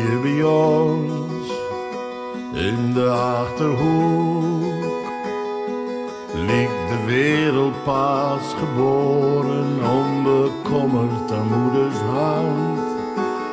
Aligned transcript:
Hier 0.00 0.20
bij 0.20 0.42
ons 0.44 1.48
in 2.52 2.92
de 2.92 3.08
achterhoek 3.10 4.84
ligt 6.34 6.88
de 6.88 7.04
wereld 7.06 7.84
pas 7.84 8.54
geboren, 8.58 9.66
onbekommerd 9.90 11.32
aan 11.32 11.46
moeders 11.46 11.98
hand. 11.98 12.80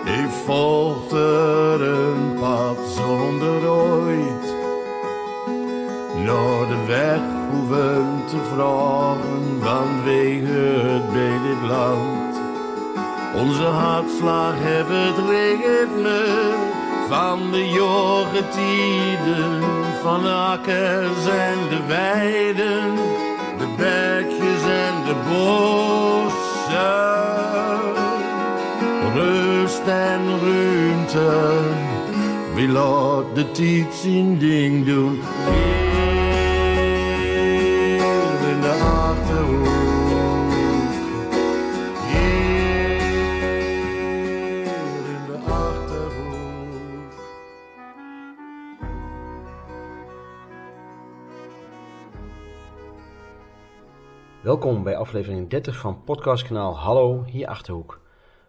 Ik 0.06 0.30
volgt 0.46 1.12
er 1.12 1.82
een 1.82 2.34
pad 2.40 2.78
zonder 2.96 3.70
ooit 3.70 4.56
naar 6.26 6.68
de 6.68 6.86
weg 6.88 7.22
hoeven 7.52 8.24
te 8.28 8.38
vragen, 8.54 9.62
vanwege 9.62 10.88
het 10.88 11.12
bij 11.12 11.38
dit 11.48 11.70
land. 11.70 12.27
Onze 13.38 13.64
hartslag 13.64 14.54
hebben 14.56 15.02
het 15.06 15.18
ritme 15.30 16.26
van 17.10 17.52
de 17.52 17.70
jorgetiden, 17.70 19.64
van 20.02 20.22
de 20.22 20.30
akkers 20.30 21.26
en 21.28 21.58
de 21.70 21.86
weiden, 21.88 22.96
de 23.58 23.68
bergjes 23.78 24.62
en 24.62 25.04
de 25.06 25.16
bossen. 25.30 25.68
Rust 29.14 29.88
en 29.88 30.22
ruimte, 30.42 31.60
wie 32.54 32.68
laat 32.68 33.36
de 33.36 33.52
tijd 33.52 33.94
zijn 33.94 34.38
ding 34.38 34.86
doen. 34.86 35.22
Welkom 54.48 54.84
bij 54.84 54.96
aflevering 54.96 55.50
30 55.50 55.78
van 55.78 56.04
podcastkanaal 56.04 56.78
Hallo, 56.78 57.24
hier 57.24 57.48
Achterhoek. 57.48 58.02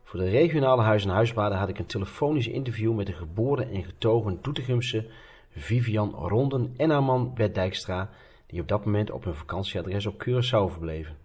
Voor 0.05 0.21
de 0.21 0.29
regionale 0.29 0.83
huis- 0.83 1.05
en 1.05 1.11
huisbaden 1.11 1.59
had 1.59 1.69
ik 1.69 1.79
een 1.79 1.87
telefonisch 1.87 2.47
interview 2.47 2.95
met 2.95 3.07
de 3.07 3.13
geboren 3.13 3.71
en 3.71 3.85
getogen 3.85 4.39
Doetinchemse 4.43 5.07
Vivian 5.51 6.11
Ronden 6.11 6.75
en 6.77 6.91
haar 6.91 7.03
man 7.03 7.35
Bert 7.35 7.55
Dijkstra, 7.55 8.11
die 8.47 8.61
op 8.61 8.69
dat 8.69 8.85
moment 8.85 9.11
op 9.11 9.25
hun 9.25 9.35
vakantieadres 9.35 10.07
op 10.07 10.25
Curaçao 10.25 10.73
verbleven. 10.73 11.17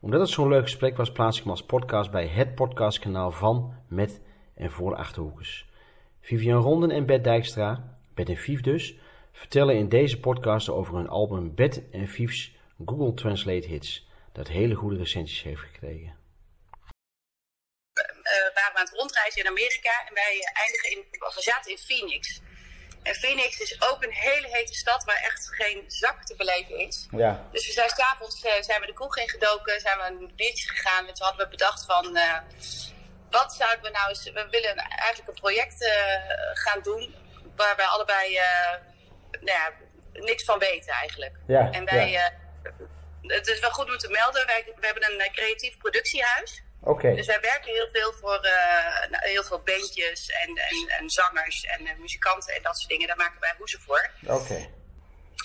Omdat 0.00 0.20
het 0.20 0.28
zo'n 0.28 0.48
leuk 0.48 0.62
gesprek 0.62 0.96
was, 0.96 1.12
plaats 1.12 1.36
ik 1.36 1.42
hem 1.42 1.52
als 1.52 1.64
podcast 1.64 2.10
bij 2.10 2.26
het 2.26 2.54
podcastkanaal 2.54 3.30
van, 3.30 3.72
met 3.88 4.20
en 4.54 4.70
voor 4.70 4.94
Achterhoekers. 4.94 5.68
Vivian 6.20 6.62
Ronden 6.62 6.90
en 6.90 7.06
Bert 7.06 7.24
Dijkstra, 7.24 7.94
Bert 8.14 8.28
en 8.28 8.36
Vief 8.36 8.60
dus, 8.60 8.98
vertellen 9.32 9.76
in 9.76 9.88
deze 9.88 10.20
podcast 10.20 10.68
over 10.68 10.94
hun 10.94 11.08
album 11.08 11.54
Bert 11.54 11.90
en 11.90 12.08
Viefs 12.08 12.60
Google 12.86 13.14
Translate 13.14 13.66
Hits, 13.66 14.06
dat 14.32 14.48
hele 14.48 14.74
goede 14.74 14.96
recensies 14.96 15.42
heeft 15.42 15.60
gekregen. 15.60 16.20
eh, 17.92 18.54
waren 18.54 18.72
we 18.72 18.78
aan 18.78 18.84
het 18.84 18.94
rondreizen 18.94 19.40
in 19.42 19.48
Amerika 19.48 20.06
en 20.08 20.14
wij 20.14 20.34
eh, 20.40 20.60
eindigen 20.62 20.90
in, 20.90 20.98
we 21.10 21.42
zaten 21.42 21.70
in 21.70 21.78
Phoenix. 21.78 22.40
En 23.02 23.14
Phoenix 23.14 23.60
is 23.60 23.82
ook 23.82 24.02
een 24.04 24.12
hele 24.12 24.48
hete 24.50 24.74
stad 24.74 25.04
waar 25.04 25.16
echt 25.16 25.48
geen 25.54 25.84
zak 25.86 26.24
te 26.24 26.36
beleven 26.36 26.78
is. 26.78 27.06
Ja, 27.10 27.48
Dus 27.52 27.66
we 27.66 27.72
zijn 27.72 27.88
s'avonds 27.88 28.44
uh, 28.44 28.52
zijn 28.60 28.80
we 28.80 28.86
de 28.86 28.92
kroeg 28.92 29.16
ingedoken, 29.16 29.80
zijn 29.80 29.98
we 29.98 30.04
een 30.04 30.32
biertje 30.36 30.68
gegaan 30.68 31.06
en 31.06 31.14
toen 31.14 31.26
hadden 31.26 31.44
we 31.44 31.50
bedacht 31.50 31.84
van 31.84 32.16
eh, 32.16 32.38
wat 33.30 33.52
zouden 33.54 33.82
we 33.82 33.90
nou 33.90 34.08
eens, 34.08 34.24
we 34.24 34.46
willen 34.50 34.76
eigenlijk 34.76 35.28
een 35.28 35.40
project 35.42 35.84
eh, 35.86 35.92
gaan 36.52 36.82
doen 36.82 37.14
waar 37.56 37.76
wij 37.76 37.86
allebei 37.86 38.36
eh, 38.36 38.70
nou 39.30 39.58
ja, 39.58 39.72
niks 40.12 40.44
van 40.44 40.58
weten 40.58 40.92
eigenlijk. 40.92 41.36
Ja, 41.46 41.70
en 41.70 41.84
wij, 41.84 42.10
ja. 42.10 42.32
Het 43.22 43.46
is 43.46 43.60
wel 43.60 43.70
goed 43.70 43.90
om 43.90 43.98
te 43.98 44.10
melden, 44.10 44.46
wij, 44.46 44.72
we 44.76 44.86
hebben 44.86 45.12
een 45.12 45.20
eh, 45.20 45.32
creatief 45.32 45.78
productiehuis. 45.78 46.62
oké. 46.80 47.14
Dus 47.14 47.26
wij 47.26 47.40
werken 47.40 47.72
heel 47.72 47.88
veel 47.92 48.12
voor 48.12 48.38
eh, 48.38 49.10
nou, 49.10 49.28
heel 49.28 49.44
veel 49.44 49.62
bandjes 49.62 50.28
en, 50.28 50.48
en, 50.48 50.88
en 50.98 51.10
zangers 51.10 51.64
en 51.64 51.86
eh, 51.86 51.96
muzikanten 51.98 52.54
en 52.54 52.62
dat 52.62 52.76
soort 52.78 52.90
dingen. 52.90 53.06
Daar 53.06 53.16
maken 53.16 53.40
wij 53.40 53.54
hoezen 53.58 53.80
voor. 53.80 54.10
Oké. 54.26 54.68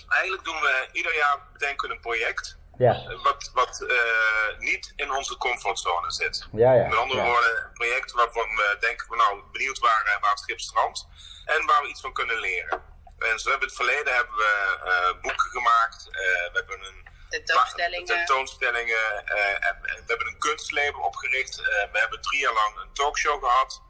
Eigenlijk 0.09 0.43
doen 0.43 0.59
we 0.59 0.87
ieder 0.91 1.15
jaar 1.15 1.39
bedenken 1.53 1.91
een 1.91 1.99
project 1.99 2.57
Ja, 2.77 3.15
wat, 3.23 3.51
wat 3.53 3.81
eh, 3.81 4.59
niet 4.59 4.93
in 4.95 5.11
onze 5.11 5.37
comfortzone 5.37 6.11
zit. 6.11 6.47
ja, 6.51 6.73
ja. 6.73 6.87
Met 6.87 6.97
andere 6.97 7.19
ja. 7.21 7.25
woorden, 7.25 7.57
een 7.65 7.73
project 7.73 8.11
waarvan 8.11 8.47
we 8.55 8.77
denken 8.79 9.07
van 9.07 9.17
nou 9.17 9.41
benieuwd 9.51 9.79
waar, 9.79 10.03
eh, 10.05 10.21
waar 10.21 10.31
het 10.31 10.39
schip 10.39 10.59
strandt 10.59 11.07
en 11.45 11.65
waar 11.65 11.81
we 11.81 11.87
iets 11.87 12.01
van 12.01 12.13
kunnen 12.13 12.39
leren. 12.39 12.81
En 13.19 13.39
zo 13.39 13.49
hebben 13.49 13.67
we 13.67 13.73
in 13.73 13.73
het 13.73 13.73
verleden 13.75 14.13
hebben 14.15 14.35
we 14.35 14.79
eh, 14.83 15.21
boeken 15.21 15.49
gemaakt, 15.51 16.07
eh, 16.11 16.13
we 16.51 16.53
hebben 16.53 16.79
een 16.85 17.05
Tentoonstellingen. 17.29 18.05
tentoonstellingen. 18.05 19.25
eh, 19.25 19.67
en, 19.67 19.75
en 19.83 19.95
we 19.95 20.03
hebben 20.07 20.27
een 20.27 20.37
kunstlabel 20.39 21.01
opgericht. 21.01 21.59
Eh, 21.59 21.65
we 21.91 21.99
hebben 21.99 22.21
drie 22.21 22.39
jaar 22.41 22.53
lang 22.53 22.77
een 22.79 22.93
talkshow 22.93 23.43
gehad. 23.43 23.81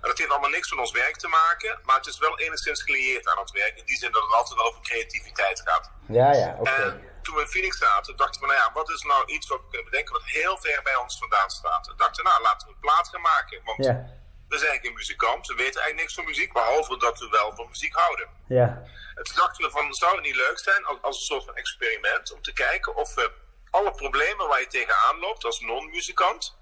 En 0.00 0.08
dat 0.10 0.18
heeft 0.18 0.30
allemaal 0.30 0.50
niks 0.50 0.70
met 0.70 0.78
ons 0.80 0.90
werk 0.92 1.16
te 1.16 1.28
maken, 1.28 1.80
maar 1.82 1.96
het 1.96 2.06
is 2.06 2.18
wel 2.18 2.38
enigszins 2.38 2.82
gelieerd 2.82 3.28
aan 3.28 3.38
het 3.38 3.50
werk. 3.50 3.76
In 3.78 3.84
die 3.84 3.96
zin 3.96 4.12
dat 4.12 4.22
het 4.22 4.32
altijd 4.32 4.58
wel 4.58 4.66
over 4.68 4.80
creativiteit 4.82 5.60
gaat. 5.64 5.90
Ja, 6.08 6.32
ja, 6.32 6.56
oké. 6.58 6.70
En 6.70 7.12
toen 7.22 7.34
we 7.34 7.40
in 7.40 7.46
Phoenix 7.48 7.78
zaten, 7.78 8.16
dachten 8.16 8.40
we, 8.40 8.46
nou 8.46 8.58
ja, 8.58 8.72
wat 8.72 8.88
is 8.90 9.02
nou 9.02 9.26
iets 9.26 9.46
wat 9.48 9.60
we 9.60 9.68
kunnen 9.68 9.90
bedenken 9.90 10.12
wat 10.12 10.22
heel 10.24 10.58
ver 10.58 10.82
bij 10.82 10.96
ons 10.96 11.18
vandaan 11.18 11.50
staat? 11.50 11.86
We 11.86 11.94
dachten, 11.96 12.24
nou, 12.24 12.42
laten 12.42 12.66
we 12.68 12.72
een 12.74 12.80
plaat 12.80 13.08
gaan 13.08 13.20
maken. 13.20 13.60
Want 13.64 13.84
Ja, 13.84 14.06
we 14.48 14.58
zijn 14.58 14.80
geen 14.80 14.92
muzikant, 14.92 15.46
we 15.46 15.54
weten 15.54 15.80
eigenlijk 15.80 16.00
niks 16.00 16.14
van 16.14 16.24
muziek, 16.24 16.52
behalve 16.52 16.98
dat 16.98 17.18
we 17.18 17.28
wel 17.28 17.54
van 17.54 17.68
muziek 17.68 17.94
houden. 17.94 18.28
ja. 18.48 18.82
En 19.14 19.24
toen 19.24 19.36
dachten 19.36 19.64
we 19.64 19.70
van, 19.70 19.94
zou 19.94 20.14
het 20.14 20.24
niet 20.24 20.36
leuk 20.36 20.58
zijn 20.58 20.84
als, 20.84 20.98
als 21.02 21.16
een 21.16 21.24
soort 21.24 21.44
van 21.44 21.56
experiment 21.56 22.32
om 22.32 22.42
te 22.42 22.52
kijken 22.52 22.96
of 22.96 23.14
we 23.14 23.30
alle 23.70 23.90
problemen 23.90 24.48
waar 24.48 24.60
je 24.60 24.66
tegenaan 24.66 25.18
loopt 25.18 25.44
als 25.44 25.60
non-muzikant, 25.60 26.56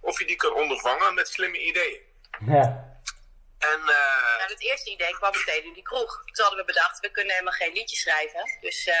of 0.00 0.18
je 0.18 0.26
die 0.26 0.36
kan 0.36 0.54
ondervangen 0.54 1.14
met 1.14 1.28
slimme 1.28 1.58
ideeën. 1.58 2.00
Ja, 2.46 2.98
En 3.60 3.80
eh, 3.80 4.36
Nou, 4.38 4.50
het 4.52 4.60
eerste 4.62 4.90
idee 4.90 5.12
kwam 5.12 5.32
meteen 5.32 5.64
in 5.64 5.72
die 5.72 5.82
kroeg. 5.82 6.22
Toen 6.24 6.44
hadden 6.44 6.58
we 6.66 6.72
bedacht, 6.72 7.00
we 7.00 7.10
kunnen 7.10 7.32
helemaal 7.32 7.52
geen 7.52 7.72
liedjes 7.72 8.00
schrijven. 8.00 8.58
Dus 8.60 8.86
eh, 8.86 8.96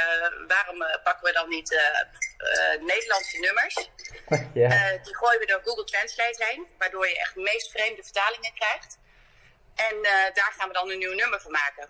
waarom 0.48 0.82
eh, 0.82 1.02
pakken 1.02 1.24
we 1.26 1.32
dan 1.32 1.48
niet 1.48 1.72
eh, 1.72 2.00
eh, 2.00 2.80
Nederlandse 2.80 3.38
nummers? 3.38 3.74
ja. 4.62 4.68
Eh, 4.70 5.02
die 5.04 5.16
gooien 5.16 5.40
we 5.40 5.46
door 5.46 5.60
Google 5.64 5.84
Translate 5.84 6.44
heen, 6.44 6.66
waardoor 6.78 7.08
je 7.08 7.18
echt 7.20 7.34
de 7.34 7.40
meest 7.40 7.70
vreemde 7.70 8.02
vertalingen 8.02 8.54
krijgt. 8.54 8.98
En 9.74 9.96
eh, 10.02 10.34
daar 10.34 10.52
gaan 10.58 10.68
we 10.68 10.74
dan 10.74 10.90
een 10.90 10.98
nieuw 10.98 11.14
nummer 11.14 11.40
van 11.40 11.50
maken. 11.52 11.88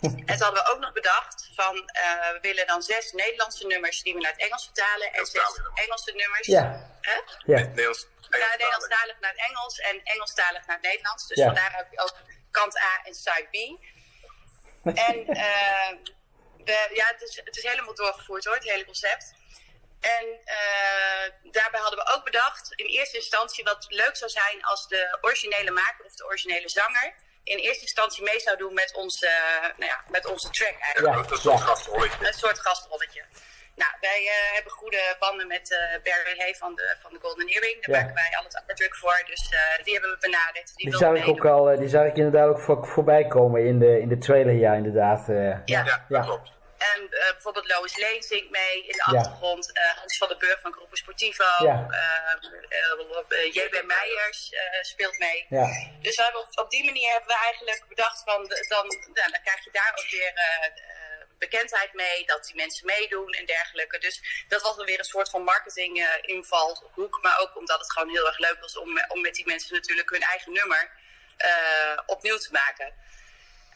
En 0.28 0.36
toen 0.36 0.46
hadden 0.46 0.62
we 0.64 0.70
ook 0.72 0.78
nog 0.78 0.92
bedacht 0.92 1.50
van, 1.54 1.88
eh, 1.88 2.30
we 2.32 2.38
willen 2.40 2.66
dan 2.66 2.82
zes 2.82 3.12
Nederlandse 3.12 3.66
nummers 3.66 4.02
die 4.02 4.14
we 4.14 4.20
naar 4.20 4.32
het 4.32 4.40
Engels 4.40 4.64
vertalen. 4.64 5.12
En 5.12 5.26
zes. 5.26 5.60
Engelse 5.74 6.12
nummers. 6.12 6.46
Ja. 6.46 6.96
Hè? 7.00 7.12
Ja, 7.52 7.58
Nederlands, 7.58 8.06
Nederlandstalig 8.30 9.20
naar 9.20 9.30
het 9.30 9.40
Engels 9.48 9.78
en 9.78 10.02
Engelstalig 10.02 10.66
naar 10.66 10.76
het 10.76 10.84
Nederlands. 10.84 11.26
Dus 11.26 11.38
Ja. 11.38 11.44
vandaar 11.44 11.76
heb 11.76 11.86
je 11.90 12.00
ook 12.00 12.16
kant 12.50 12.76
A 12.78 13.00
en 13.04 13.14
side 13.14 13.48
B. 13.50 13.56
En 14.84 15.26
eh, 15.46 15.90
we, 16.64 16.90
ja, 16.94 17.06
het 17.06 17.22
is, 17.22 17.40
het 17.44 17.56
is 17.56 17.62
helemaal 17.62 17.94
doorgevoerd 17.94 18.44
hoor, 18.44 18.54
het 18.54 18.64
hele 18.64 18.84
concept. 18.84 19.34
En 20.00 20.26
eh, 20.44 21.30
daarbij 21.42 21.80
hadden 21.80 22.04
we 22.04 22.14
ook 22.14 22.24
bedacht, 22.24 22.72
in 22.74 22.86
eerste 22.86 23.16
instantie, 23.16 23.64
wat 23.64 23.86
leuk 23.88 24.16
zou 24.16 24.30
zijn 24.30 24.64
als 24.64 24.88
de 24.88 25.18
originele 25.20 25.70
maker 25.70 26.04
of 26.04 26.14
de 26.14 26.24
originele 26.24 26.68
zanger 26.68 27.14
in 27.44 27.58
eerste 27.58 27.82
instantie 27.82 28.22
mee 28.24 28.40
zou 28.40 28.56
doen 28.56 28.74
met 28.74 28.94
onze, 28.94 29.28
nou 29.76 29.90
ja, 29.92 29.98
met 30.08 30.26
onze 30.26 30.50
track 30.50 30.76
Ja, 30.78 30.84
eigenlijk. 30.84 31.24
is 31.24 31.30
een 31.30 31.36
soort 31.38 31.58
Ja. 31.58 31.64
gastrolletje. 31.64 32.26
Een 32.26 32.32
soort 32.32 32.58
gastrolletje. 32.60 33.22
Nou, 33.76 33.92
wij 34.00 34.20
eh, 34.26 34.54
hebben 34.54 34.72
goede 34.72 35.16
banden 35.18 35.46
met 35.46 35.72
eh 35.72 35.78
Barry 36.02 36.38
Hay 36.38 36.54
van 36.54 36.74
de, 36.74 36.96
van 37.02 37.12
de 37.12 37.18
Golden 37.22 37.46
Earring. 37.48 37.84
Daar 37.84 37.94
Ja. 37.96 38.00
maken 38.00 38.14
wij 38.14 38.38
al 38.38 38.44
het 38.44 38.62
artwork 38.66 38.96
voor. 38.96 39.22
Dus 39.26 39.48
eh, 39.50 39.84
die 39.84 39.92
hebben 39.92 40.10
we 40.10 40.16
benaderd. 40.20 40.72
Die, 40.76 40.90
die 40.90 40.96
zag 40.98 41.14
ik 41.14 41.28
ook 41.28 41.44
al, 41.46 41.70
eh, 41.70 41.78
die 41.78 41.88
zag 41.88 42.04
ik 42.06 42.16
inderdaad 42.16 42.48
ook 42.48 42.60
voor, 42.60 42.86
voorbij 42.86 43.26
komen 43.26 43.64
in 43.66 43.78
de, 43.78 44.00
in 44.00 44.08
de 44.08 44.18
trailer, 44.18 44.54
ja, 44.54 44.72
inderdaad. 44.72 45.28
eh. 45.28 45.36
Ja. 45.36 45.62
Ja, 45.64 45.82
dat 45.82 46.00
Ja. 46.08 46.20
klopt. 46.20 46.52
En 46.92 47.00
eh, 47.10 47.30
bijvoorbeeld 47.32 47.68
Lois 47.68 47.96
Lane 47.98 48.22
zingt 48.22 48.50
mee 48.50 48.76
in 48.86 48.92
de 48.92 49.04
Ja. 49.12 49.18
achtergrond. 49.18 49.72
eh, 49.72 49.96
Hans 49.98 50.16
van 50.18 50.28
den 50.28 50.38
Burg 50.38 50.60
van 50.60 50.72
Groepen 50.72 50.96
Sportivo. 50.96 51.44
Ja. 51.58 51.86
eh, 51.90 52.32
eh, 53.28 53.54
JB 53.54 53.82
Meijers 53.84 54.52
speelt 54.80 55.18
mee. 55.18 55.46
Ja, 55.48 55.66
Dus 56.00 56.16
we 56.16 56.22
hebben 56.22 56.40
op, 56.40 56.58
op 56.58 56.70
die 56.70 56.84
manier 56.84 57.10
hebben 57.10 57.28
we 57.28 57.36
eigenlijk 57.42 57.84
bedacht 57.88 58.22
van, 58.24 58.44
de- 58.44 58.64
dan, 58.68 58.86
nou, 58.86 59.30
dan 59.30 59.40
krijg 59.44 59.64
je 59.64 59.70
daar 59.72 59.92
ook 59.98 60.10
weer 60.10 60.32
bekendheid 61.38 61.92
mee, 61.92 62.26
dat 62.26 62.44
die 62.44 62.54
mensen 62.54 62.86
meedoen 62.86 63.32
en 63.32 63.46
dergelijke. 63.46 63.98
Dus 63.98 64.44
dat 64.48 64.62
was 64.62 64.76
dan 64.76 64.86
weer 64.86 64.98
een 64.98 65.04
soort 65.04 65.30
van 65.30 65.42
marketing 65.42 66.00
eh, 66.02 66.08
invalhoek, 66.22 67.18
maar 67.22 67.38
ook 67.40 67.56
omdat 67.56 67.78
het 67.78 67.92
gewoon 67.92 68.08
heel 68.10 68.26
erg 68.26 68.38
leuk 68.38 68.60
was 68.60 68.76
om, 68.78 69.00
om 69.08 69.20
met 69.20 69.34
die 69.34 69.46
mensen 69.46 69.74
natuurlijk 69.74 70.10
hun 70.10 70.22
eigen 70.22 70.52
nummer 70.52 70.90
opnieuw 72.06 72.36
te 72.36 72.48
maken. 72.52 72.94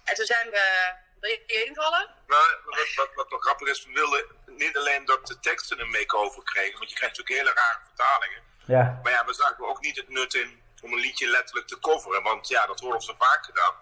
En 0.04 0.14
toen 0.14 0.26
zijn 0.26 0.50
we, 0.50 0.92
wil 1.20 1.30
je 1.30 1.64
invallen? 1.66 2.08
Nou, 2.26 2.42
wat, 2.64 2.94
wat, 2.94 3.08
wat 3.14 3.30
nog 3.30 3.42
grappig 3.42 3.68
is, 3.68 3.84
we 3.84 3.92
wilden 3.92 4.24
niet 4.46 4.76
alleen 4.76 5.04
dat 5.04 5.26
de 5.26 5.40
teksten 5.40 5.80
een 5.80 5.90
make-over 5.90 6.42
kregen, 6.42 6.78
want 6.78 6.90
je 6.90 6.96
krijgt 6.96 7.16
natuurlijk 7.16 7.46
hele 7.46 7.60
rare 7.60 7.78
vertalingen. 7.84 8.42
ja, 8.64 9.00
Maar 9.02 9.12
ja, 9.12 9.24
we 9.24 9.34
zagen 9.34 9.68
ook 9.68 9.80
niet 9.80 9.96
het 9.96 10.08
nut 10.08 10.34
in 10.34 10.62
om 10.82 10.92
een 10.92 11.00
liedje 11.00 11.26
letterlijk 11.26 11.66
te 11.66 11.78
coveren. 11.78 12.22
Want 12.22 12.48
ja, 12.48 12.66
dat 12.66 12.80
wordt 12.80 13.04
zo 13.04 13.14
vaak 13.18 13.44
gedaan. 13.44 13.74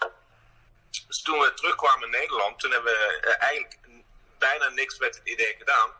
Dus 1.06 1.22
toen 1.22 1.38
we 1.38 1.54
terugkwamen 1.54 2.04
in 2.04 2.10
Nederland, 2.10 2.58
toen 2.58 2.70
hebben 2.70 2.92
we 2.92 3.20
eh, 3.20 3.42
eigenlijk 3.42 3.78
bijna 4.38 4.68
niks 4.68 4.98
met 4.98 5.14
het 5.14 5.28
idee 5.28 5.54
gedaan. 5.58 5.90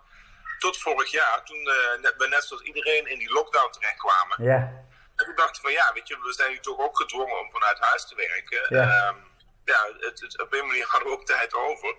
Tot 0.59 0.79
vorig 0.81 1.11
jaar, 1.11 1.45
toen 1.45 1.59
uh, 1.59 2.11
we 2.17 2.27
net 2.29 2.45
zoals 2.45 2.63
iedereen 2.63 3.07
in 3.07 3.19
die 3.19 3.33
lockdown 3.33 3.71
terechtkwamen. 3.71 4.45
Ja. 4.45 4.85
En 5.17 5.25
toen 5.25 5.35
dachten 5.35 5.63
we, 5.63 5.71
ja, 5.71 5.93
weet 5.93 6.09
je, 6.09 6.21
we 6.23 6.33
zijn 6.33 6.51
nu 6.51 6.59
toch 6.59 6.79
ook 6.79 6.97
gedwongen 6.97 7.41
om 7.41 7.51
vanuit 7.51 7.79
huis 7.79 8.07
te 8.07 8.15
werken. 8.15 8.77
Ja. 8.77 8.83
Ehm, 8.83 9.17
ja, 9.75 9.89
het, 9.99 10.21
het- 10.21 10.41
op 10.41 10.53
een 10.53 10.67
manier 10.67 10.87
hadden 10.89 11.09
we 11.09 11.15
ook 11.15 11.27
tijd 11.27 11.55
over. 11.55 11.97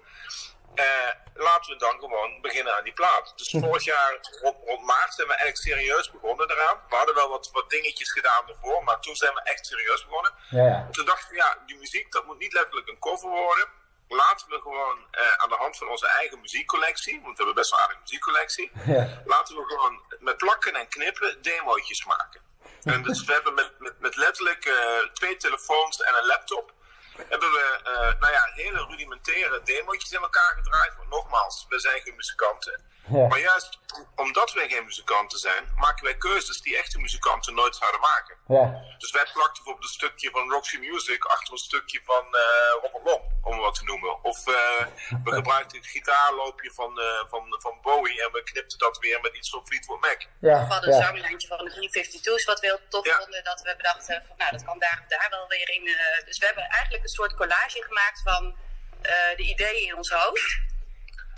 Eh, 0.75 1.09
laten 1.33 1.71
we 1.73 1.77
dan 1.79 1.99
gewoon 1.99 2.41
beginnen 2.41 2.75
aan 2.77 2.83
die 2.83 2.93
plaat. 2.93 3.33
Dus 3.35 3.49
vorig 3.59 3.83
jaar 3.83 4.17
rond, 4.41 4.57
rond 4.65 4.85
maart 4.85 5.13
zijn 5.13 5.27
we 5.27 5.33
eigenlijk 5.33 5.67
serieus 5.79 6.11
begonnen 6.11 6.51
eraan. 6.51 6.81
We 6.89 6.95
hadden 6.95 7.15
wel 7.15 7.29
wat, 7.29 7.49
wat 7.51 7.69
dingetjes 7.69 8.11
gedaan 8.11 8.49
ervoor, 8.49 8.83
maar 8.83 8.99
toen 8.99 9.15
zijn 9.15 9.33
we 9.33 9.41
echt 9.43 9.65
serieus 9.65 10.05
begonnen. 10.05 10.33
Ja. 10.49 10.87
Toen 10.91 11.05
dachten 11.05 11.29
we, 11.29 11.35
ja, 11.35 11.57
die 11.65 11.77
muziek, 11.77 12.11
dat 12.11 12.25
moet 12.25 12.37
niet 12.39 12.53
letterlijk 12.53 12.87
een 12.87 12.99
cover 12.99 13.29
worden. 13.29 13.67
Laten 14.07 14.49
we 14.49 14.59
gewoon 14.61 15.07
eh, 15.11 15.33
aan 15.37 15.49
de 15.49 15.55
hand 15.55 15.77
van 15.77 15.87
onze 15.89 16.07
eigen 16.07 16.41
muziekcollectie, 16.41 17.13
want 17.21 17.37
we 17.37 17.43
hebben 17.43 17.55
best 17.55 17.69
wel 17.69 17.79
een 17.79 17.85
aardige 17.85 18.01
muziekcollectie, 18.03 18.71
Ja. 18.95 19.21
laten 19.25 19.55
we 19.55 19.63
gewoon 19.65 20.01
met 20.19 20.37
plakken 20.37 20.75
en 20.75 20.87
knippen 20.87 21.41
demootjes 21.41 22.05
maken. 22.05 22.41
En 22.93 23.03
dus 23.03 23.23
we 23.23 23.33
hebben 23.33 23.53
met, 23.53 23.79
met, 23.79 23.99
met 23.99 24.15
letterlijk 24.15 24.65
eh, 24.65 24.97
twee 25.13 25.37
telefoons 25.37 26.01
en 26.01 26.15
een 26.17 26.25
laptop, 26.25 26.73
hebben 27.17 27.51
we 27.51 27.79
eh, 27.83 28.19
nou 28.19 28.33
ja, 28.33 28.51
hele 28.53 28.85
rudimentaire 28.85 29.61
demootjes 29.63 30.11
in 30.11 30.21
elkaar 30.21 30.53
gedraaid. 30.55 30.95
Want 30.97 31.09
nogmaals, 31.09 31.65
we 31.69 31.79
zijn 31.79 32.01
geen 32.01 32.15
muzikanten. 32.15 32.81
Ja. 33.09 33.27
Maar 33.27 33.39
juist 33.39 33.79
omdat 34.15 34.53
wij 34.53 34.67
geen 34.69 34.85
muzikanten 34.85 35.39
zijn, 35.39 35.63
maken 35.75 36.03
wij 36.03 36.17
keuzes 36.17 36.61
die 36.61 36.77
echte 36.77 36.99
muzikanten 36.99 37.53
nooit 37.53 37.75
zouden 37.75 37.99
maken. 38.01 38.35
Ja. 38.47 38.83
Dus 38.97 39.11
wij 39.11 39.23
plakten 39.33 39.53
bijvoorbeeld 39.63 39.83
een 39.83 39.99
stukje 39.99 40.29
van 40.31 40.49
Roxy 40.51 40.77
Music 40.77 41.25
achter 41.25 41.51
een 41.53 41.57
stukje 41.69 42.01
van 42.03 42.25
eh 42.35 42.71
Robert 42.81 43.03
Long, 43.05 43.23
om 43.43 43.57
wat 43.57 43.75
te 43.75 43.83
noemen. 43.83 44.23
Of 44.23 44.47
eh, 44.47 44.85
we 45.23 45.31
gebruikten 45.33 45.77
het 45.77 45.87
gitaarloopje 45.87 46.71
van, 46.73 46.99
eh, 46.99 47.23
van, 47.29 47.55
van 47.59 47.77
Bowie 47.81 48.23
en 48.25 48.31
we 48.31 48.43
knipten 48.43 48.77
dat 48.77 48.97
weer 48.97 49.21
met 49.21 49.35
iets 49.35 49.49
van 49.49 49.67
Fleetwood 49.67 50.01
Mac. 50.01 50.21
Ja. 50.21 50.27
We 50.67 50.73
hadden 50.73 50.89
een 50.93 50.99
Ja. 50.99 51.05
zanglijntje 51.05 51.47
van 51.47 51.57
de 51.57 51.71
352's, 51.71 52.45
wat 52.45 52.59
we 52.59 52.67
heel 52.67 52.81
tof 52.89 53.05
Ja. 53.05 53.17
vonden. 53.17 53.43
Dat 53.43 53.61
we 53.61 53.73
bedachten 53.77 54.23
van, 54.27 54.37
nou, 54.37 54.51
dat 54.51 54.63
kan 54.63 54.79
daar, 54.79 55.05
daar 55.07 55.27
wel 55.29 55.47
weer 55.47 55.69
in. 55.69 55.83
dus 56.25 56.37
we 56.37 56.45
hebben 56.45 56.63
eigenlijk 56.63 57.03
een 57.03 57.09
soort 57.09 57.35
collage 57.35 57.83
gemaakt 57.83 58.21
van 58.23 58.57
eh, 59.01 59.35
de 59.37 59.43
ideeën 59.43 59.87
in 59.87 59.95
ons 59.95 60.09
hoofd. 60.09 60.59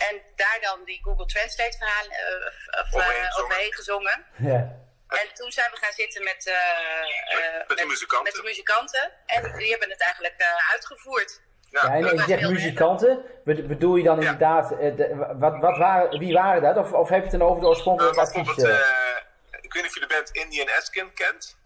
En 0.07 0.21
daar 0.35 0.57
dan 0.61 0.83
die 0.85 0.99
Google 1.03 1.25
Translate 1.25 1.77
verhalen 1.77 2.11
eh, 2.11 2.81
of, 2.81 2.93
Overheen 2.93 3.15
eh, 3.21 3.25
gezongen. 3.25 3.43
overheen 3.45 3.73
gezongen. 3.73 4.25
Ja. 4.37 4.77
En 5.21 5.33
toen 5.33 5.51
zijn 5.51 5.71
we 5.71 5.77
gaan 5.77 5.91
zitten 5.93 6.23
met, 6.23 6.47
eh, 6.47 6.55
eh, 6.55 7.67
met 7.67 7.77
de 7.77 7.85
muzikanten. 7.85 8.23
met 8.23 8.33
de 8.41 8.43
muzikanten. 8.43 9.11
En 9.25 9.57
die 9.57 9.69
hebben 9.69 9.89
het 9.89 10.01
eigenlijk 10.01 10.35
eh, 10.37 10.71
uitgevoerd. 10.71 11.41
Ja, 11.69 11.85
Ja, 11.85 11.93
en 11.93 12.05
eh, 12.05 12.13
ik 12.13 12.19
zeg 12.27 12.39
heel 12.39 12.51
muzikanten, 12.51 13.25
Be- 13.43 13.63
bedoel 13.63 13.95
je 13.95 14.03
dan 14.03 14.15
Ja. 14.15 14.21
inderdaad, 14.21 14.71
eh, 14.71 14.95
de- 14.95 15.15
wat, 15.39 15.57
wat 15.59 15.77
waren, 15.77 16.19
wie 16.19 16.33
waren 16.33 16.61
dat? 16.61 16.77
Of, 16.77 16.91
of 16.91 17.09
heb 17.09 17.17
je 17.23 17.29
het 17.29 17.39
dan 17.39 17.47
over 17.49 17.61
de 17.61 17.67
oorspronkelijke 17.67 18.19
artiesten? 18.19 18.71
eh, 18.71 19.17
ik 19.61 19.73
weet 19.73 19.83
niet 19.83 19.91
of 19.91 19.93
je 19.93 20.07
de 20.07 20.13
band 20.15 20.29
Indian 20.31 20.67
Eskin 20.67 21.13
kent. 21.13 21.57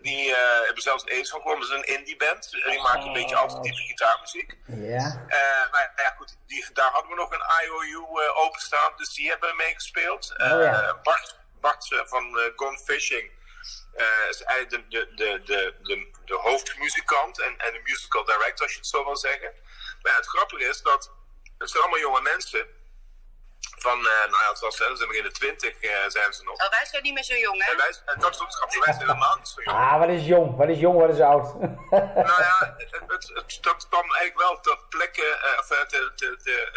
Die 0.00 0.34
eh, 0.34 0.64
hebben 0.64 0.82
zelfs 0.82 1.02
een 1.06 1.26
van 1.26 1.40
gewonnen. 1.40 1.68
Dat 1.68 1.78
is 1.78 1.88
een 1.88 1.96
indie 1.98 2.16
band. 2.16 2.50
Die 2.50 2.80
maken 2.82 3.06
een 3.06 3.12
beetje 3.12 3.36
alternatieve 3.36 3.82
gitaarmuziek. 3.82 4.56
Ja. 4.66 5.24
Eh, 5.28 5.38
ja, 5.38 5.91
goed, 6.22 6.36
die, 6.46 6.64
daar 6.72 6.90
hadden 6.90 7.10
we 7.10 7.16
nog 7.16 7.32
een 7.32 7.46
IOU 7.64 8.22
eh, 8.22 8.36
openstaan, 8.36 8.92
dus 8.96 9.14
die 9.14 9.28
hebben 9.28 9.56
meegespeeld. 9.56 10.32
Eh, 10.36 10.52
Oh 10.52 10.62
ja. 10.62 11.00
Bart, 11.02 11.38
Bart 11.60 11.92
eh, 11.92 12.00
van 12.04 12.38
eh, 12.38 12.44
Gone 12.56 12.78
Fishing 12.78 13.30
eh, 13.94 14.28
is 14.28 14.42
eigenlijk 14.42 14.90
de, 14.90 15.14
de, 15.14 15.42
de, 15.44 15.74
de, 15.82 16.10
de, 16.24 16.34
hoofdmuzikant 16.34 17.40
en, 17.40 17.58
en 17.58 17.72
de 17.72 17.80
musical 17.84 18.24
director, 18.24 18.62
als 18.66 18.72
je 18.72 18.78
het 18.78 18.86
zo 18.86 19.04
wil 19.04 19.16
zeggen. 19.16 19.52
Maar 20.02 20.16
het 20.16 20.26
grappige 20.26 20.64
is 20.68 20.82
dat 20.82 21.10
het 21.58 21.70
zijn 21.70 21.82
allemaal 21.82 22.00
jonge 22.00 22.20
mensen. 22.20 22.66
Van, 23.82 23.98
eh, 23.98 24.30
nou 24.30 24.42
ja, 24.44 24.48
het 24.48 24.60
was, 24.60 24.76
ze 24.76 24.90
zijn 24.96 25.10
in 25.14 25.22
de 25.22 25.30
twintig 25.30 25.80
eh, 25.80 25.90
zijn 26.08 26.32
ze 26.32 26.42
nog. 26.44 26.54
Oh, 26.64 26.70
wij 26.70 26.86
zijn 26.90 27.02
niet 27.02 27.14
meer 27.14 27.22
zo 27.24 27.34
jong, 27.36 27.64
hè? 27.64 27.70
En, 27.70 27.76
wij, 27.76 27.94
en 28.04 28.20
dat 28.20 28.34
is 28.34 28.40
ook 28.40 28.74
wij 28.84 28.92
zijn 28.94 28.98
helemaal 29.06 29.36
niet 29.36 29.48
zo 29.48 29.62
jong. 29.62 29.76
Ah, 29.78 29.98
wat 29.98 30.08
is 30.08 30.24
jong? 30.26 30.56
Wat 30.56 30.68
is 30.68 30.78
jong, 30.78 30.98
wat 30.98 31.10
is 31.10 31.20
oud? 31.20 31.54
Nou 32.28 32.40
ja, 32.48 32.56
het, 32.78 32.90
het, 33.06 33.30
het- 33.34 33.58
dat 33.60 33.88
kwam 33.88 34.14
eigenlijk 34.14 34.38
wel 34.38 34.60
ter 34.60 34.78
plekke, 34.88 35.26
eh, 35.26 35.58
of, 35.58 35.70
eh, 35.70 35.80
te, 35.80 36.12
te, 36.16 36.36
te, 36.44 36.70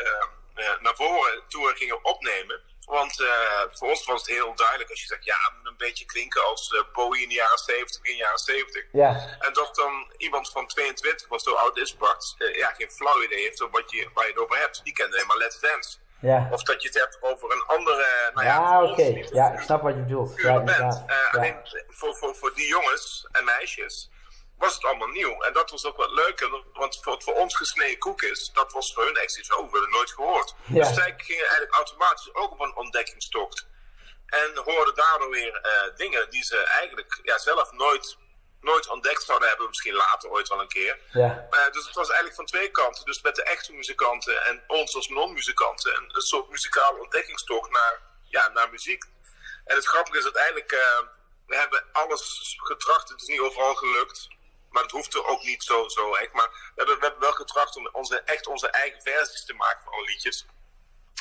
eh, 0.55 0.65
eh, 0.65 0.79
naar 0.81 0.95
voren 0.95 1.43
toen 1.47 1.63
we 1.63 1.75
gingen 1.75 2.05
opnemen. 2.05 2.61
Want 2.85 3.19
eh, 3.21 3.61
voor 3.71 3.89
ons 3.89 4.05
was 4.05 4.21
het 4.21 4.29
heel 4.29 4.55
duidelijk 4.55 4.89
als 4.89 5.01
je 5.01 5.07
zegt, 5.07 5.25
ja, 5.25 5.35
het 5.41 5.53
moet 5.57 5.67
een 5.67 5.77
beetje 5.77 6.05
klinken 6.05 6.43
als 6.45 6.73
eh, 6.73 6.81
Bowie 6.93 7.21
in 7.23 7.29
de 7.29 7.35
jaren 7.35 7.57
70, 7.57 8.03
in 8.03 8.11
de 8.11 8.17
jaren 8.17 8.37
70. 8.37 8.83
ja. 8.91 9.37
En 9.39 9.53
dat 9.53 9.75
dan 9.75 10.13
iemand 10.17 10.49
van 10.51 10.67
22, 10.67 11.27
wat 11.27 11.41
zo 11.41 11.53
oud 11.53 11.77
is 11.77 11.97
Bart, 11.97 12.35
eh, 12.37 12.55
ja, 12.55 12.73
geen 12.77 12.91
flauw 12.91 13.23
idee 13.23 13.41
heeft 13.41 13.61
over 13.61 13.81
wat 13.81 13.91
je, 13.91 14.09
waar 14.13 14.25
je 14.25 14.31
het 14.31 14.39
over 14.41 14.57
hebt. 14.57 14.83
Die 14.83 14.93
kende 14.93 15.15
helemaal 15.15 15.37
Let's 15.37 15.59
Dance. 15.59 15.97
Ja. 16.25 16.47
Of 16.51 16.63
dat 16.63 16.81
je 16.81 16.87
het 16.87 16.99
hebt 16.99 17.17
over 17.21 17.51
een 17.51 17.63
andere, 17.67 18.31
nou 18.33 18.45
ja, 18.45 18.83
oké. 18.83 19.25
Ja, 19.31 19.51
ik 19.51 19.59
snap 19.59 19.81
wat 19.81 19.95
je 19.95 20.01
bedoelt. 20.01 20.41
Ja, 20.41 20.59
inderdaad. 20.59 21.03
Eh. 21.07 21.33
Alleen 21.33 21.55
voor, 21.87 22.15
voor, 22.15 22.35
voor 22.35 22.53
die 22.53 22.67
jongens 22.67 23.27
en 23.31 23.45
meisjes 23.45 24.09
was 24.57 24.73
het 24.73 24.85
allemaal 24.85 25.07
nieuw. 25.07 25.41
En 25.41 25.53
dat 25.53 25.71
was 25.71 25.85
ook 25.85 25.97
wat 25.97 26.11
leuker, 26.11 26.63
want 26.73 26.99
voor, 27.01 27.21
voor 27.21 27.33
ons 27.33 27.55
gesneden 27.55 27.97
koek 27.97 28.21
is, 28.21 28.51
dat 28.53 28.71
was 28.71 28.93
voor 28.93 29.05
hun 29.05 29.15
echt 29.15 29.31
zoiets, 29.31 29.51
oh, 29.51 29.57
we 29.57 29.63
hebben 29.63 29.81
het 29.81 29.91
nooit 29.91 30.11
gehoord. 30.11 30.55
Ja. 30.65 30.83
Dus 30.83 30.93
zij 30.93 31.13
gingen 31.17 31.43
eigenlijk 31.43 31.73
automatisch 31.73 32.35
ook 32.35 32.51
op 32.51 32.59
een 32.59 32.75
ontdekkingstocht. 32.75 33.67
En 34.25 34.51
hoorden 34.63 34.95
daardoor 34.95 35.29
weer 35.29 35.55
eh, 35.55 35.95
dingen 35.95 36.29
die 36.29 36.43
ze 36.43 36.57
eigenlijk 36.57 37.19
ja, 37.23 37.37
zelf 37.37 37.71
nooit, 37.71 38.17
nooit 38.65 38.89
ontdekt 38.89 39.23
zouden 39.23 39.47
hebben, 39.47 39.67
misschien 39.67 39.93
later 39.93 40.29
ooit 40.29 40.47
wel 40.47 40.61
een 40.61 40.67
keer. 40.67 40.99
Ja. 41.11 41.47
Dus 41.71 41.85
het 41.85 41.95
was 41.95 42.07
eigenlijk 42.07 42.35
van 42.35 42.45
twee 42.45 42.69
kanten. 42.71 43.05
Dus 43.05 43.21
met 43.21 43.35
de 43.35 43.43
echte 43.43 43.73
muzikanten 43.73 44.43
en 44.45 44.63
ons 44.67 44.95
als 44.95 45.07
non-muzikanten. 45.07 45.95
Een, 45.95 46.09
een 46.15 46.21
soort 46.21 46.49
muzikale 46.49 46.99
ontdekkingstocht 46.99 47.71
naar, 47.71 48.01
ja, 48.23 48.47
naar 48.47 48.69
muziek. 48.69 49.03
En 49.65 49.75
het 49.75 49.87
grappige 49.87 50.17
is 50.17 50.23
uiteindelijk, 50.23 50.71
eh 50.71 50.99
we 51.45 51.55
hebben 51.55 51.83
alles 51.91 52.55
getracht. 52.57 53.09
Het 53.09 53.21
is 53.21 53.27
niet 53.27 53.39
overal 53.39 53.75
gelukt. 53.75 54.27
Maar 54.69 54.83
het 54.83 54.91
hoeft 54.91 55.13
er 55.13 55.25
ook 55.25 55.43
niet 55.43 55.63
zo, 55.63 55.87
zo 55.87 56.13
echt. 56.13 56.33
Maar 56.33 56.49
we 56.49 56.71
hebben, 56.75 56.95
we 56.95 57.01
hebben 57.01 57.21
wel 57.21 57.31
getracht 57.31 57.75
om 57.75 57.89
onze, 57.91 58.19
echt 58.19 58.47
onze 58.47 58.67
eigen 58.67 59.01
versies 59.01 59.45
te 59.45 59.53
maken 59.53 59.83
van 59.83 59.93
alle 59.93 60.05
liedjes. 60.05 60.45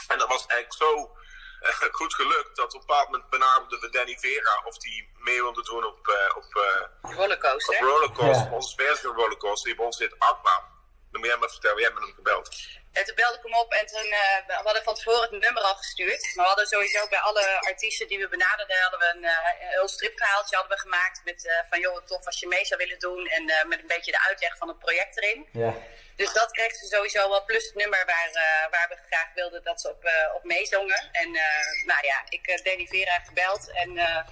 En 0.09 0.19
dat 0.19 0.29
was 0.29 0.47
eigenlijk 0.47 0.73
zo 0.73 1.17
goed 2.01 2.15
gelukt 2.15 2.57
dat 2.57 2.75
op 2.75 2.81
een 2.81 2.87
bepaald 2.87 3.11
moment 3.11 3.31
benaderden 3.31 3.81
we 3.81 3.89
Danny 3.91 4.17
Vera 4.19 4.63
of 4.65 4.77
die 4.79 5.11
mee 5.19 5.43
wilde 5.43 5.63
doen 5.63 5.85
op, 5.85 6.09
eh, 6.09 6.37
op, 6.37 6.55
eh, 6.57 6.83
op 7.03 7.13
Rollercoaster. 7.17 7.79
Rollercoaster, 7.81 8.47
Ja. 8.47 8.53
onze 8.53 8.75
versie 8.77 9.07
van 9.09 9.17
Rollercoaster, 9.17 9.67
die 9.67 9.75
bij 9.77 9.85
ons 9.87 9.97
zit 9.97 10.15
Aqua. 10.19 10.73
Dan 11.15 11.23
moet 11.23 11.33
jij 11.33 11.43
maar 11.43 11.57
vertellen, 11.59 11.81
jij 11.87 11.95
met 11.97 12.03
hem 12.03 12.15
gebeld. 12.21 12.47
En 12.99 13.05
toen 13.05 13.15
belde 13.15 13.37
ik 13.39 13.45
hem 13.49 13.57
op 13.65 13.71
en 13.73 13.87
toen, 13.87 14.09
eh, 14.23 14.39
we 14.47 14.53
hadden 14.69 14.83
van 14.83 14.95
tevoren 14.95 15.29
het 15.31 15.45
nummer 15.47 15.63
al 15.63 15.75
gestuurd. 15.75 16.23
Maar 16.35 16.45
we 16.45 16.53
hadden 16.53 16.67
sowieso 16.67 17.09
bij 17.09 17.19
alle 17.19 17.61
artiesten 17.61 18.09
die 18.09 18.19
we 18.19 18.29
benaderden, 18.29 18.77
hadden 18.81 19.01
we 19.01 19.09
een, 19.15 19.25
eh, 19.25 19.63
een 19.63 19.69
heel 19.79 19.89
stripverhaaltje 19.89 20.57
hadden 20.57 20.77
we 20.77 20.83
gemaakt. 20.83 21.21
Met 21.25 21.47
eh, 21.47 21.59
van 21.71 21.81
joh, 21.81 21.95
wat 21.95 22.07
tof 22.07 22.27
als 22.27 22.41
je 22.41 22.47
mee 22.47 22.65
zou 22.65 22.81
willen 22.83 22.99
doen. 22.99 23.27
En 23.27 23.49
eh, 23.49 23.65
met 23.65 23.79
een 23.81 23.87
beetje 23.95 24.11
de 24.11 24.25
uitleg 24.29 24.57
van 24.57 24.69
het 24.69 24.79
project 24.79 25.17
erin. 25.17 25.49
Ja. 25.53 25.75
Dus 26.17 26.33
dat 26.33 26.51
kreeg 26.51 26.75
ze 26.75 26.87
sowieso 26.87 27.29
wel. 27.29 27.45
Plus 27.45 27.65
het 27.67 27.75
nummer 27.75 28.03
waar, 28.07 28.31
eh, 28.33 28.71
waar 28.71 28.89
we 28.89 28.97
graag 29.07 29.29
wilden 29.35 29.63
dat 29.63 29.81
ze 29.81 29.89
op, 29.89 30.05
eh, 30.05 30.35
op 30.35 30.45
meezongen. 30.45 31.09
En 31.13 31.35
eh, 31.35 31.85
nou 31.87 32.07
ja, 32.07 32.23
ik 32.29 32.47
heb 32.47 32.65
Danny 32.65 32.87
Vera 32.87 33.19
gebeld. 33.19 33.71
En 33.73 33.99
eh, 33.99 34.27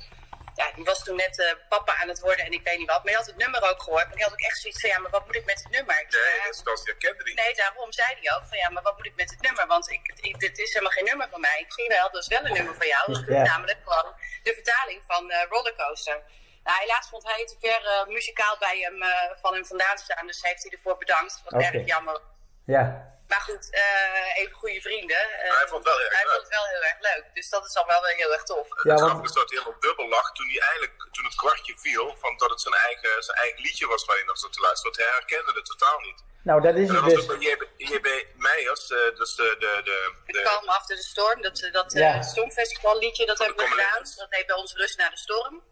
ja, 0.54 0.70
die 0.74 0.84
was 0.84 1.04
toen 1.04 1.16
net 1.16 1.38
eh, 1.40 1.52
papa 1.68 1.96
aan 1.96 2.08
het 2.08 2.20
worden 2.20 2.44
en 2.44 2.52
ik 2.52 2.62
weet 2.64 2.78
niet 2.78 2.88
wat. 2.88 2.96
Maar 2.96 3.06
die 3.12 3.16
had 3.16 3.26
het 3.26 3.36
nummer 3.36 3.62
ook 3.70 3.82
gehoord. 3.82 4.06
Maar 4.06 4.14
die 4.16 4.24
had 4.24 4.32
ook 4.32 4.40
echt 4.40 4.58
zoiets 4.60 4.80
van, 4.80 4.90
ja, 4.90 4.98
maar 4.98 5.10
wat 5.10 5.26
moet 5.26 5.36
ik 5.36 5.44
met 5.44 5.62
het 5.62 5.72
nummer? 5.72 6.00
Ik 6.00 6.10
Nee, 6.10 6.36
ja, 6.38 6.44
dat 6.44 6.54
is- 6.54 6.62
dat 6.62 6.78
is- 6.78 6.84
je 6.84 6.96
kende 6.96 7.24
die. 7.24 7.34
Nee, 7.34 7.54
daarom 7.54 7.92
zei 7.92 8.08
hij 8.20 8.36
ook 8.36 8.46
van 8.46 8.58
ja, 8.58 8.68
maar 8.70 8.82
wat 8.82 8.96
moet 8.96 9.06
ik 9.06 9.14
met 9.16 9.30
het 9.30 9.40
nummer? 9.40 9.66
Want 9.66 9.90
ik, 9.90 10.12
ik, 10.20 10.38
dit 10.40 10.58
is 10.58 10.72
helemaal 10.72 10.92
geen 10.92 11.04
nummer 11.04 11.28
van 11.30 11.40
mij. 11.40 11.58
Ik 11.60 11.72
zie 11.72 11.88
wel, 11.88 12.10
dat 12.10 12.22
is 12.22 12.28
wel 12.28 12.44
een 12.44 12.52
nummer 12.52 12.74
van 12.74 12.86
jou. 12.86 13.12
Dat 13.12 13.22
is 13.28 13.34
Ja. 13.34 13.42
namelijk 13.42 13.78
gewoon 13.84 14.14
de 14.42 14.54
vertaling 14.54 15.02
van 15.06 15.30
eh, 15.30 15.42
Rollercoaster. 15.48 16.22
Nou, 16.64 16.78
helaas 16.80 17.08
vond 17.08 17.22
hij 17.24 17.38
het 17.38 17.48
te 17.48 17.56
ver 17.60 17.86
eh, 17.86 18.06
muzikaal 18.06 18.56
bij 18.58 18.78
hem, 18.78 19.02
eh, 19.02 19.30
van 19.40 19.54
hem 19.54 19.66
vandaan 19.66 19.98
staan. 19.98 20.26
Dus 20.26 20.42
heeft 20.42 20.62
hij 20.62 20.72
ervoor 20.72 20.98
bedankt. 20.98 21.40
Wat 21.44 21.52
Oké. 21.52 21.64
erg 21.64 21.86
jammer. 21.86 22.20
Ja. 22.66 23.11
Maar 23.32 23.44
goed, 23.50 23.64
eh, 23.70 24.40
even 24.40 24.54
goede 24.62 24.80
vrienden. 24.88 25.22
Eh, 25.44 25.56
hij 25.58 25.66
vond 25.72 25.84
het 25.84 25.92
wel 25.92 26.00
erg 26.04 26.12
hij 26.18 26.24
leuk. 26.24 26.32
vond 26.34 26.42
het 26.48 26.54
wel 26.58 26.66
heel 26.74 26.82
erg 26.90 27.00
leuk. 27.10 27.24
Dus 27.38 27.48
dat 27.54 27.62
is 27.68 27.72
dan 27.78 27.86
wel 27.86 28.02
weer 28.02 28.16
heel 28.22 28.32
erg 28.36 28.42
tof. 28.42 28.66
Ja, 28.68 28.74
het 28.74 28.86
want- 28.86 29.00
grappige 29.00 29.28
is 29.28 29.32
dat 29.40 29.48
hij 29.50 29.58
helemaal 29.58 29.80
dubbel 29.86 30.08
lag 30.16 30.26
toen 30.32 30.48
hij 30.52 30.60
eigenlijk, 30.68 30.94
toen 31.14 31.24
het 31.24 31.34
kwartje 31.42 31.74
viel, 31.84 32.06
van 32.24 32.32
dat 32.36 32.50
het 32.50 32.60
zijn 32.60 32.74
eigen, 32.74 33.12
zijn 33.28 33.38
eigen 33.44 33.60
liedje 33.66 33.86
was 33.86 34.04
waar 34.04 34.16
hij 34.16 34.24
naar 34.26 34.36
zat 34.44 34.52
te 34.52 34.60
luisteren. 34.60 34.92
Want 34.92 35.04
hij 35.06 35.14
herkende 35.18 35.52
het 35.60 35.68
totaal 35.72 35.98
niet. 36.08 36.20
Nou, 36.48 36.60
dat 36.66 36.74
is 36.74 36.88
het 36.88 37.00
dat 37.28 37.38
dus. 37.40 37.60
JB, 37.76 38.08
Meijers, 38.36 38.90
eh, 38.90 38.98
dus 39.20 39.34
de, 39.34 39.56
de, 39.58 39.80
de, 39.84 39.96
Het 40.26 40.34
de, 40.36 40.42
kwam 40.42 40.68
after 40.68 40.96
de 40.96 41.02
storm, 41.02 41.42
dat, 41.42 41.68
dat 41.72 41.92
Ja. 41.92 42.14
eh, 42.14 42.22
Stormfestival 42.22 42.98
liedje, 42.98 43.26
dat 43.26 43.38
hebben 43.38 43.56
we 43.56 43.70
gedaan. 43.70 44.02
Dat 44.16 44.26
heet 44.30 44.46
bij 44.46 44.56
ons 44.56 44.74
Rust 44.74 44.98
naar 44.98 45.10
de 45.10 45.18
Storm. 45.18 45.62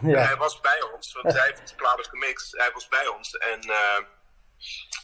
Ja. 0.00 0.18
Hij 0.26 0.36
was 0.36 0.60
bij 0.60 0.82
ons, 0.82 1.12
want 1.12 1.32
hij 1.36 1.46
heeft 1.46 1.68
de 1.68 1.74
plaat 1.74 2.06
gemixt. 2.08 2.56
Hij 2.56 2.70
was 2.72 2.88
bij 2.88 3.06
ons 3.06 3.36
en 3.36 3.60
eh, 3.60 3.98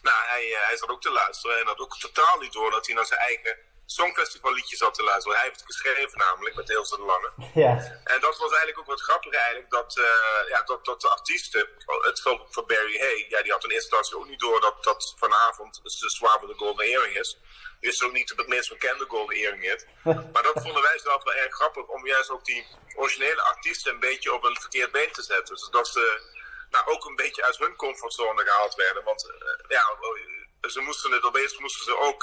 nou, 0.02 0.16
hij, 0.26 0.52
eh, 0.52 0.66
hij 0.66 0.76
zat 0.76 0.88
ook 0.88 1.02
te 1.02 1.10
luisteren 1.10 1.60
en 1.60 1.66
had 1.66 1.78
ook 1.78 1.98
totaal 1.98 2.38
niet 2.38 2.52
door 2.52 2.70
dat 2.70 2.86
hij 2.86 2.94
naar 2.94 3.06
zijn 3.06 3.20
eigen 3.20 3.58
Songfestival 3.86 4.52
liedjes 4.52 4.78
zat 4.78 4.94
te 4.94 5.02
luisteren. 5.02 5.36
Hij 5.36 5.46
heeft 5.46 5.60
het 5.60 5.72
geschreven 5.72 6.18
namelijk, 6.18 6.54
met 6.54 6.70
Ilse 6.70 6.96
de 6.96 7.02
Lange. 7.02 7.32
Ja. 7.54 8.00
En 8.04 8.20
dat 8.20 8.38
was 8.38 8.50
eigenlijk 8.50 8.78
ook 8.78 8.86
wat 8.86 9.00
grappig 9.00 9.32
eigenlijk, 9.32 9.70
dat, 9.70 9.96
uh, 9.96 10.48
ja, 10.48 10.62
dat, 10.62 10.84
dat 10.84 11.00
de 11.00 11.08
artiesten, 11.08 11.68
het 12.00 12.20
geldt 12.20 12.54
voor 12.54 12.66
Barry 12.66 12.98
Hay, 12.98 13.26
ja, 13.28 13.42
die 13.42 13.52
had 13.52 13.64
in 13.64 13.70
eerste 13.70 13.96
instantie 13.96 14.16
ook 14.16 14.28
niet 14.28 14.40
door 14.40 14.60
dat, 14.60 14.84
dat 14.84 15.14
vanavond 15.18 15.80
de 15.82 16.10
Zwaar 16.10 16.40
de 16.40 16.54
Golden 16.54 16.86
Earring 16.86 17.16
is. 17.16 17.38
Die 17.80 17.90
is 17.90 18.02
ook 18.02 18.12
niet 18.12 18.32
het 18.36 18.48
meest 18.48 18.68
bekende 18.68 19.04
Golden 19.08 19.36
Earring 19.36 19.62
hit. 19.62 19.86
Maar 20.32 20.42
dat 20.42 20.62
vonden 20.62 20.82
wij 20.82 20.98
zelf 20.98 21.22
wel 21.22 21.34
erg 21.34 21.54
grappig, 21.54 21.86
om 21.86 22.06
juist 22.06 22.30
ook 22.30 22.44
die 22.44 22.66
originele 22.96 23.42
artiesten 23.42 23.92
een 23.92 24.00
beetje 24.00 24.32
op 24.32 24.44
een 24.44 24.60
verkeerd 24.60 24.92
been 24.92 25.12
te 25.12 25.22
zetten. 25.22 25.54
Dus 25.54 25.68
dat 25.70 25.88
ze 25.88 26.32
nou, 26.74 26.84
ook 26.94 27.04
een 27.04 27.16
beetje 27.24 27.44
uit 27.44 27.58
hun 27.58 27.76
comfortzone 27.76 28.42
gehaald 28.44 28.74
werden. 28.74 29.04
Want 29.04 29.20
uh, 29.30 29.34
ja, 29.68 29.84
ze 30.68 30.80
moesten 30.80 31.12
het 31.12 31.22
opeens 31.24 31.58
moesten 31.58 31.84
ze 31.84 31.98
ook 31.98 32.22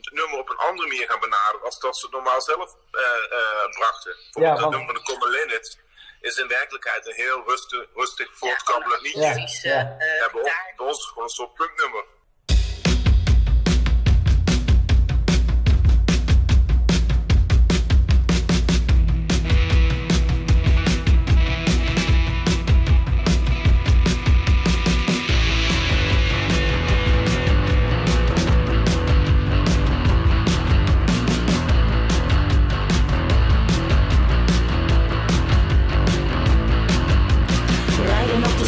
het 0.00 0.12
nummer 0.12 0.38
op 0.38 0.48
een 0.50 0.56
andere 0.68 0.88
manier 0.88 1.08
gaan 1.10 1.20
benaderen 1.20 1.62
als 1.64 1.78
dat 1.78 1.96
ze 1.98 2.04
het 2.06 2.14
normaal 2.14 2.40
zelf 2.40 2.74
uh, 2.92 3.00
uh, 3.00 3.68
brachten. 3.78 4.14
Bijvoorbeeld 4.14 4.44
Ja, 4.44 4.50
het 4.52 4.60
want- 4.60 4.70
nummer 4.70 4.86
van 4.94 4.94
de 4.94 5.10
Common 5.10 5.30
Linnet 5.30 5.78
is 6.20 6.36
in 6.36 6.48
werkelijkheid 6.48 7.06
een 7.06 7.14
heel 7.14 7.42
rustig, 7.46 7.86
rustig 7.94 8.28
voortkabbelend 8.38 9.00
liedje. 9.02 9.20
Ja, 9.20 9.72
ja. 9.74 9.96
eh, 9.98 10.18
Ja, 10.20 10.30
bij, 10.30 10.40
ons, 10.42 10.52
bij 10.76 10.86
ons 10.86 10.96
het 10.98 11.06
gewoon 11.08 11.22
een 11.24 11.28
soort 11.40 11.54
punknummer. 11.54 12.04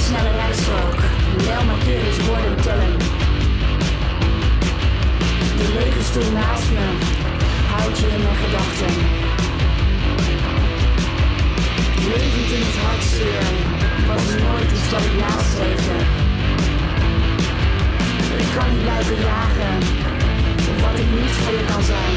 Snelle 0.06 0.30
rijstrook, 0.30 0.98
wel 1.46 1.64
markeerders 1.64 2.26
worden 2.26 2.56
tellen. 2.62 2.98
De 5.58 5.68
lege 5.78 6.02
stoel 6.02 6.30
naast 6.32 6.70
me, 6.76 6.86
houdt 7.72 7.98
je 7.98 8.06
in 8.06 8.22
mijn 8.26 8.40
gedachten. 8.44 8.94
Levend 12.10 12.50
in 12.56 12.62
het 12.68 12.78
hartzeer, 12.84 13.44
was 14.08 14.24
nooit 14.44 14.70
iets 14.76 14.90
dat 14.90 15.04
ik 15.08 15.14
nastreefde. 15.24 15.96
Ik 18.42 18.48
kan 18.56 18.68
niet 18.72 18.82
blijven 18.82 19.18
jagen, 19.30 19.74
op 20.70 20.78
wat 20.84 20.98
ik 21.02 21.10
niet 21.18 21.34
voor 21.40 21.52
je 21.58 21.64
kan 21.72 21.82
zijn. 21.82 22.16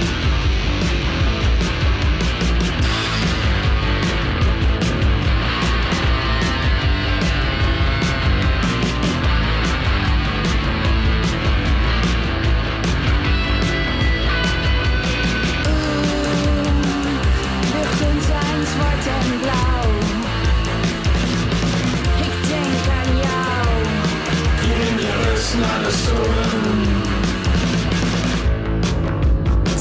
Zwart 18.76 19.08
en 19.08 19.40
blauw. 19.40 19.90
Ik 22.28 22.38
denk 22.52 22.84
aan 23.00 23.12
jou. 23.26 23.68
In 24.90 24.96
de 24.96 25.12
rust 25.24 25.54
naar 25.58 25.80
de 25.84 25.92
storm. 26.02 26.82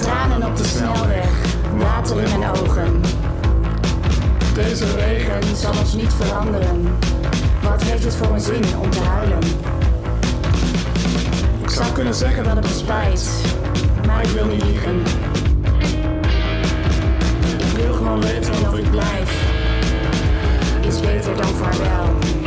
Tranen 0.00 0.46
op 0.46 0.56
de 0.56 0.64
snelweg, 0.64 1.30
water 1.76 2.20
in 2.20 2.38
mijn 2.38 2.50
ogen. 2.50 3.00
Deze 4.54 4.96
regen 4.96 5.56
zal 5.56 5.74
ons 5.78 5.94
niet 5.94 6.12
veranderen. 6.12 6.98
Wat 7.62 7.82
heeft 7.82 8.04
het 8.04 8.16
voor 8.16 8.34
een 8.34 8.40
zin 8.40 8.64
om 8.80 8.90
te 8.90 9.00
huilen? 9.00 9.42
Ik 11.62 11.70
zou 11.70 11.92
kunnen 11.92 12.14
zeggen 12.14 12.44
dat 12.44 12.54
het 12.56 12.64
me 12.64 12.72
spijt, 12.72 13.30
maar 14.06 14.22
ik 14.22 14.30
wil 14.30 14.46
niet 14.46 14.64
liegen. 14.64 15.02
Gewoon 18.04 18.20
weten 18.20 18.52
of 18.52 18.78
ik 18.78 18.90
blijf. 18.90 19.52
Is 20.86 21.00
beter 21.00 21.36
dan 21.36 21.54
vaarwel. 21.54 22.43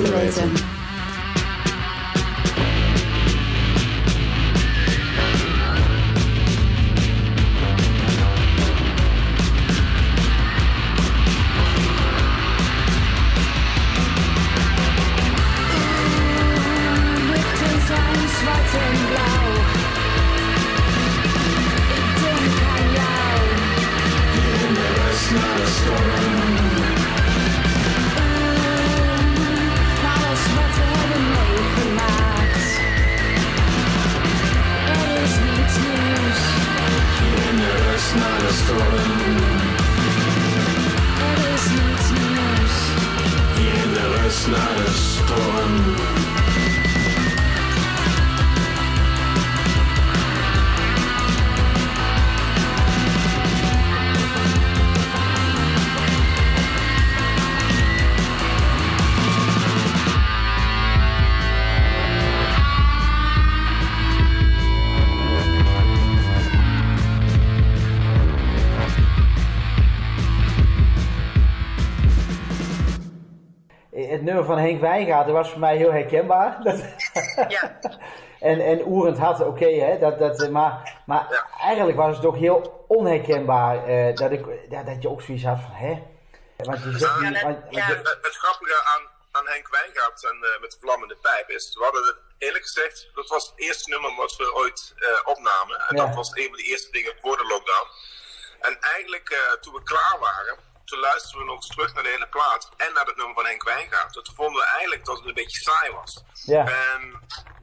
We 0.00 0.57
Henk 74.68 74.80
Wijngaard 74.80 75.26
dat 75.26 75.34
was 75.34 75.50
voor 75.50 75.60
mij 75.60 75.76
heel 75.76 75.92
herkenbaar. 75.92 76.58
Dat, 76.64 76.84
Ja. 77.48 77.78
en, 78.50 78.60
en 78.60 78.86
Oerend 78.86 79.18
had, 79.18 79.40
oké, 79.40 79.66
hè, 79.70 79.98
dat, 79.98 80.18
dat, 80.18 80.50
maar, 80.50 81.00
maar 81.06 81.26
Ja. 81.30 81.46
eigenlijk 81.60 81.98
was 81.98 82.16
het 82.16 82.26
ook 82.26 82.36
heel 82.36 82.84
onherkenbaar 82.88 83.86
eh, 83.86 84.14
dat, 84.16 84.30
ik, 84.30 84.44
ja, 84.68 84.82
dat 84.82 85.02
je 85.02 85.08
ook 85.08 85.22
zoiets 85.22 85.44
had 85.44 85.58
van, 85.60 85.70
hè? 85.74 86.02
Want 86.56 86.82
je 86.82 86.98
zegt 86.98 87.20
Ja, 87.20 87.28
niet, 87.28 87.42
want 87.42 87.58
je- 87.70 87.80
Het, 87.82 88.18
het 88.22 88.36
grappige 88.36 88.74
aan, 88.94 89.02
aan 89.32 89.46
Henk 89.52 89.68
Wijngaard 89.70 90.24
en 90.30 90.36
eh, 90.42 90.60
met 90.60 90.70
de 90.72 90.78
vlammende 90.80 91.16
pijp 91.22 91.48
is, 91.48 91.74
we 91.78 91.84
hadden 91.84 92.06
het 92.06 92.16
eerlijk 92.38 92.64
gezegd, 92.64 93.10
dat 93.14 93.28
was 93.28 93.46
het 93.46 93.58
eerste 93.60 93.90
nummer 93.90 94.14
wat 94.16 94.36
we 94.36 94.54
ooit 94.54 94.94
eh, 94.96 95.08
opnamen. 95.24 95.76
En 95.88 95.96
Ja. 95.96 96.06
dat 96.06 96.14
was 96.14 96.30
een 96.34 96.48
van 96.48 96.56
de 96.56 96.62
eerste 96.62 96.90
dingen 96.90 97.12
voor 97.22 97.36
de 97.36 97.46
lockdown. 97.46 97.88
En 98.60 98.78
eigenlijk, 98.80 99.28
eh, 99.30 99.38
toen 99.60 99.74
we 99.74 99.82
klaar 99.82 100.16
waren, 100.20 100.56
toen 100.88 100.98
luisterden 100.98 101.40
we 101.40 101.52
nog 101.52 101.56
eens 101.56 101.74
terug 101.74 101.94
naar 101.94 102.02
de 102.02 102.08
hele 102.16 102.28
plaat. 102.28 102.68
En 102.76 102.92
naar 102.92 103.06
het 103.06 103.16
nummer 103.16 103.34
van 103.34 103.46
Henk 103.46 103.62
Wijngaard. 103.62 104.12
Toen 104.12 104.34
vonden 104.34 104.60
we 104.62 104.66
eigenlijk 104.66 105.04
dat 105.04 105.16
het 105.16 105.26
een 105.26 105.40
beetje 105.42 105.60
saai 105.60 105.90
was. 105.90 106.22
Ja. 106.44 106.62
En 106.66 107.00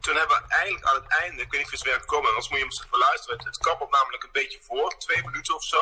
toen 0.01 0.15
hebben 0.15 0.37
we 0.37 0.53
eigenlijk 0.55 0.85
aan 0.85 1.01
het 1.01 1.11
einde, 1.21 1.41
ik 1.41 1.51
weet 1.51 1.59
niet 1.61 1.65
of 1.65 1.71
je 1.71 1.77
het 1.77 1.87
weer 1.87 1.99
gekomen, 1.99 2.29
anders 2.29 2.49
moet 2.49 2.59
je 2.59 2.65
hem 2.65 2.73
eens 2.73 2.83
even 2.85 2.97
luisteren. 2.97 3.37
Het, 3.37 3.45
het 3.45 3.57
kabbelt 3.57 3.91
namelijk 3.91 4.23
een 4.23 4.37
beetje 4.41 4.59
voor, 4.61 4.97
twee 4.97 5.21
minuten 5.25 5.55
of 5.55 5.63
zo. 5.63 5.81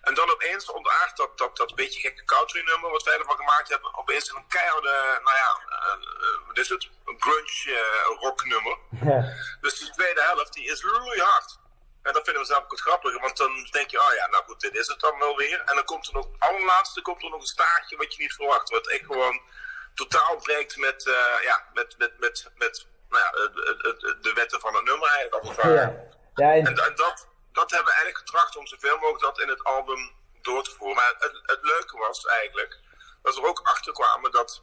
En 0.00 0.14
dan 0.14 0.30
opeens 0.30 0.70
ontaart 0.70 1.16
dat, 1.16 1.38
dat, 1.38 1.56
dat 1.56 1.74
beetje 1.74 2.00
gekke 2.00 2.24
country 2.24 2.62
nummer 2.64 2.90
wat 2.90 3.02
wij 3.02 3.18
ervan 3.18 3.36
gemaakt 3.36 3.68
hebben. 3.68 3.98
Opeens 3.98 4.34
een 4.34 4.46
keiharde, 4.48 5.20
nou 5.24 5.36
ja, 5.36 5.52
eh, 5.68 5.92
eh, 5.92 6.46
wat 6.46 6.58
is 6.58 6.68
het? 6.68 6.88
Een 7.04 7.20
grunge 7.20 7.78
eh, 7.78 8.20
rock 8.20 8.44
nummer. 8.44 8.78
Ja. 8.90 9.34
Dus 9.60 9.78
die 9.78 9.90
tweede 9.90 10.22
helft 10.22 10.52
die 10.52 10.70
is 10.70 10.82
hard. 10.82 11.58
En 12.02 12.12
dat 12.12 12.24
vinden 12.24 12.42
we 12.42 12.48
zelf 12.48 12.62
ook 12.62 12.70
het 12.70 12.80
grappige, 12.80 13.18
want 13.18 13.36
dan 13.36 13.68
denk 13.70 13.90
je, 13.90 13.98
oh 13.98 14.14
ja, 14.14 14.26
nou 14.26 14.44
goed, 14.44 14.60
dit 14.60 14.76
is 14.76 14.86
het 14.86 15.00
dan 15.00 15.18
wel 15.18 15.36
weer. 15.36 15.60
En 15.60 15.74
dan 15.74 15.84
komt 15.84 16.06
er 16.06 16.14
nog, 16.14 16.28
allerlaatste 16.38 17.02
komt 17.02 17.22
er 17.22 17.30
nog 17.30 17.40
een 17.40 17.46
staartje 17.46 17.96
wat 17.96 18.14
je 18.14 18.22
niet 18.22 18.32
verwacht. 18.32 18.70
Wat 18.70 18.88
echt 18.88 19.04
gewoon 19.04 19.40
totaal 19.94 20.36
breekt 20.36 20.76
met, 20.76 21.06
eh, 21.06 21.42
ja, 21.42 21.64
met, 21.72 21.94
met, 21.98 22.18
met, 22.18 22.50
met 22.54 22.86
nou 23.08 23.24
ja, 23.24 23.30
de, 23.30 23.96
de, 23.98 24.18
de 24.20 24.32
wetten 24.32 24.60
van 24.60 24.74
het 24.74 24.84
nummer 24.84 25.08
eigenlijk, 25.08 25.44
als 25.44 25.56
het 25.56 25.64
ware. 25.64 25.74
Ja. 25.74 26.18
Ja, 26.34 26.52
en, 26.52 26.66
En, 26.66 26.84
en 26.84 26.94
dat, 26.94 27.28
dat 27.52 27.70
hebben 27.70 27.88
we 27.88 27.98
eigenlijk 27.98 28.18
getracht 28.18 28.56
om 28.56 28.66
zoveel 28.66 28.98
mogelijk 28.98 29.22
dat 29.22 29.40
in 29.40 29.48
het 29.48 29.64
album 29.64 30.12
door 30.42 30.62
te 30.62 30.70
voeren. 30.70 30.96
Maar 30.96 31.14
het, 31.18 31.40
het 31.42 31.62
leuke 31.62 31.96
was 31.96 32.26
eigenlijk 32.26 32.78
dat 33.22 33.34
we 33.34 33.40
er 33.40 33.48
ook 33.48 33.60
achter 33.62 33.92
kwamen 33.92 34.30
dat 34.30 34.62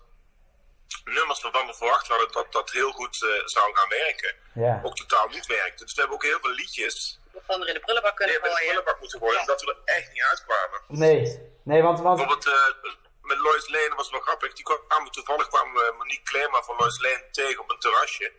nummers 1.05 1.41
waarvan 1.41 1.67
we 1.67 1.73
verwacht 1.73 2.07
hadden 2.07 2.31
dat 2.31 2.51
dat 2.51 2.71
heel 2.71 2.91
goed 2.91 3.23
eh, 3.23 3.29
zou 3.45 3.75
gaan 3.75 3.89
werken, 3.89 4.35
ja. 4.53 4.79
ook 4.83 4.95
totaal 4.95 5.27
niet 5.27 5.45
werkte. 5.45 5.83
Dus 5.83 5.93
we 5.93 5.99
hebben 5.99 6.17
ook 6.17 6.23
heel 6.23 6.39
veel 6.41 6.53
liedjes 6.53 7.19
We 7.31 7.39
gewoon 7.45 7.61
er 7.61 7.67
in 7.67 7.73
de 7.73 7.79
prullenbak 7.79 8.15
kunnen 8.15 8.33
hebben 8.33 8.51
in 8.51 8.55
de 8.55 8.61
gooien. 8.61 8.75
prullenbak 8.75 9.01
moeten 9.01 9.19
gooien, 9.19 9.39
omdat 9.39 9.61
we 9.61 9.75
er 9.75 9.95
echt 9.95 10.11
niet 10.13 10.23
uitkwamen. 10.23 10.81
Nee. 10.87 11.55
Nee, 11.63 11.81
want, 11.81 11.99
want 11.99 12.17
Bijvoorbeeld 12.17 12.47
eh, 12.47 12.91
met 13.21 13.37
Lois 13.37 13.69
Lane 13.69 13.93
was 13.95 14.09
wel 14.11 14.19
grappig. 14.19 14.53
Die 14.53 14.65
kwamen, 14.87 15.11
toevallig 15.11 15.47
kwamen 15.47 15.73
we 15.73 15.93
Monique 15.97 16.23
Klema 16.23 16.61
van 16.61 16.75
Lois 16.79 17.01
Lane 17.01 17.23
tegen 17.31 17.59
op 17.61 17.69
een 17.71 17.79
terrasje. 17.79 18.31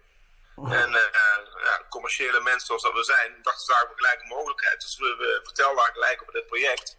En 0.57 0.95
eh, 0.95 1.11
ja, 1.65 1.87
commerciële 1.89 2.41
mensen 2.41 2.67
zoals 2.67 2.83
dat 2.83 2.93
we 2.93 3.05
zijn, 3.05 3.39
dachten 3.43 3.65
zagen 3.65 3.89
we 3.89 3.95
gelijk 3.95 4.21
een 4.21 4.29
mogelijkheid. 4.29 4.81
Dus 4.81 4.99
we, 4.99 5.17
we 5.19 5.41
vertelden 5.43 5.83
haar 5.83 5.93
gelijk 5.93 6.23
over 6.23 6.33
dit 6.33 6.47
project. 6.47 6.97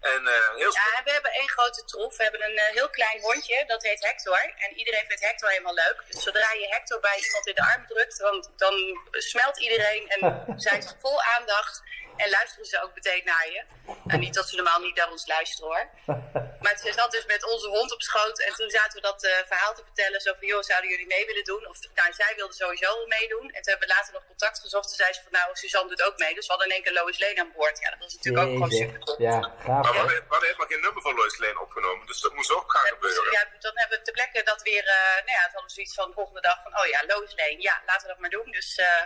En 0.00 0.26
eh, 0.26 0.56
heel. 0.56 0.72
Ja, 0.72 1.02
we 1.04 1.10
hebben 1.12 1.32
één 1.32 1.48
grote 1.48 1.84
troef. 1.84 2.16
We 2.16 2.22
hebben 2.22 2.44
een 2.44 2.56
eh, 2.56 2.74
heel 2.74 2.90
klein 2.90 3.20
hondje, 3.20 3.64
dat 3.66 3.82
heet 3.82 4.04
Hector. 4.04 4.54
En 4.56 4.78
iedereen 4.78 5.04
vindt 5.06 5.22
Hector 5.24 5.48
helemaal 5.48 5.74
leuk. 5.74 6.02
Dus 6.08 6.22
zodra 6.22 6.52
je 6.52 6.66
Hector 6.68 7.00
bij 7.00 7.18
iemand 7.24 7.46
in 7.46 7.54
de 7.54 7.62
arm 7.72 7.86
drukt, 7.86 8.18
dan, 8.18 8.48
dan 8.56 8.74
smelt 9.10 9.58
iedereen 9.60 10.08
en 10.08 10.44
zijn 10.66 10.82
ze 10.82 10.94
vol 11.00 11.22
aandacht. 11.22 11.82
En 12.16 12.30
luisteren 12.30 12.66
ze 12.66 12.82
ook 12.82 12.94
meteen 12.94 13.22
naar 13.24 13.48
je. 13.54 13.62
En 14.06 14.20
niet 14.20 14.34
dat 14.34 14.48
ze 14.48 14.56
normaal 14.56 14.80
niet 14.80 14.96
naar 14.96 15.10
ons 15.10 15.26
luisteren 15.26 15.70
hoor. 15.70 15.84
Maar 16.64 16.76
ze 16.78 16.92
zat 16.92 17.10
dus 17.10 17.26
met 17.26 17.44
onze 17.52 17.68
hond 17.68 17.92
op 17.92 18.02
schoot. 18.02 18.38
En 18.40 18.52
toen 18.54 18.70
zaten 18.70 18.94
we 19.00 19.00
dat 19.00 19.24
eh, 19.24 19.32
verhaal 19.46 19.74
te 19.74 19.82
vertellen. 19.84 20.20
Zo 20.20 20.32
van, 20.38 20.46
joh, 20.46 20.62
zouden 20.62 20.90
jullie 20.90 21.06
mee 21.06 21.26
willen 21.26 21.44
doen? 21.44 21.68
Of 21.68 21.78
nou, 21.94 22.12
zij 22.12 22.32
wilde 22.36 22.54
sowieso 22.54 22.96
wel 22.96 23.06
meedoen. 23.06 23.46
En 23.54 23.60
toen 23.62 23.72
hebben 23.72 23.88
we 23.88 23.94
later 23.96 24.12
nog 24.12 24.26
contact 24.26 24.58
gezocht. 24.60 24.88
Toen 24.88 24.96
zei 25.02 25.12
ze 25.12 25.20
van, 25.22 25.32
nou, 25.32 25.48
Suzanne 25.56 25.88
doet 25.88 26.02
ook 26.02 26.18
mee. 26.18 26.34
Dus 26.34 26.46
we 26.46 26.52
hadden 26.52 26.68
in 26.68 26.74
één 26.76 26.84
keer 26.84 26.92
Lois 27.00 27.18
Lane 27.18 27.40
aan 27.40 27.52
boord. 27.56 27.78
Ja, 27.78 27.90
dat 27.90 27.98
was 27.98 28.14
natuurlijk 28.14 28.44
ook 28.46 28.52
gewoon 28.52 28.70
super 28.82 29.00
tof. 29.00 29.18
Ja, 29.18 29.38
gaaf. 29.66 29.82
Maar 29.84 29.92
we 29.96 29.98
hadden, 30.04 30.16
we 30.28 30.32
hadden 30.34 30.48
helemaal 30.50 30.70
geen 30.72 30.80
nummer 30.86 31.02
van 31.02 31.14
Lois 31.14 31.38
Lane 31.38 31.60
opgenomen. 31.66 32.06
Dus 32.06 32.20
dat 32.20 32.32
moest 32.34 32.52
ook 32.56 32.68
gaan 32.72 32.84
Ja, 32.84 32.90
dus, 32.90 32.98
gebeuren. 33.00 33.32
ja, 33.38 33.42
dan 33.66 33.72
hebben 33.80 33.98
we 33.98 34.04
ter 34.04 34.12
plekke 34.18 34.42
dat 34.52 34.62
weer, 34.62 34.84
eh 34.98 35.16
nou 35.26 35.34
ja, 35.38 35.42
het 35.46 35.52
hadden 35.54 35.70
we 35.70 35.76
zoiets 35.78 35.94
van 35.94 36.08
de 36.08 36.14
volgende 36.20 36.40
dag 36.40 36.58
van, 36.62 36.72
oh 36.80 36.86
ja, 36.86 37.00
Lois 37.06 37.32
Lane, 37.40 37.60
ja, 37.68 37.82
laten 37.86 38.02
we 38.06 38.12
dat 38.12 38.22
maar 38.22 38.34
doen. 38.38 38.50
Dus 38.50 38.68
eh 38.88 39.04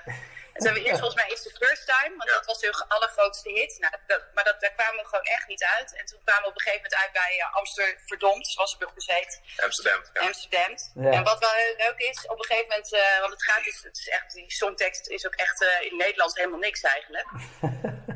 en 0.61 0.67
toen 0.67 0.75
hebben 0.75 0.83
we 0.83 0.88
eerst 0.88 1.05
volgens 1.05 1.23
mij 1.23 1.31
is 1.37 1.43
de 1.49 1.67
first 1.67 1.85
time, 1.95 2.14
want 2.17 2.29
Ja. 2.31 2.37
dat 2.37 2.47
was 2.47 2.59
de 2.61 2.85
allergrootste 2.88 3.50
hit. 3.50 3.73
Nou, 3.79 3.95
dat, 4.07 4.23
maar 4.35 4.45
dat, 4.45 4.61
daar 4.61 4.75
kwamen 4.79 4.97
we 5.02 5.09
gewoon 5.09 5.25
echt 5.37 5.47
niet 5.47 5.64
uit. 5.76 5.90
En 5.99 6.04
toen 6.06 6.21
kwamen 6.25 6.43
we 6.43 6.49
op 6.49 6.54
een 6.54 6.67
gegeven 6.67 6.82
moment 6.82 7.02
uit 7.02 7.13
bij 7.13 7.32
uh, 7.39 7.56
Amsterdam, 7.61 8.45
zoals 8.45 8.76
ik 8.78 8.89
gezegd, 8.95 9.41
Amsterdam. 9.56 10.00
Ja. 10.13 10.21
Amsterdam. 10.21 10.73
Ja. 10.95 11.11
En 11.17 11.23
wat 11.25 11.39
wel 11.39 11.52
heel 11.63 11.75
leuk 11.76 11.99
is, 12.11 12.26
op 12.26 12.39
een 12.39 12.45
gegeven 12.45 12.69
moment, 12.69 12.93
eh, 12.93 13.21
want 13.21 13.32
het 13.32 13.45
gaat 13.45 13.65
dus, 13.65 13.82
het 13.82 13.99
is 13.99 14.08
echt, 14.08 14.32
die 14.34 14.52
songtekst 14.52 15.08
is 15.08 15.26
ook 15.26 15.34
echt 15.34 15.63
eh, 15.63 15.87
in 15.91 15.97
Nederlands 15.97 16.34
helemaal 16.34 16.58
niks 16.58 16.80
eigenlijk. 16.80 17.26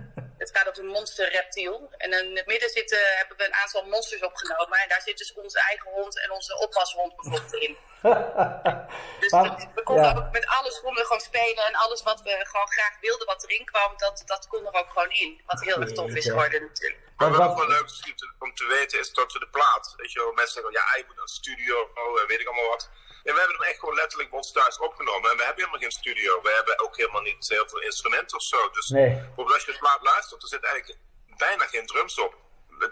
Het 0.46 0.56
gaat 0.56 0.68
over 0.68 0.82
een 0.84 0.96
monsterreptiel. 0.98 1.90
En 1.96 2.12
in 2.12 2.36
het 2.36 2.46
midden 2.46 2.70
zitten, 2.70 2.98
hebben 3.16 3.36
we 3.36 3.46
een 3.46 3.54
aantal 3.54 3.84
monsters 3.84 4.22
opgenomen. 4.22 4.78
En 4.78 4.88
daar 4.88 5.02
zit 5.02 5.18
dus 5.18 5.32
onze 5.32 5.60
eigen 5.60 5.90
hond 5.90 6.20
en 6.20 6.30
onze 6.30 6.58
oppashond 6.58 7.16
bijvoorbeeld 7.16 7.54
in. 7.54 7.76
Dus 9.20 9.30
Maar- 9.30 9.48
dat- 9.48 9.68
we 9.74 9.82
konden 9.82 10.04
ja. 10.04 10.16
ook 10.16 10.30
met 10.32 10.46
alles 10.46 10.80
konden 10.80 11.00
we 11.02 11.06
gewoon 11.06 11.20
spelen. 11.32 11.64
En 11.66 11.74
alles 11.74 12.02
wat 12.02 12.20
we 12.22 12.30
gewoon 12.50 12.68
graag 12.76 12.94
wilden, 13.00 13.26
wat 13.26 13.42
erin 13.44 13.64
kwam, 13.64 13.92
dat, 13.96 14.22
dat 14.26 14.46
kon 14.46 14.66
er 14.66 14.74
ook 14.74 14.88
gewoon 14.90 15.10
in. 15.10 15.42
Wat 15.46 15.60
heel 15.60 15.80
erg 15.80 15.92
tof 15.92 16.10
is 16.14 16.24
geworden 16.26 16.62
natuurlijk. 16.62 17.00
Maar 17.16 17.30
wat 17.30 17.48
ook 17.48 17.56
wel 17.56 17.68
leuk 17.68 17.84
is 17.84 18.02
om 18.38 18.54
te- 18.54 18.66
weten 18.66 18.98
is 18.98 19.12
dat 19.12 19.32
we 19.32 19.38
de 19.38 19.48
plaat, 19.48 19.94
weet 19.96 20.12
je 20.12 20.18
wel, 20.18 20.32
mensen 20.32 20.54
zeggen, 20.54 20.72
ja, 20.72 20.96
je 20.96 21.04
moet 21.06 21.14
naar 21.14 21.22
een 21.24 21.40
studio, 21.42 21.90
oh, 21.94 22.20
eh, 22.20 22.26
weet 22.28 22.40
ik 22.40 22.46
allemaal 22.46 22.68
wat. 22.68 22.90
En 23.24 23.32
we 23.34 23.38
hebben 23.40 23.56
hem 23.58 23.68
echt 23.70 23.78
gewoon 23.78 23.94
letterlijk 23.94 24.30
bij 24.30 24.38
ons 24.38 24.52
thuis 24.52 24.78
opgenomen. 24.78 25.30
En 25.30 25.36
we 25.36 25.44
hebben 25.44 25.62
helemaal 25.64 25.84
geen 25.86 25.98
studio. 26.00 26.42
We 26.42 26.52
hebben 26.56 26.78
ook 26.84 26.96
helemaal 26.96 27.22
niet 27.22 27.48
heel 27.48 27.68
veel 27.68 27.80
instrumenten 27.80 28.36
of 28.36 28.42
zo. 28.42 28.70
Dus 28.70 28.88
Nee. 28.88 29.22
als 29.36 29.64
je 29.64 29.72
de 29.72 29.78
plaat 29.78 30.02
luistert, 30.02 30.42
er 30.42 30.48
zit 30.48 30.64
eigenlijk 30.64 30.98
bijna 31.36 31.66
geen 31.66 31.86
drums 31.86 32.18
op. 32.18 32.34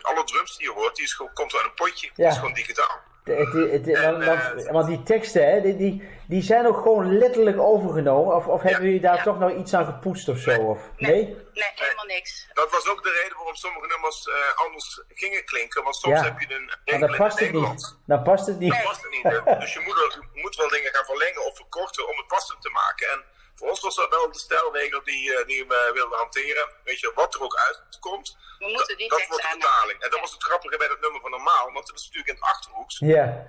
Alle 0.03 0.25
drums 0.25 0.57
die 0.57 0.67
je 0.67 0.73
hoort, 0.73 0.97
die 0.97 1.05
is 1.05 1.13
gewoon, 1.15 1.33
komt 1.33 1.55
uit 1.55 1.65
een 1.65 1.75
potje. 1.75 2.07
Ja. 2.07 2.13
Die 2.15 2.27
is 2.27 2.35
gewoon 2.35 2.53
digitaal. 2.53 3.03
Het, 3.25 3.53
het, 3.53 3.87
het- 3.87 3.89
En, 3.97 4.25
want, 4.27 4.43
want, 4.53 4.67
want 4.69 4.87
die 4.87 5.03
teksten, 5.03 5.51
hè, 5.51 5.61
die, 5.61 5.77
die, 5.77 6.09
die 6.29 6.43
zijn 6.43 6.67
ook 6.67 6.77
gewoon 6.77 7.19
letterlijk 7.19 7.59
overgenomen. 7.59 8.35
Of, 8.37 8.47
of 8.47 8.63
hebben 8.63 8.85
jullie 8.85 9.01
daar 9.01 9.17
Ja. 9.17 9.23
toch 9.23 9.39
nog 9.39 9.53
iets 9.53 9.75
aan 9.75 9.85
gepoetst 9.85 10.29
of 10.29 10.39
zo? 10.39 10.51
Of? 10.63 10.79
Nee? 10.97 11.25
Nee, 11.53 11.71
helemaal 11.75 12.05
niks. 12.07 12.49
Dat 12.53 12.71
was 12.71 12.89
ook 12.89 13.03
de 13.03 13.13
reden 13.23 13.37
waarom 13.37 13.55
sommige 13.55 13.87
nummers 13.87 14.29
eh, 14.29 14.65
anders 14.67 15.03
gingen 15.09 15.45
klinken. 15.45 15.83
Want 15.83 15.97
soms 15.97 16.19
Ja. 16.19 16.25
heb 16.25 16.41
je 16.41 16.55
een 16.55 16.65
Maar 16.65 16.79
regel 16.85 17.01
dan 17.01 17.11
in 17.11 17.17
past 17.17 17.39
het 17.39 17.41
het 17.45 17.53
Nederlands. 17.53 17.91
niet. 17.91 17.99
Dan 18.07 18.23
past 18.23 18.47
het 18.47 18.59
niet. 18.59 18.83
Past 18.83 19.03
het. 19.03 19.61
Dus 19.61 19.73
je 19.75 19.81
moet, 19.87 19.97
er- 19.97 20.19
je 20.33 20.41
moet 20.43 20.57
wel 20.57 20.69
dingen 20.69 20.93
gaan 20.95 21.05
verlengen 21.05 21.45
of 21.47 21.57
verkorten 21.57 22.09
om 22.09 22.17
het 22.17 22.27
passend 22.27 22.63
te 22.63 22.71
maken. 22.71 23.07
En 23.11 23.21
voor 23.55 23.69
ons 23.69 23.81
was 23.81 23.97
dat 23.97 24.11
wel 24.11 24.33
de 24.33 24.39
stijlregel 24.39 25.03
die, 25.05 25.37
eh, 25.37 25.47
die 25.47 25.67
we 25.67 25.91
wilden 25.95 26.19
hanteren. 26.19 26.69
Weet 26.85 27.01
je, 27.01 27.13
wat 27.15 27.35
er 27.35 27.43
ook 27.43 27.57
uitkomt, 27.57 28.37
We 28.59 28.67
moeten 28.67 28.97
die 28.97 29.09
dat 29.09 29.19
tekst 29.19 29.31
wordt 29.31 29.45
de 29.45 29.59
vertaling. 29.59 30.03
En 30.03 30.11
dat 30.11 30.21
was 30.21 30.33
het 30.33 30.43
grappige 30.43 30.77
bij 30.77 30.89
dat 30.89 31.01
nummer 31.01 31.21
van 31.21 31.31
normaal, 31.31 31.73
want 31.73 31.89
het 31.89 31.99
is 31.99 32.03
natuurlijk 32.05 32.29
in 32.29 32.35
het 32.35 32.45
achterhoeks. 32.45 32.99
Ja. 32.99 33.47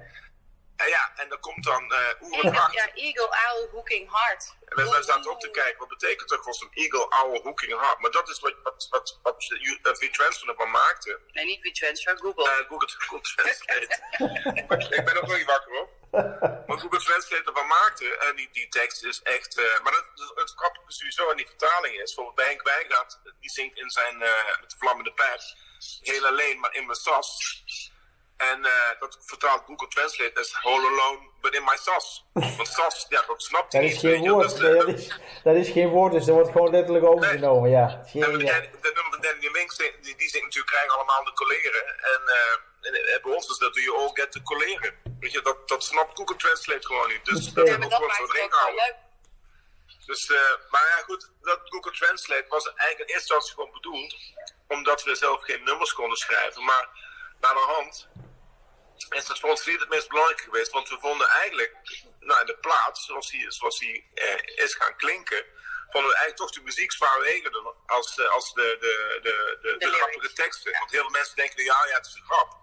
En 0.76 0.88
ja, 0.90 1.12
en 1.16 1.30
dan 1.30 1.40
komt 1.40 1.64
dan 1.64 1.94
eh 1.94 2.52
Pracht. 2.52 2.74
ja, 2.74 2.94
Eagle, 2.94 3.28
Owl, 3.28 3.70
Hooking 3.72 4.12
Heart. 4.12 4.56
En 4.66 4.76
we, 4.76 4.98
we 4.98 5.04
zaten 5.04 5.32
ook 5.32 5.40
te 5.40 5.50
kijken, 5.50 5.80
wat 5.80 5.88
betekent 5.88 6.30
dat 6.30 6.44
voor 6.44 6.54
zo'n 6.54 6.72
Eagle, 6.74 7.08
Owl, 7.10 7.42
Hooking 7.44 7.80
Heart? 7.80 8.00
Maar 8.00 8.12
dat 8.12 8.30
is 8.30 8.40
wat, 8.40 8.54
wat, 8.64 8.88
wat, 8.90 9.20
wat 9.24 9.50
uh, 9.50 9.94
V-Transfer 9.94 10.50
ervan 10.50 10.72
maakte. 10.72 11.20
Nee, 11.32 11.46
niet 11.46 11.62
Google. 12.04 12.50
Eh, 12.50 12.68
Google, 12.68 12.90
Google 12.98 13.22
Translate. 13.22 14.00
ik 14.98 15.06
ben 15.06 15.16
nog 15.16 15.38
niet 15.38 15.46
wakker 15.46 15.72
hoor. 15.72 15.90
Maar 16.68 16.80
Google 16.80 17.00
Translate 17.00 17.44
ervan 17.46 17.68
maakte, 17.68 18.18
en 18.18 18.36
die, 18.36 18.50
die 18.52 18.68
tekst 18.68 19.04
is 19.04 19.22
echt. 19.22 19.58
eh, 19.58 19.84
maar 19.84 19.92
dat, 19.92 20.34
het 20.36 20.54
grappige 20.56 20.92
sowieso 20.92 21.30
aan 21.30 21.38
die 21.38 21.48
vertaling 21.48 21.94
is, 21.94 22.16
bijvoorbeeld 22.16 22.36
bij 22.36 22.46
Henk 22.46 22.62
Wijngaard, 22.64 23.20
die 23.40 23.50
zingt 23.50 23.78
in 23.78 23.90
zijn 23.90 24.22
eh, 24.22 24.60
met 24.62 24.70
de 24.70 24.78
vlammende 24.78 25.14
pijp, 25.14 25.42
heel 26.02 26.26
alleen, 26.26 26.60
maar 26.60 26.74
in 26.76 26.86
mijn 26.86 26.98
sas. 26.98 27.38
En 28.38 28.66
eh, 28.66 28.72
dat 29.00 29.18
vertaalt 29.22 29.64
Google 29.66 29.88
Translate 29.88 30.38
als 30.38 30.60
whole 30.62 30.88
alone, 30.88 31.20
but 31.42 31.54
in 31.54 31.64
my 31.64 31.78
sas. 31.78 32.26
Want 32.34 32.68
sas, 32.68 33.06
ja, 33.10 33.24
dat 33.28 33.44
snapt 33.44 33.74
hij 33.74 33.82
Dat 33.82 33.90
niet. 33.92 34.04
is 34.04 34.10
geen 34.10 34.22
je. 34.24 34.30
woord. 34.32 34.50
Dus, 34.50 34.70
eh, 34.70 34.78
dat, 34.80 34.88
is, 34.88 35.20
dat 35.44 35.56
is 35.56 35.70
geen 35.70 35.88
woord, 35.90 36.12
dus 36.12 36.26
dat 36.26 36.36
wordt 36.36 36.52
gewoon 36.52 36.72
letterlijk 36.72 37.06
overgenomen. 37.06 37.70
Ja. 37.70 37.88
en 37.90 38.06
Geen- 38.10 38.40
ja. 38.40 38.60
Nummer 38.82 39.22
Danny 39.22 39.40
die, 39.40 40.16
die 40.16 40.30
zingt 40.30 40.46
natuurlijk 40.46 40.66
krijgen 40.74 40.92
allemaal 40.96 41.24
de 41.24 41.34
coleren. 41.34 41.86
En, 41.88 42.22
eh, 42.28 42.88
en, 42.88 42.94
eh, 42.94 43.24
bij 43.24 43.34
ons 43.34 43.50
is 43.50 43.58
dat 43.58 43.74
doe 43.74 43.84
je 43.84 43.94
all 43.94 44.10
get 44.14 44.34
de 44.34 44.42
coleren. 44.42 44.94
Weet 45.20 45.32
je, 45.32 45.42
dat, 45.42 45.68
dat 45.70 45.84
snapt 45.84 46.18
Google 46.18 46.36
Translate 46.36 46.88
gewoon 46.88 47.08
niet. 47.08 47.26
Dus 47.26 47.46
dat 47.46 47.66
dat 47.66 47.76
gewoon 47.76 47.84
ook 47.84 47.90
wel 48.34 48.50
gehouden. 48.50 48.84
leuk. 48.86 48.96
Dus, 50.06 50.30
eh, 50.30 50.38
maar 50.70 50.86
ja, 50.98 51.04
goed, 51.04 51.32
dat 51.42 51.60
Google 51.64 51.92
Translate 51.92 52.46
was 52.48 52.66
eigenlijk 52.74 53.00
in 53.00 53.16
eerste 53.16 53.34
instantie 53.34 53.54
gewoon 53.54 53.72
bedoeld 53.72 54.16
omdat 54.68 55.04
we 55.04 55.16
zelf 55.16 55.44
geen 55.44 55.64
nummers 55.64 55.94
konden 55.94 56.18
schrijven. 56.18 56.64
Maar 56.64 56.88
naar 57.44 57.54
de 57.54 57.74
hand 57.76 58.08
is 59.10 59.26
dat 59.26 59.40
voor 59.40 59.50
ons 59.50 59.66
niet 59.66 59.80
het 59.80 59.90
meest 59.90 60.10
belangrijke 60.10 60.44
geweest, 60.44 60.72
want 60.72 60.90
we 60.90 60.98
vonden 61.00 61.28
eigenlijk, 61.28 61.76
nou, 62.20 62.46
de 62.46 62.58
plaat 62.58 62.98
zoals 62.98 63.30
die, 63.30 63.52
zoals 63.52 63.80
die 63.80 64.10
eh, 64.14 64.66
is 64.66 64.74
gaan 64.76 64.96
klinken, 64.96 65.46
vonden 65.90 66.10
we 66.12 66.18
eigenlijk 66.18 66.38
toch 66.38 66.52
de 66.52 66.62
muziek 66.62 66.92
zwaarwegender 66.92 67.74
als, 67.86 68.18
eh, 68.18 68.30
als 68.30 68.54
de, 68.54 68.78
de, 68.80 69.20
de, 69.22 69.58
de, 69.62 69.78
de, 69.78 69.92
grappige 69.92 70.34
teksten. 70.34 70.72
Want 70.80 70.92
heel 70.92 71.02
veel 71.02 71.10
mensen 71.10 71.36
denken, 71.36 71.64
ja, 71.64 71.86
ja, 71.90 71.96
het 71.96 72.06
is 72.06 72.16
een 72.16 72.26
grap. 72.26 72.58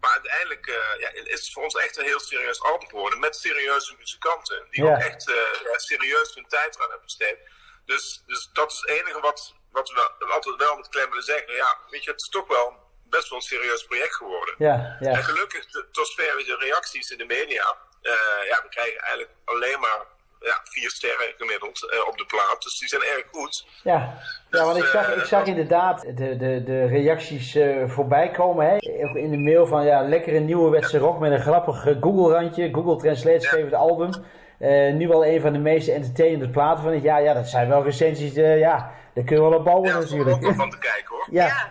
Maar 0.00 0.12
uiteindelijk 0.12 0.66
eh, 0.66 1.00
ja, 1.00 1.08
is 1.12 1.40
het 1.40 1.52
voor 1.52 1.62
ons 1.62 1.74
echt 1.74 1.96
een 1.96 2.04
heel 2.04 2.20
serieus 2.20 2.62
album 2.62 2.88
geworden. 2.88 3.18
Met 3.18 3.36
serieuze 3.36 3.94
muzikanten. 3.98 4.66
Die 4.70 4.84
Ja. 4.84 4.94
ook 4.94 5.00
echt 5.00 5.28
eh, 5.28 5.60
ja, 5.62 5.78
serieus 5.78 6.34
hun 6.34 6.48
tijd 6.48 6.74
eraan 6.74 6.90
hebben 6.90 7.06
besteed. 7.06 7.38
Dus, 7.84 8.22
dus 8.26 8.50
dat 8.52 8.72
is 8.72 8.78
het 8.78 8.88
enige 8.88 9.20
wat, 9.20 9.54
wat 9.70 9.90
we 9.90 10.26
altijd 10.26 10.56
wel 10.56 10.76
met 10.76 10.88
klem 10.88 11.08
willen 11.08 11.24
zeggen. 11.24 11.54
Ja, 11.54 11.78
weet 11.90 12.04
je, 12.04 12.10
het 12.10 12.20
is 12.20 12.28
toch 12.28 12.46
wel 12.46 12.85
best 13.10 13.28
wel 13.28 13.38
een 13.38 13.44
serieus 13.44 13.84
project 13.86 14.14
geworden. 14.14 14.54
Ja, 14.58 14.96
En 15.00 15.10
ja. 15.10 15.16
gelukkig, 15.16 15.66
de- 15.66 15.86
tot 15.92 16.06
zover 16.08 16.36
de 16.46 16.56
reacties 16.60 17.10
in 17.10 17.18
de 17.18 17.24
media. 17.24 17.64
eh, 18.02 18.12
ja, 18.50 18.60
we 18.62 18.68
krijgen 18.68 18.98
eigenlijk 19.00 19.30
alleen 19.44 19.80
maar 19.80 20.00
ja, 20.40 20.60
vier 20.64 20.90
sterren 20.90 21.26
gemiddeld 21.36 21.90
eh, 21.90 22.08
op 22.08 22.18
de 22.18 22.24
plaat. 22.26 22.62
Dus 22.62 22.78
die 22.78 22.88
zijn 22.88 23.02
erg 23.02 23.24
goed. 23.32 23.66
Ja, 23.82 24.18
ja 24.50 24.64
want 24.64 24.76
ik 24.76 24.82
Dus, 24.82 24.90
zag, 24.90 25.10
eh, 25.12 25.16
ik 25.16 25.24
zag 25.24 25.44
inderdaad 25.46 26.00
de, 26.02 26.36
de, 26.36 26.62
de 26.64 26.86
reacties 26.86 27.54
eh, 27.54 27.88
voorbij 27.88 28.30
komen. 28.30 28.66
Hè? 28.66 28.76
In 29.18 29.30
de 29.30 29.38
mail 29.38 29.66
van 29.66 29.84
ja, 29.84 30.02
lekkere 30.08 30.38
nieuwe 30.38 30.80
rock 30.98 31.18
met 31.18 31.32
een 31.32 31.40
grappig 31.40 31.86
eh, 31.86 31.96
Google-randje. 32.00 32.68
Google 32.74 32.96
Translate 32.96 33.40
schreef 33.40 33.64
het 33.64 33.74
album. 33.74 34.10
Eh, 34.58 34.92
nu 34.92 35.08
wel 35.08 35.26
een 35.26 35.40
van 35.40 35.52
de 35.52 35.58
meest 35.58 35.88
entertainende 35.88 36.50
platen 36.50 36.82
van 36.82 36.92
het 36.92 37.02
jaar. 37.02 37.22
Ja, 37.22 37.34
dat 37.34 37.48
zijn 37.48 37.68
wel 37.68 37.82
recensies, 37.84 38.34
eh, 38.36 38.58
ja, 38.58 38.92
daar 39.14 39.24
kun 39.24 39.36
je 39.36 39.42
wel 39.42 39.54
op 39.58 39.64
bouwen 39.64 39.88
Ja, 39.90 39.98
natuurlijk. 39.98 40.40
wel 40.42 40.54
van 40.54 40.70
te 40.70 40.78
kijken 40.78 41.08
hoor. 41.14 41.26
Ja, 41.30 41.46
Ja, 41.46 41.70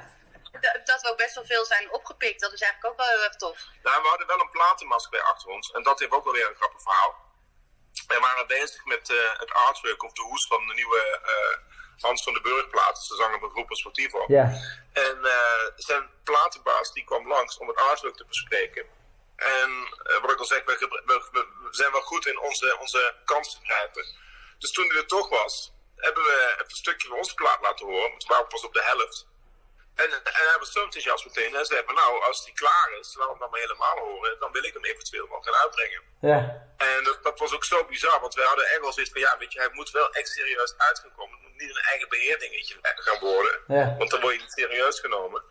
dat 0.84 1.01
we 1.01 1.10
ook 1.10 1.17
best 1.17 1.36
wel 1.36 1.45
veel 1.45 1.65
zijn 1.65 1.91
opgepikt. 1.93 2.41
Dat 2.41 2.54
is 2.54 2.62
eigenlijk 2.62 2.91
ook 2.91 2.99
wel 3.06 3.15
heel 3.15 3.23
erg 3.23 3.36
tof. 3.36 3.58
Nou, 3.84 4.01
we 4.01 4.08
hadden 4.08 4.28
wel 4.28 4.39
een 4.39 4.49
platenmask 4.49 5.10
bij 5.10 5.21
achter 5.21 5.49
ons. 5.49 5.71
En 5.71 5.84
dat 5.84 5.99
heeft 5.99 6.12
ook 6.12 6.23
wel 6.23 6.34
weer 6.34 6.49
een 6.49 6.56
grappig 6.56 6.82
verhaal. 6.82 7.23
Wij 8.08 8.19
waren 8.19 8.47
bezig 8.47 8.86
met 8.86 9.10
eh, 9.10 9.17
het 9.39 9.51
artwork 9.54 10.04
of 10.04 10.12
de 10.13 10.21
hoes 10.21 10.47
van 10.47 10.67
de 10.67 10.73
nieuwe 10.73 11.19
eh, 11.23 11.73
Hans 12.01 12.23
van 12.23 12.34
de 12.34 12.41
Burg 12.41 12.69
plaat. 12.69 13.06
De 13.08 13.15
zanger 13.15 13.39
van 13.39 13.49
Groepen 13.49 13.75
Sportivo. 13.75 14.23
ja, 14.28 14.43
En 14.93 15.25
eh, 15.25 15.65
zijn 15.75 16.10
platenbaas 16.23 16.91
die 16.93 17.04
kwam 17.04 17.28
langs 17.28 17.58
om 17.58 17.67
het 17.67 17.78
artwork 17.78 18.15
te 18.15 18.25
bespreken. 18.25 18.86
En 19.36 19.69
wat 20.21 20.32
ik 20.32 20.39
al 20.39 20.45
zeg, 20.45 20.63
we, 20.65 21.01
we- 21.06 21.30
we- 21.32 21.47
we 21.62 21.67
zijn 21.75 21.91
wel 21.91 22.01
goed 22.01 22.25
in 22.28 22.39
onze, 22.39 22.78
onze 22.80 23.15
kans 23.25 23.54
te 23.54 23.65
grijpen. 23.65 24.06
Dus 24.60 24.71
toen 24.71 24.88
hij 24.88 24.97
er 24.97 25.08
toch 25.08 25.30
was, 25.30 25.71
hebben 25.95 26.23
we 26.23 26.47
even 26.54 26.65
een 26.65 26.75
stukje 26.75 27.08
van 27.08 27.17
onze 27.17 27.34
plaat 27.34 27.62
laten 27.62 27.86
horen. 27.86 28.10
Want 28.10 28.23
we 28.23 28.34
waren 28.34 28.47
pas 28.47 28.63
op 28.65 28.73
de 28.73 28.84
helft. 28.84 29.28
En, 29.95 30.12
en 30.12 30.21
hij 30.23 30.55
was 30.60 30.71
zo 30.71 30.84
enthousiast 30.84 31.25
meteen. 31.25 31.45
En 31.47 31.53
hij 31.53 31.65
zei 31.65 31.84
van 31.86 31.95
nou, 31.95 32.23
als 32.23 32.45
die 32.45 32.53
klaar 32.53 32.89
is, 32.99 33.15
laat 33.19 33.29
hem 33.29 33.39
dan 33.39 33.49
maar 33.49 33.60
helemaal 33.60 33.97
horen. 33.97 34.39
Dan 34.39 34.51
wil 34.51 34.63
ik 34.63 34.73
hem 34.73 34.86
eventueel 34.86 35.29
wel 35.29 35.41
gaan 35.41 35.53
uitbrengen. 35.55 36.01
ja, 36.21 36.67
En 36.77 37.03
dat, 37.03 37.23
dat 37.23 37.39
was 37.39 37.53
ook 37.53 37.63
zo 37.63 37.86
bizar, 37.86 38.19
want 38.19 38.34
wij 38.34 38.45
hadden 38.45 38.65
echt 38.65 38.79
wel 38.79 38.93
zoiets 38.93 39.12
van 39.12 39.21
ja, 39.21 39.38
weet 39.38 39.53
je, 39.53 39.60
hij 39.60 39.69
moet 39.71 39.91
wel 39.91 40.10
echt 40.13 40.27
serieus 40.29 40.73
uitgekomen. 40.77 41.36
Het 41.39 41.47
moet 41.47 41.62
niet 41.62 41.69
een 41.69 41.84
eigen 41.84 42.10
beheerdingetje 42.10 42.75
gaan 42.81 43.19
worden. 43.19 43.63
ja. 43.67 43.95
Want 43.97 44.10
dan 44.12 44.21
word 44.21 44.34
je 44.34 44.39
niet 44.39 44.51
serieus 44.51 44.99
genomen. 44.99 45.43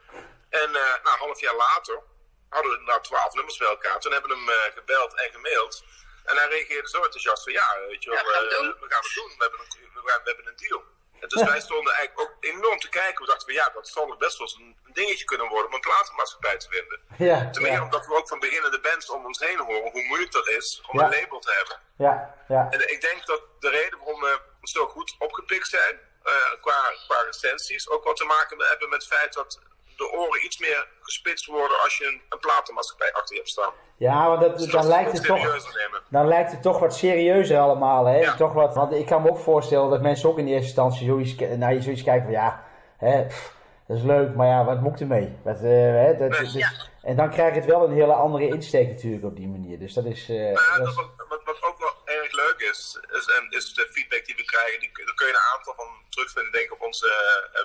En 0.50 0.68
eh 0.74 0.83
nou, 1.02 1.14
een 1.14 1.26
half 1.26 1.40
jaar 1.40 1.54
later 1.54 2.02
hadden 2.48 2.70
we 2.72 2.78
inderdaad 2.78 3.04
twaalf 3.04 3.35
nummers 3.35 3.57
bij 3.57 3.68
elkaar. 3.68 4.00
Toen 4.00 4.12
hebben 4.12 4.30
we 4.30 4.37
hem 4.37 4.48
eh, 4.48 4.74
gebeld 4.74 5.14
en 5.14 5.30
gemaild. 5.33 5.85
En 6.24 6.37
hij 6.37 6.48
reageerde 6.48 6.88
zo 6.88 6.96
enthousiast 7.02 7.42
van 7.42 7.52
ja, 7.52 7.78
weet 7.88 8.02
je 8.02 8.11
wel, 8.11 8.18
Ja, 8.18 8.24
gaan 8.33 8.44
we 8.44 8.54
eh, 8.54 8.80
we 8.80 8.87
gaan 8.88 9.02
het 9.02 9.14
doen. 9.14 9.28
We 9.38 9.42
hebben 9.44 9.61
een, 9.61 9.90
we, 9.94 10.11
gaan- 10.11 10.22
we 10.22 10.28
hebben 10.30 10.46
een 10.46 10.57
deal. 10.57 10.83
En 11.24 11.30
dus 11.30 11.48
wij 11.48 11.60
stonden 11.60 11.92
eigenlijk 11.92 12.20
ook 12.20 12.37
enorm 12.40 12.78
te 12.78 12.88
kijken. 12.88 13.20
We 13.24 13.30
dachten 13.30 13.46
van 13.46 13.54
ja, 13.54 13.70
dat 13.74 13.88
zal 13.88 14.06
nog 14.06 14.16
best 14.16 14.38
wel 14.38 14.46
eens 14.46 14.56
een, 14.56 14.76
dingetje 14.92 15.24
kunnen 15.24 15.48
worden 15.48 15.66
om 15.66 15.74
een 15.74 15.80
platenmaatschappij 15.80 16.56
te 16.56 16.68
vinden. 16.70 16.98
Ja, 17.18 17.50
Ten 17.50 17.62
meer 17.62 17.72
ja, 17.72 17.82
omdat 17.82 18.06
we 18.06 18.16
ook 18.16 18.28
van 18.28 18.38
beginnende 18.38 18.80
bands 18.80 19.10
om 19.10 19.24
ons 19.24 19.38
heen 19.38 19.58
horen 19.58 19.90
hoe 19.90 20.06
moeilijk 20.06 20.32
dat 20.32 20.48
is 20.48 20.82
om 20.90 20.98
een 20.98 21.10
label 21.10 21.38
te 21.38 21.54
hebben. 21.58 21.76
ja, 21.96 22.34
ja, 22.48 22.66
En 22.70 22.92
ik 22.92 23.00
denk 23.00 23.26
dat 23.26 23.40
de 23.58 23.68
reden 23.68 23.98
waarom 23.98 24.20
we 24.20 24.40
zo 24.62 24.87
goed 24.87 25.14
opgepikt 25.18 25.68
zijn, 25.68 25.98
eh, 26.22 26.32
qua, 26.60 26.92
qua 27.06 27.20
recensies, 27.20 27.88
ook 27.88 28.04
wat 28.04 28.16
te 28.16 28.24
maken 28.24 28.58
hebben 28.58 28.88
met 28.88 29.02
het 29.02 29.12
feit 29.12 29.32
dat 29.32 29.60
de 29.96 30.11
oren 30.12 30.44
iets 30.44 30.59
meer 30.59 30.88
gespitst 31.00 31.46
worden 31.46 31.80
als 31.83 31.96
je 31.96 32.04
een, 32.07 32.22
een 32.28 32.38
platenmaatschappij 32.38 33.12
achter 33.12 33.35
je 33.35 33.40
hebt 33.40 33.52
staan. 33.52 33.72
ja, 33.96 34.28
want 34.28 34.40
dat, 34.40 34.59
Dus 34.59 34.66
dan 34.70 34.80
dat 34.80 34.90
lijkt 34.90 35.12
het 35.12 35.24
toch... 35.24 35.68
Dan 36.09 36.28
lijkt 36.28 36.50
het 36.50 36.62
toch 36.62 36.78
wat 36.78 36.94
serieuzer 36.96 37.59
allemaal, 37.59 38.04
hè? 38.04 38.18
Ja. 38.18 38.35
Toch 38.37 38.52
wat, 38.52 38.74
want 38.74 38.92
ik 38.92 39.07
kan 39.07 39.22
me 39.22 39.30
ook 39.30 39.38
voorstellen 39.38 39.90
dat 39.90 40.00
mensen 40.02 40.28
ook 40.28 40.38
in 40.38 40.46
eerste 40.46 40.64
instantie 40.66 41.07
zoiets, 41.07 41.35
naar 41.57 41.74
je 41.74 41.83
zoiets 41.83 42.02
kijken 42.02 42.24
van 42.24 42.33
ja, 42.33 42.64
hè, 42.98 43.26
pff, 43.26 43.52
dat 43.87 43.96
is 43.96 44.02
leuk, 44.02 44.35
maar 44.35 44.46
ja, 44.46 44.64
wat 44.64 44.80
moet 44.80 44.92
ik 44.94 45.00
ermee? 45.00 45.37
Wat, 45.44 45.57
eh, 45.57 45.70
hè, 46.04 46.16
dat, 46.16 46.28
Nee. 46.30 46.40
dus- 46.40 46.52
Ja. 46.52 46.70
En 47.11 47.16
dan 47.16 47.30
krijg 47.30 47.54
je 47.54 47.61
het 47.61 47.68
wel 47.74 47.85
een 47.85 47.92
hele 48.00 48.12
andere 48.26 48.46
insteek 48.48 48.88
natuurlijk 48.88 49.24
op 49.24 49.37
die 49.37 49.48
manier. 49.48 49.78
Dus 49.78 49.92
dat 49.94 50.04
is... 50.04 50.28
eh, 50.28 50.37
Nou 50.37 50.85
dat 50.85 50.94
wat, 50.94 51.11
wat, 51.28 51.42
wat 51.44 51.62
ook 51.68 51.78
wel 51.78 51.94
erg 52.04 52.33
leuk 52.33 52.59
is, 52.72 52.98
is, 53.18 53.26
en 53.37 53.44
is 53.59 53.74
de 53.74 53.88
feedback 53.92 54.24
die 54.24 54.37
we 54.37 54.44
krijgen, 54.44 54.80
die, 54.80 54.90
daar 55.07 55.14
kun 55.14 55.26
je 55.26 55.33
een 55.33 55.48
aantal 55.57 55.74
van 55.76 55.88
terugvinden, 56.09 56.52
denk 56.52 56.64
ik, 56.64 56.72
op 56.72 56.83
onze 56.83 57.07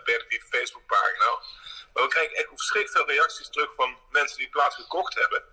uh, 0.08 0.39
Facebookpagina. 0.50 1.30
Maar 1.93 2.04
we 2.04 2.10
krijgen 2.10 2.36
echt 2.38 2.47
verschrikkelijk 2.56 3.06
veel 3.08 3.15
reacties 3.15 3.49
terug 3.49 3.69
van 3.75 3.97
mensen 4.10 4.38
die 4.38 4.49
plaats 4.49 4.75
gekocht 4.75 5.15
hebben. 5.15 5.43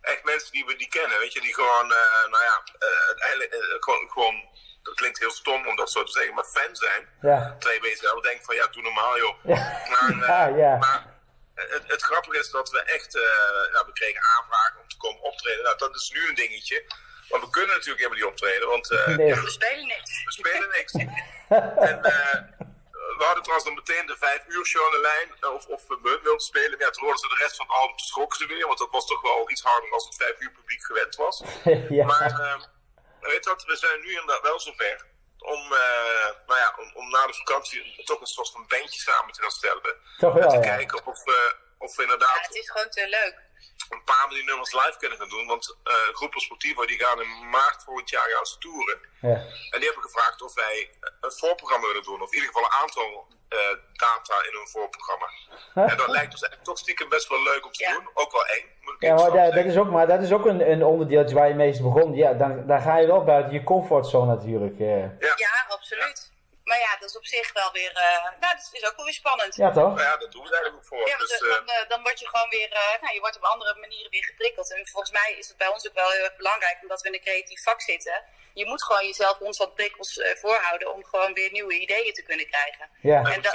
Echt 0.00 0.24
mensen 0.24 0.52
die 0.52 0.64
we 0.64 0.74
niet 0.74 0.88
kennen, 0.88 1.18
weet 1.18 1.32
je, 1.32 1.40
die 1.40 1.54
gewoon, 1.54 1.92
eh, 1.92 2.24
nou 2.30 2.44
ja, 2.44 2.62
eh, 2.78 3.06
uiteindelijk 3.06 3.52
eh, 3.52 3.60
gewoon, 3.80 4.10
gewoon, 4.10 4.48
dat 4.82 4.94
klinkt 4.94 5.18
heel 5.18 5.30
stom 5.30 5.66
om 5.66 5.76
dat 5.76 5.90
zo 5.90 6.02
te 6.04 6.12
zeggen, 6.12 6.34
maar 6.34 6.44
fan 6.44 6.76
zijn. 6.76 7.08
ja. 7.22 7.56
Twee 7.58 7.80
bezig, 7.80 8.14
we 8.14 8.20
denken 8.20 8.44
van 8.44 8.54
ja, 8.54 8.66
doe 8.66 8.82
normaal 8.82 9.18
joh. 9.18 9.44
Ja. 9.44 9.82
Maar, 9.88 10.10
eh, 10.22 10.28
Ja, 10.28 10.46
ja. 10.46 10.76
maar 10.76 11.14
het, 11.54 11.82
het 11.86 12.02
grappige 12.02 12.38
is 12.38 12.50
dat 12.50 12.70
we 12.70 12.82
echt, 12.82 13.16
eh, 13.16 13.72
nou, 13.72 13.86
we 13.86 13.92
kregen 13.92 14.22
aanvragen 14.38 14.80
om 14.80 14.88
te 14.88 14.96
komen 14.96 15.22
optreden. 15.22 15.64
Nou, 15.64 15.78
dat 15.78 15.94
is 15.94 16.10
nu 16.10 16.28
een 16.28 16.34
dingetje. 16.34 16.84
Maar 17.28 17.40
we 17.40 17.50
kunnen 17.50 17.70
natuurlijk 17.76 17.98
helemaal 17.98 18.18
niet 18.18 18.28
optreden, 18.32 18.68
want 18.68 18.90
eh, 18.90 19.06
Nee. 19.06 19.26
ja, 19.26 19.40
We 19.42 19.50
spelen 19.50 19.86
niks. 19.86 20.24
we 20.24 20.32
spelen 20.32 20.68
niks. 20.68 20.92
en 21.90 22.02
eh, 22.04 22.65
we 23.18 23.24
hadden 23.24 23.42
trouwens 23.42 23.68
dan 23.68 23.80
meteen 23.82 24.06
de 24.06 24.16
vijf 24.16 24.42
uur 24.48 24.66
show 24.66 24.84
aan 24.84 24.96
de 24.98 25.06
lijn, 25.10 25.28
eh, 25.40 25.54
of, 25.54 25.66
of 25.66 25.82
we 25.88 25.98
Munt 26.02 26.22
wilden 26.22 26.40
spelen. 26.40 26.70
Maar 26.70 26.86
ja, 26.86 26.90
toen 26.90 27.04
hoorden 27.04 27.22
ze 27.22 27.28
de 27.28 27.42
rest 27.44 27.56
van 27.56 27.66
het 27.66 27.76
album, 27.76 27.98
schrokken 27.98 28.38
ze 28.38 28.46
weer, 28.46 28.66
want 28.66 28.78
dat 28.78 28.90
was 28.90 29.06
toch 29.06 29.22
wel 29.22 29.50
iets 29.50 29.62
harder 29.62 29.90
dan 29.90 29.98
het 29.98 30.16
vijf 30.16 30.40
uur 30.40 30.52
publiek 30.52 30.84
gewend 30.84 31.14
was. 31.16 31.42
ja. 31.98 32.06
Maar 32.06 32.32
eh, 32.40 32.60
weet 33.20 33.44
je 33.44 33.50
wat, 33.50 33.64
we 33.64 33.76
zijn 33.76 34.00
nu 34.00 34.10
inderdaad 34.10 34.42
wel 34.42 34.60
zover 34.60 35.06
om, 35.38 35.72
eh, 35.72 36.30
nou 36.46 36.58
ja, 36.60 36.74
om, 36.78 36.90
om 36.94 37.10
na 37.10 37.26
de 37.26 37.34
vakantie 37.34 38.04
toch 38.04 38.20
een 38.20 38.26
soort 38.26 38.50
van 38.50 38.64
bandje 38.68 39.00
samen 39.00 39.32
te 39.32 39.42
gaan 39.42 39.50
stellen. 39.50 39.96
Toch 40.18 40.34
en 40.34 40.40
wel, 40.40 40.48
te 40.48 40.56
ja. 40.56 40.76
kijken 40.76 41.06
of, 41.06 41.24
we 41.24 41.54
of 41.78 41.96
we 41.96 42.02
Ja, 42.02 42.12
inderdaad 42.12 42.46
het 42.46 42.54
is 42.54 42.70
gewoon 42.70 42.90
te 42.90 43.08
leuk. 43.08 43.45
Een 43.90 44.04
paar 44.04 44.24
van 44.28 44.34
die 44.38 44.44
nummers 44.44 44.72
live 44.72 44.96
kunnen 44.98 45.18
gaan 45.18 45.28
doen. 45.28 45.46
Want 45.46 45.76
eh 45.84 45.92
Groepen 46.18 46.40
Sportivo 46.40 46.86
die 46.86 46.98
gaan 47.04 47.22
in 47.22 47.48
maart 47.50 47.82
volgend 47.84 48.10
jaar 48.10 48.28
gaan 48.34 48.46
ze 48.46 48.58
toeren. 48.58 48.98
ja. 49.20 49.28
En 49.72 49.78
die 49.80 49.84
hebben 49.90 50.02
gevraagd 50.02 50.42
of 50.42 50.54
wij 50.54 50.90
een 51.20 51.32
voorprogramma 51.32 51.86
willen 51.86 52.02
doen. 52.02 52.22
Of 52.22 52.28
in 52.32 52.38
ieder 52.38 52.48
geval 52.52 52.64
een 52.64 52.78
aantal 52.82 53.26
eh, 53.48 53.58
data 53.92 54.34
in 54.48 54.52
hun 54.58 54.68
voorprogramma. 54.68 55.28
En 55.74 55.96
dat 55.96 56.08
lijkt 56.08 56.32
ons 56.32 56.42
eigenlijk 56.42 56.62
toch 56.64 56.78
stiekem 56.78 57.08
best 57.08 57.28
wel 57.28 57.42
leuk 57.42 57.64
om 57.64 57.72
te 57.72 57.82
Ja. 57.84 57.92
doen. 57.92 58.08
Ook 58.14 58.32
wel 58.32 58.46
eng. 58.46 58.64
Ja, 58.98 59.14
maar 59.14 59.30
dat, 59.54 59.64
is 59.64 59.76
ook, 59.76 59.90
maar 59.90 60.06
dat 60.06 60.22
is 60.22 60.32
ook 60.32 60.46
een, 60.46 60.70
een 60.70 60.84
onderdeeltje 60.84 61.34
waar 61.34 61.48
je 61.48 61.54
meest 61.54 61.82
begon. 61.82 62.14
Ja, 62.14 62.32
dan, 62.32 62.66
dan 62.66 62.80
ga 62.80 62.96
je 62.98 63.06
wel 63.06 63.24
buiten 63.24 63.52
je 63.52 63.64
comfortzone 63.64 64.34
natuurlijk. 64.34 64.78
eh. 64.80 65.20
Ja, 65.20 65.66
absoluut. 65.68 66.32
Maar 66.68 66.78
ja, 66.86 66.92
dat 67.00 67.08
is 67.10 67.16
op 67.16 67.26
zich 67.26 67.52
wel 67.52 67.70
weer. 67.72 67.92
eh, 68.04 68.24
nou, 68.42 68.52
dat 68.56 68.68
is 68.72 68.84
ook 68.88 68.96
wel 68.96 69.04
weer 69.04 69.14
spannend. 69.24 69.54
Ja, 69.56 69.70
toch? 69.72 69.94
Nou 69.94 70.00
ja, 70.10 70.16
dat 70.16 70.32
doen 70.32 70.42
we 70.44 70.50
eigenlijk 70.56 70.76
ook 70.82 70.88
voor. 70.90 71.08
Ja, 71.08 71.16
want 71.16 71.28
dus, 71.30 71.40
eh, 71.40 71.48
eh, 71.48 71.54
dan, 71.54 71.66
eh, 71.76 71.88
dan 71.88 72.02
word 72.02 72.18
je 72.20 72.28
gewoon 72.28 72.48
weer, 72.48 72.70
eh, 72.72 73.00
nou, 73.02 73.14
je 73.14 73.20
wordt 73.20 73.36
op 73.36 73.42
andere 73.42 73.74
manieren 73.84 74.10
weer 74.10 74.24
geprikkeld. 74.24 74.72
En 74.72 74.86
volgens 74.86 75.12
mij 75.12 75.30
is 75.38 75.48
het 75.48 75.56
bij 75.56 75.66
ons 75.68 75.86
ook 75.88 75.94
wel 75.94 76.10
heel 76.10 76.24
erg 76.24 76.36
belangrijk, 76.36 76.78
omdat 76.82 77.00
we 77.02 77.08
in 77.08 77.14
een 77.14 77.20
creatief 77.28 77.62
vak 77.62 77.80
zitten. 77.80 78.22
Je 78.60 78.66
moet 78.66 78.84
gewoon 78.84 79.06
jezelf 79.06 79.38
constant 79.38 79.74
prikkels 79.74 80.18
eh, 80.18 80.36
voorhouden 80.36 80.94
om 80.94 81.04
gewoon 81.04 81.32
weer 81.32 81.50
nieuwe 81.52 81.74
ideeën 81.84 82.12
te 82.12 82.22
kunnen 82.22 82.46
krijgen. 82.46 82.88
Ja. 83.00 83.18
en 83.34 83.42
dat, 83.42 83.54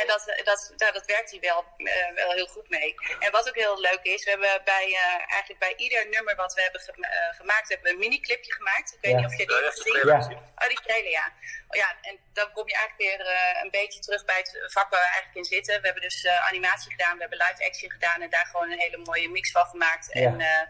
en 0.00 0.06
dat, 0.06 0.22
dat, 0.44 0.72
nou, 0.76 0.92
dat 0.92 1.06
werkt 1.06 1.30
hier 1.30 1.40
wel, 1.40 1.64
eh, 1.76 2.14
wel 2.14 2.30
heel 2.32 2.46
goed 2.46 2.68
mee. 2.68 2.94
En 3.18 3.30
wat 3.30 3.48
ook 3.48 3.54
heel 3.54 3.80
leuk 3.80 4.02
is, 4.02 4.24
we 4.24 4.30
hebben 4.30 4.60
bij, 4.64 4.86
eh, 4.86 5.32
eigenlijk 5.34 5.58
bij 5.60 5.74
ieder 5.76 6.08
nummer 6.08 6.36
wat 6.36 6.54
we 6.54 6.62
hebben 6.62 6.80
gema- 6.80 7.32
gemaakt, 7.36 7.68
hebben 7.68 7.86
we 7.86 7.92
een 7.92 7.98
mini-clipje 7.98 8.52
gemaakt. 8.52 8.92
Ik 8.92 8.98
weet 9.00 9.10
Ja. 9.12 9.16
niet 9.18 9.26
of 9.26 9.36
je 9.38 9.46
die 9.46 9.56
Ja, 9.56 9.62
hebt 9.62 9.74
gezien. 9.82 10.06
Ja. 10.06 10.18
Oh, 10.62 10.68
die 10.68 10.80
trailer, 10.82 11.10
ja. 11.10 11.32
Ja, 11.70 11.96
en 12.02 12.18
dan 12.32 12.52
kom 12.52 12.68
je 12.68 12.74
eigenlijk 12.74 13.10
weer 13.10 13.26
eh, 13.26 13.62
een 13.62 13.70
beetje 13.70 14.00
terug 14.00 14.24
bij 14.24 14.36
het 14.36 14.72
vak 14.72 14.90
waar 14.90 15.00
we 15.00 15.06
eigenlijk 15.06 15.36
in 15.36 15.44
zitten. 15.44 15.80
We 15.80 15.84
hebben 15.84 16.02
dus 16.02 16.24
eh, 16.24 16.46
animatie 16.48 16.90
gedaan, 16.90 17.14
we 17.14 17.20
hebben 17.20 17.38
live 17.38 17.64
action 17.66 17.90
gedaan 17.90 18.20
en 18.22 18.30
daar 18.30 18.46
gewoon 18.46 18.70
een 18.70 18.80
hele 18.80 18.96
mooie 18.96 19.28
mix 19.28 19.50
van 19.50 19.66
gemaakt. 19.66 20.06
Ja. 20.12 20.20
En 20.20 20.40
eh, 20.40 20.60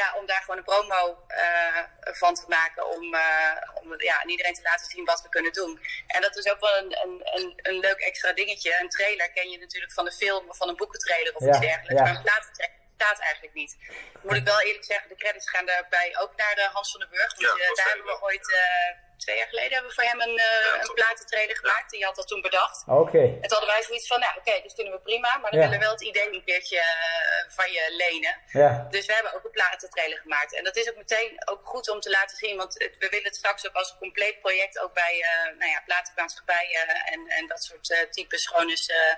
ja, 0.00 0.06
om 0.18 0.26
daar 0.26 0.40
gewoon 0.44 0.56
een 0.58 0.70
promo 0.72 1.02
eh, 1.28 1.82
van 2.22 2.34
te 2.34 2.44
maken, 2.48 2.82
om, 2.96 3.14
eh, 3.14 3.56
om 3.74 4.00
ja, 4.00 4.20
aan 4.22 4.28
iedereen 4.34 4.54
te 4.54 4.62
laten 4.70 4.86
zien 4.86 5.04
wat 5.04 5.22
we 5.22 5.28
kunnen 5.28 5.52
doen. 5.52 5.80
En 6.06 6.20
dat 6.20 6.36
is 6.36 6.50
ook 6.52 6.60
wel 6.60 6.76
een, 6.76 6.92
een, 7.04 7.20
een, 7.34 7.48
een 7.62 7.78
leuk 7.78 8.00
extra 8.10 8.32
dingetje. 8.32 8.76
Een 8.80 8.88
trailer 8.88 9.30
ken 9.30 9.50
je 9.50 9.58
natuurlijk 9.58 9.92
van 9.92 10.06
een 10.06 10.12
film 10.22 10.48
of 10.48 10.56
van 10.56 10.68
een 10.68 10.76
boekentrailer 10.76 11.34
of 11.34 11.42
Ja, 11.42 11.48
iets 11.48 11.58
dergelijks. 11.58 11.94
ja. 11.98 12.02
Maar 12.02 12.16
een 12.16 12.22
platentrailer 12.22 12.74
bestaat 12.96 13.18
eigenlijk 13.20 13.54
niet. 13.54 13.76
Moet 14.22 14.36
ik 14.36 14.44
wel 14.44 14.60
eerlijk 14.60 14.84
zeggen, 14.84 15.08
de 15.08 15.16
credits 15.16 15.50
gaan 15.50 15.66
daarbij 15.66 16.16
ook 16.22 16.32
naar 16.36 16.56
eh, 16.56 16.74
Hans 16.74 16.90
van 16.90 17.00
den 17.00 17.10
Burg. 17.10 17.34
Want 17.38 17.58
Ja, 17.60 17.74
daar 17.74 17.88
hebben 17.88 18.06
we 18.06 18.22
ooit, 18.22 18.52
eh, 18.52 18.90
twee 19.26 19.36
jaar 19.42 19.48
geleden, 19.54 19.72
hebben 19.72 19.90
we 19.90 19.96
voor 20.00 20.10
hem 20.12 20.20
een, 20.20 20.38
eh 20.38 20.44
Ja, 20.44 20.74
een 20.80 21.56
gemaakt. 21.62 21.90
Die 21.90 22.04
had 22.04 22.16
dat 22.16 22.28
toen 22.28 22.40
bedacht. 22.40 22.78
Oké. 22.86 23.18
En 23.18 23.46
toen 23.48 23.56
hadden 23.58 23.74
wij 23.76 23.82
zoiets 23.82 24.06
van, 24.06 24.20
nou 24.20 24.32
oké, 24.38 24.54
dat 24.62 24.74
vinden 24.74 24.94
we 24.94 25.00
prima, 25.00 25.30
maar 25.38 25.50
dan 25.50 25.60
Ja. 25.60 25.64
willen 25.66 25.78
we 25.78 25.84
wel 25.84 25.94
het 25.98 26.02
idee 26.12 26.28
een 26.34 26.44
keertje 26.44 26.78
eh, 26.78 27.54
van 27.58 27.68
je 27.72 27.84
lenen. 28.02 28.34
Ja. 28.62 28.86
Dus 28.90 29.06
we 29.06 29.12
hebben 29.12 29.34
ook 29.34 29.44
een 29.44 29.50
platentrailer 29.60 30.18
gemaakt. 30.18 30.54
En 30.54 30.64
dat 30.64 30.76
is 30.76 30.88
ook 30.90 30.96
meteen 30.96 31.32
ook 31.48 31.60
goed 31.66 31.90
om 31.90 32.00
te 32.00 32.10
laten 32.10 32.36
zien, 32.36 32.56
want 32.56 32.72
het- 32.82 32.96
we 32.98 33.08
willen 33.08 33.24
het 33.26 33.36
straks 33.36 33.66
ook 33.66 33.74
als 33.74 33.90
een 33.90 33.98
compleet 33.98 34.40
project 34.40 34.78
ook 34.78 34.94
bij 34.94 35.14
eh 35.22 35.58
nou 35.58 35.70
ja, 35.70 35.82
platenmaatschappijen 35.86 36.88
en, 37.12 37.20
en 37.28 37.46
dat 37.46 37.62
soort 37.64 37.90
eh, 37.90 38.00
types 38.10 38.46
gewoon 38.46 38.68
eens 38.68 38.86
eh, 38.86 39.14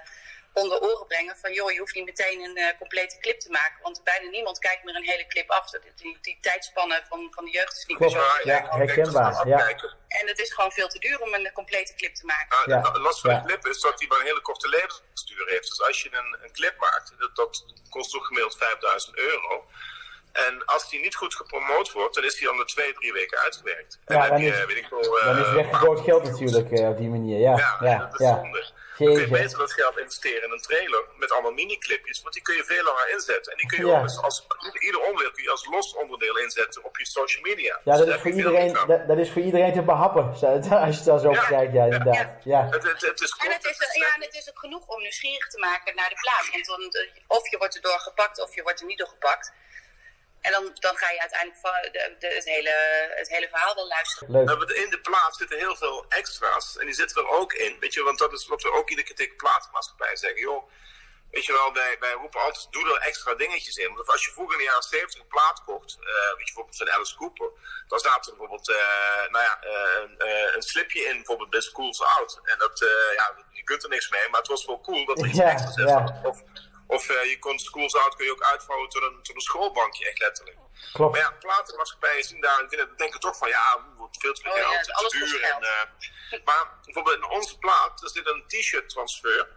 onder 0.52 0.80
oren 0.80 1.06
brengen. 1.06 1.36
Van 1.36 1.52
joh, 1.52 1.70
je 1.72 1.78
hoeft 1.78 1.94
niet 1.94 2.04
meteen 2.04 2.40
een 2.40 2.56
eh, 2.56 2.78
complete 2.78 3.18
clip 3.20 3.40
te 3.40 3.50
maken, 3.50 3.82
want 3.82 4.00
bijna 4.04 4.28
niemand 4.28 4.58
kijkt 4.58 4.84
meer 4.84 4.94
een 4.96 5.04
hele 5.08 5.26
clip 5.26 5.50
af. 5.50 5.70
Die, 5.70 5.80
die, 5.96 6.18
die 6.20 6.38
tijdspannen 6.40 7.02
van, 7.08 7.28
van 7.30 7.44
de 7.44 7.50
jeugd 7.50 7.76
is 7.76 7.84
niet 7.86 7.98
meer 7.98 8.08
zo. 8.08 8.22
Ja, 8.42 8.66
herkenbaar, 8.70 9.48
ja. 9.48 9.56
afkijken. 9.56 9.96
En 10.08 10.26
het 10.28 10.38
is 10.38 10.52
gewoon 10.52 10.72
veel 10.72 10.88
te 10.88 10.98
duur 10.98 11.20
om 11.20 11.34
een 11.34 11.50
complete 11.52 11.94
clip 11.94 12.14
te 12.14 12.24
maken. 12.24 12.70
Ja. 12.72 12.80
Het 12.92 12.96
last 12.96 13.20
van 13.20 13.30
Ja. 13.30 13.38
de 13.40 13.46
clip 13.46 13.66
is 13.66 13.80
dat 13.80 13.98
hij 13.98 14.08
maar 14.08 14.18
een 14.20 14.26
hele 14.26 14.40
korte 14.40 14.68
levensduur 14.68 15.46
heeft. 15.48 15.68
Dus 15.68 15.82
als 15.82 16.02
je 16.02 16.08
een, 16.12 16.36
een 16.42 16.52
clip 16.52 16.76
maakt, 16.78 17.14
dat, 17.18 17.36
dat 17.36 17.64
kost 17.88 18.10
toch 18.10 18.26
gemiddeld 18.26 18.56
5000 18.56 19.16
euro. 19.18 19.66
En 20.32 20.64
als 20.64 20.90
die 20.90 21.00
niet 21.00 21.14
goed 21.14 21.34
gepromoot 21.34 21.92
wordt, 21.92 22.14
dan 22.14 22.24
is 22.24 22.34
die 22.38 22.50
onder 22.50 22.66
twee, 22.66 22.92
drie 22.92 23.12
weken 23.12 23.38
uitgewerkt. 23.38 23.98
En 24.04 24.14
Ja, 24.14 24.20
dan 24.20 24.30
dan 24.30 24.40
heb 24.40 24.52
je, 24.54 24.58
is- 24.60 24.64
weet 24.66 24.76
ik 24.76 24.88
wel... 24.90 25.02
Dan 25.24 25.38
is 25.38 25.46
eh, 25.46 25.54
weggegooid 25.54 26.00
geld 26.00 26.24
natuurlijk 26.24 26.70
eh, 26.70 26.88
op 26.88 26.96
die 26.98 27.08
manier. 27.08 27.38
Ja, 27.38 27.56
ja, 27.56 27.76
ja, 27.80 27.98
dat 27.98 28.20
is 28.20 28.26
ja. 28.26 28.34
zonde. 28.34 28.70
Dan 28.98 29.06
kun 29.06 29.16
je 29.16 29.28
Jeetje. 29.28 29.42
beter 29.42 29.58
dat 29.58 29.72
geld 29.72 29.98
investeren 29.98 30.42
in 30.46 30.52
een 30.52 30.60
trailer 30.60 31.04
met 31.16 31.32
allemaal 31.32 31.52
mini-clipjes, 31.52 32.22
want 32.22 32.34
die 32.34 32.42
kun 32.42 32.56
je 32.56 32.64
veel 32.64 32.84
langer 32.84 33.08
inzetten. 33.10 33.52
En 33.52 33.58
die 33.58 33.66
kun 33.66 33.78
je 33.78 33.86
Ja. 33.86 33.98
ook 33.98 34.22
als, 34.26 34.46
ieder 34.78 35.00
onderdeel 35.00 35.30
kun 35.30 35.42
je 35.42 35.50
als 35.50 35.66
los 35.70 35.94
onderdeel 35.96 36.38
inzetten 36.38 36.84
op 36.84 36.98
je 36.98 37.06
social 37.06 37.42
media. 37.42 37.80
Ja, 37.84 37.96
Dus 37.96 38.06
dat 38.06 38.14
is, 38.14 38.20
voor 38.20 38.30
iedereen, 38.30 38.72
dat, 38.86 39.08
dat 39.08 39.18
is 39.18 39.30
voor 39.30 39.42
iedereen 39.42 39.72
te 39.72 39.82
behappen, 39.82 40.24
als 40.30 40.40
je 40.40 40.46
het 40.46 41.04
dan 41.04 41.20
zo 41.20 41.30
Ja. 41.32 41.40
bekijkt, 41.40 41.72
ja, 41.72 41.84
inderdaad. 41.84 42.28
Ja. 42.44 42.62
Het, 42.70 42.82
het, 42.82 43.00
het 43.00 43.20
is 43.20 43.34
En 43.44 43.52
het, 43.52 43.64
is, 43.64 43.94
ja, 43.94 44.14
en 44.14 44.22
het 44.22 44.34
is 44.34 44.48
ook 44.50 44.58
genoeg 44.58 44.86
om 44.86 45.00
nieuwsgierig 45.02 45.48
te 45.48 45.58
maken 45.58 45.94
naar 45.94 46.08
de 46.08 46.18
plaat. 46.20 46.48
Want 46.52 46.66
dan, 46.66 46.80
eh, 47.02 47.10
of 47.38 47.50
je 47.50 47.58
wordt 47.58 47.74
er 47.74 47.82
door 47.82 47.98
gepakt 47.98 48.40
of 48.42 48.54
je 48.54 48.62
wordt 48.62 48.80
er 48.80 48.86
niet 48.86 48.98
door 48.98 49.08
gepakt. 49.08 49.52
En 50.40 50.52
dan, 50.52 50.70
dan 50.80 50.96
ga 50.96 51.10
je 51.10 51.20
uiteindelijk 51.20 51.60
va- 51.60 51.80
de, 51.80 52.16
de- 52.18 52.34
het, 52.34 52.44
hele, 52.44 52.74
het 53.14 53.28
hele 53.28 53.48
verhaal 53.48 53.74
wel 53.74 53.86
luisteren. 53.86 54.30
Leuk. 54.32 54.70
In 54.70 54.90
de 54.90 55.00
plaat 55.00 55.36
zitten 55.36 55.58
heel 55.58 55.76
veel 55.76 56.04
extra's. 56.08 56.76
En 56.78 56.86
die 56.86 56.94
zitten 56.94 57.22
er 57.22 57.28
ook 57.28 57.52
in. 57.52 57.76
Weet 57.80 57.94
je, 57.94 58.02
want 58.02 58.18
dat 58.18 58.32
is 58.32 58.46
wat 58.46 58.62
we 58.62 58.72
ook 58.72 58.88
iedere 58.90 59.06
keer 59.06 59.16
tegen 59.16 59.36
platenmaatschappij 59.36 60.16
zeggen. 60.16 60.40
Joh, 60.40 60.70
weet 61.30 61.44
je 61.44 61.52
wel, 61.52 61.72
wij, 61.72 61.96
wij 62.00 62.12
roepen 62.12 62.40
altijd, 62.40 62.66
doe 62.70 62.94
er 62.94 63.00
extra 63.00 63.34
dingetjes 63.34 63.76
in. 63.76 63.94
Want 63.94 64.08
als 64.10 64.24
je 64.24 64.30
vroeger 64.30 64.52
in 64.54 64.58
de 64.58 64.64
jaren 64.70 64.82
70 64.82 65.20
een 65.20 65.26
plaat 65.26 65.62
kocht, 65.64 65.92
eh, 66.00 66.04
weet 66.06 66.38
je, 66.38 66.44
bijvoorbeeld 66.44 66.76
van 66.76 66.90
Alice 66.90 67.16
Cooper. 67.16 67.50
Dan 67.88 67.98
staat 67.98 68.26
er 68.26 68.30
bijvoorbeeld, 68.36 68.68
eh, 68.68 68.76
nou 69.30 69.44
ja, 69.44 69.60
eh, 69.60 70.02
een, 70.02 70.18
eh, 70.18 70.54
een 70.54 70.62
slipje 70.62 71.00
in, 71.04 71.14
bijvoorbeeld 71.16 71.50
bij 71.50 71.60
Schools 71.60 72.02
Out. 72.02 72.40
En 72.44 72.58
dat, 72.58 72.82
eh, 72.82 73.14
ja, 73.14 73.34
je 73.52 73.62
kunt 73.64 73.82
er 73.82 73.88
niks 73.88 74.08
mee, 74.08 74.28
maar 74.28 74.40
het 74.40 74.48
was 74.48 74.64
wel 74.66 74.80
cool 74.80 75.04
dat 75.06 75.18
er 75.18 75.26
iets 75.26 75.38
Ja, 75.38 75.50
extra's 75.50 75.76
in 75.76 75.86
ja. 75.86 76.06
zat. 76.06 76.24
Of, 76.24 76.42
of 76.88 77.08
eh, 77.08 77.24
je 77.30 77.38
kon 77.38 77.58
Schools 77.58 77.94
Out 77.94 78.14
kun 78.16 78.24
je 78.24 78.32
ook 78.32 78.42
uitvouwen 78.42 78.88
tot 78.88 79.02
een, 79.02 79.22
tot 79.22 79.34
een 79.34 79.40
schoolbankje, 79.40 80.08
echt 80.08 80.18
letterlijk. 80.18 80.56
Klopt. 80.92 81.12
Maar 81.12 81.20
ja, 81.20 81.30
platenmaatschappijen 81.30 82.24
zien 82.24 82.40
daar, 82.40 82.64
vinden, 82.68 82.96
denken 82.96 83.20
toch 83.20 83.36
van 83.36 83.48
ja, 83.48 83.84
het 83.86 83.96
wordt 83.96 84.20
veel 84.20 84.32
te 84.32 84.42
veel 84.42 84.52
Oh 84.52 84.58
ja, 84.58 84.68
geld, 84.68 84.84
te 84.84 84.92
kost 84.92 85.12
duur. 85.12 85.42
En, 85.42 85.62
eh, 85.62 86.44
maar 86.44 86.78
bijvoorbeeld 86.84 87.16
in 87.16 87.24
onze 87.24 87.58
plaat, 87.58 88.02
er 88.02 88.10
zit 88.10 88.26
een 88.26 88.44
t-shirt 88.46 88.88
transfer. 88.88 89.48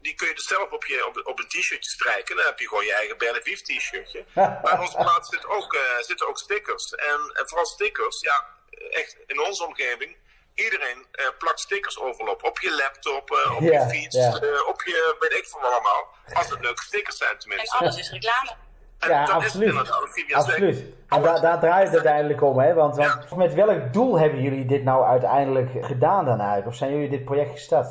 Die 0.00 0.14
kun 0.14 0.28
je 0.28 0.34
dus 0.34 0.46
zelf 0.46 0.70
op, 0.70 0.84
je, 0.84 1.06
op, 1.06 1.20
op 1.24 1.38
een 1.38 1.48
t-shirtje 1.48 1.90
strijken. 1.90 2.36
Dan 2.36 2.44
heb 2.44 2.58
je 2.58 2.68
gewoon 2.68 2.84
je 2.84 2.94
eigen 2.94 3.18
Berlevief 3.18 3.62
t-shirtje. 3.62 4.24
maar 4.34 4.72
in 4.72 4.80
onze 4.80 4.96
plaat 4.96 5.26
zit 5.26 5.46
ook, 5.46 5.74
eh, 5.74 6.00
zitten 6.00 6.26
ook 6.26 6.38
stickers. 6.38 6.94
En, 6.94 7.30
en 7.32 7.48
vooral 7.48 7.66
stickers, 7.66 8.20
ja, 8.20 8.48
echt 8.90 9.16
in 9.26 9.40
onze 9.40 9.64
omgeving. 9.64 10.16
Iedereen 10.54 11.06
eh, 11.10 11.26
plakt 11.38 11.60
stickers 11.60 12.00
overal 12.00 12.32
op. 12.32 12.44
Op 12.44 12.58
je 12.60 12.74
laptop, 12.74 13.30
eh, 13.30 13.56
op 13.56 13.62
je 13.62 13.86
fiets, 13.88 14.16
eh, 14.16 14.68
op 14.68 14.82
je, 14.82 15.16
weet 15.18 15.32
ik 15.38 15.46
van 15.46 15.60
allemaal. 15.60 16.08
Als 16.32 16.50
het 16.50 16.60
leuke 16.60 16.82
stickers 16.82 17.16
zijn 17.16 17.30
En 17.30 17.38
tenminste. 17.38 17.76
alles 17.76 17.98
is 17.98 18.10
reclame. 18.10 18.50
En 18.98 19.10
Ja, 19.10 19.24
dat 19.24 19.28
is 19.28 19.34
absoluut. 19.34 19.90
Absoluut. 20.32 20.84
En 21.08 21.22
daar 21.22 21.40
daar 21.40 21.60
draait 21.60 21.86
het 21.86 21.94
uiteindelijk 21.94 22.42
om, 22.42 22.58
hè? 22.58 22.74
Want, 22.74 22.96
want 22.96 23.36
met 23.36 23.54
welk 23.54 23.92
doel 23.92 24.18
hebben 24.18 24.42
jullie 24.42 24.66
dit 24.66 24.84
nou 24.84 25.04
uiteindelijk 25.04 25.70
gedaan 25.84 26.24
dan 26.24 26.38
eigenlijk? 26.38 26.68
Of 26.68 26.74
zijn 26.74 26.90
jullie 26.90 27.08
dit 27.08 27.24
project 27.24 27.50
gestart? 27.50 27.88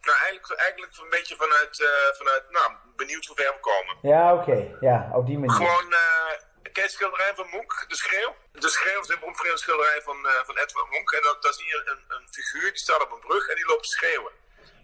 Nou, 0.00 0.16
eigenlijk, 0.24 0.60
eigenlijk 0.60 0.92
een 1.02 1.10
beetje 1.10 1.36
vanuit, 1.36 1.80
eh, 1.80 2.16
vanuit 2.18 2.44
nou, 2.50 2.72
benieuwd 2.96 3.24
hoe 3.26 3.36
ver 3.36 3.54
we 3.54 3.60
komen. 3.60 3.96
Ja, 4.02 4.34
oké. 4.34 4.76
Ja, 4.80 5.10
op 5.12 5.26
die 5.26 5.38
manier. 5.38 5.56
Gewoon, 5.56 5.92
eh 5.92 6.50
ken 6.72 6.90
schilderij 6.90 7.34
van 7.34 7.50
Munch, 7.50 7.86
De 7.86 7.96
Schreeuw? 7.96 8.36
De 8.52 8.68
Schreeuw 8.70 9.00
is 9.00 9.08
een 9.08 9.18
beroemd 9.18 9.58
schilderij 9.60 10.02
van, 10.02 10.26
eh, 10.26 10.44
van 10.44 10.56
Edward 10.58 10.90
Munch. 10.90 11.12
En 11.12 11.22
dat, 11.22 11.42
daar 11.42 11.52
zie 11.52 11.66
je 11.66 11.82
een, 11.84 12.04
een 12.16 12.28
figuur, 12.30 12.70
die 12.70 12.78
staat 12.78 13.02
op 13.02 13.10
een 13.12 13.20
brug 13.20 13.46
en 13.48 13.54
die 13.56 13.66
loopt 13.66 13.82
te 13.82 13.88
schreeuwen. 13.88 14.32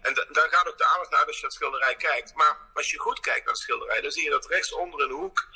En 0.01 0.13
da- 0.13 0.25
daar 0.31 0.49
gaat 0.49 0.67
ook 0.67 0.77
de 0.77 0.85
aandacht 0.85 1.09
naar 1.11 1.25
als 1.25 1.35
je 1.35 1.41
dat 1.41 1.53
schilderij 1.53 1.95
kijkt. 1.95 2.33
Maar 2.35 2.57
als 2.73 2.89
je 2.91 2.97
goed 2.99 3.19
kijkt 3.19 3.39
naar 3.45 3.53
het 3.53 3.61
schilderij, 3.63 4.01
dan 4.01 4.11
zie 4.11 4.23
je 4.23 4.29
dat 4.29 4.45
rechtsonder 4.45 5.01
in 5.01 5.07
de 5.07 5.13
hoek 5.13 5.47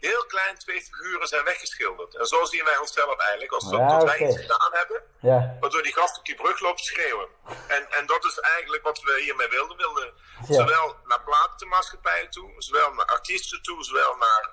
heel 0.00 0.26
klein 0.26 0.58
twee 0.58 0.80
figuren 0.82 1.26
zijn 1.28 1.44
weggeschilderd. 1.44 2.14
En 2.16 2.26
zo 2.26 2.44
zien 2.44 2.64
wij 2.64 2.76
onszelf 2.76 3.18
eigenlijk, 3.18 3.52
als 3.52 3.70
dat, 3.70 3.80
Ja, 3.80 3.88
dat 3.98 4.02
wij 4.04 4.18
iets 4.18 4.36
gedaan 4.40 4.70
hebben, 4.72 5.02
Ja, 5.20 5.56
waardoor 5.60 5.82
die 5.82 5.92
gast 5.92 6.18
op 6.18 6.24
die 6.24 6.34
brug 6.34 6.60
loopt 6.60 6.80
schreeuwen. 6.84 7.28
En, 7.68 7.90
en 7.90 8.06
dat 8.06 8.24
is 8.24 8.38
eigenlijk 8.38 8.82
wat 8.82 9.00
we 9.00 9.20
hiermee 9.20 9.48
wilden. 9.48 9.76
Wilden 9.76 10.14
Ja. 10.48 10.54
zowel 10.54 10.96
naar 11.04 11.22
platenmaatschappijen 11.22 12.30
toe, 12.30 12.54
zowel 12.58 12.92
naar 12.92 13.06
artiesten 13.06 13.62
toe, 13.62 13.84
zowel 13.84 14.16
naar, 14.16 14.50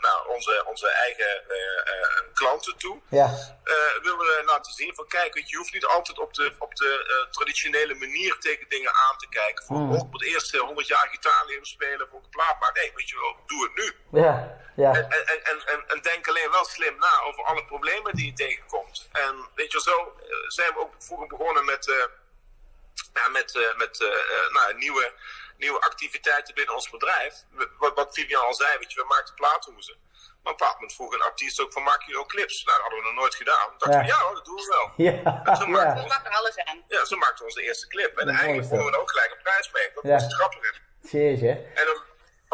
naar 0.00 0.24
onze, 0.26 0.64
onze 0.66 0.88
eigen 0.88 1.48
eh, 1.48 1.92
eh, 1.94 2.22
klanten 2.34 2.76
toe. 2.76 3.00
ja. 3.08 3.58
Eh, 3.64 4.02
willen 4.02 4.18
we 4.18 4.42
laten 4.46 4.72
zien 4.72 4.94
van 4.94 5.06
kijk, 5.06 5.34
weet 5.34 5.44
je, 5.44 5.50
je 5.50 5.56
hoeft 5.56 5.72
niet 5.72 5.84
altijd 5.86 6.18
op 6.18 6.34
de, 6.34 6.52
op 6.58 6.74
de 6.74 7.04
eh, 7.08 7.30
traditionele 7.32 7.94
manier 7.94 8.38
tegen 8.38 8.68
dingen 8.68 8.94
aan 8.94 9.16
te 9.18 9.28
kijken. 9.28 9.64
Van, 9.64 9.76
Hmm. 9.76 9.90
oh, 9.90 9.96
ik 9.96 10.10
moet 10.10 10.22
eerst 10.24 10.54
eh, 10.54 10.60
100 10.60 10.86
jaar 10.86 11.08
gitaar 11.10 11.44
leren 11.46 11.66
spelen 11.66 12.08
voor 12.10 12.20
een 12.22 12.28
plaat 12.30 12.60
maak. 12.60 12.74
Nee, 12.76 12.92
weet 12.94 13.08
je 13.08 13.16
wel, 13.20 13.36
doe 13.46 13.62
het 13.62 13.74
nu. 13.74 14.20
Ja, 14.20 14.58
ja. 14.76 14.92
En, 14.94 15.10
en, 15.10 15.44
en, 15.44 15.66
en, 15.66 15.84
en 15.88 16.00
denk 16.02 16.28
alleen 16.28 16.50
wel 16.50 16.64
slim 16.64 16.96
na 16.98 17.20
over 17.20 17.44
alle 17.44 17.64
problemen 17.64 18.14
die 18.14 18.26
je 18.26 18.32
tegenkomt. 18.32 19.08
En 19.12 19.48
weet 19.54 19.72
je, 19.72 19.80
zo 19.80 19.96
eh, 20.28 20.36
zijn 20.48 20.72
we 20.74 20.78
ook 20.80 20.94
vroeger 20.98 21.26
begonnen 21.26 21.64
met, 21.64 21.88
eh, 21.88 22.04
ja, 23.14 23.28
met, 23.28 23.56
eh, 23.56 23.76
met 23.76 24.00
eh, 24.00 24.08
eh, 24.08 24.52
nou, 24.52 24.74
nieuwe, 24.74 25.12
nieuwe 25.60 25.80
activiteiten 25.80 26.54
binnen 26.54 26.74
ons 26.74 26.90
bedrijf. 26.90 27.34
Wat, 27.78 27.94
wat 27.94 28.14
Vivian 28.14 28.44
al 28.44 28.54
zei, 28.54 28.78
weet 28.78 28.92
je, 28.92 29.00
we 29.00 29.06
maakten 29.06 29.34
plaathoezen. 29.34 29.96
Maar 30.42 30.52
op 30.52 30.60
een 30.60 30.66
bepaald 30.66 30.74
moment 30.74 30.94
vroeg 30.94 31.12
een 31.14 31.22
artiest 31.30 31.60
ook 31.60 31.72
van, 31.72 31.82
maak 31.82 32.02
je 32.02 32.18
ook 32.18 32.28
clips? 32.28 32.64
Nou, 32.64 32.76
dat 32.78 32.86
hadden 32.86 32.98
we 33.04 33.10
nog 33.10 33.20
nooit 33.20 33.34
gedaan. 33.34 33.68
Toen 33.68 33.78
dachten 33.78 33.98
Ja. 33.98 34.04
we, 34.06 34.12
ja 34.12 34.18
hoor, 34.24 34.34
dat 34.34 34.44
doen 34.44 34.54
we 34.56 34.66
wel. 34.76 34.86
Ja, 35.06 35.54
Zo 35.54 35.66
maakten 35.66 36.30
ja. 36.30 36.36
alles 36.38 36.56
aan. 36.58 36.84
Ja, 36.88 37.04
zo 37.04 37.16
maakten 37.16 37.38
we 37.38 37.44
onze 37.44 37.62
eerste 37.62 37.86
clip. 37.86 38.18
En 38.18 38.28
eigenlijk 38.28 38.68
wonnen 38.68 38.86
we 38.86 38.92
er 38.92 39.00
ook 39.00 39.10
gelijk 39.10 39.30
een 39.30 39.42
prijs 39.42 39.70
mee. 39.72 39.90
Dat 39.94 40.04
Ja. 40.04 40.10
was 40.12 40.22
het 40.22 40.34
grappige. 40.34 40.72
En 41.74 41.88
om- 41.90 42.08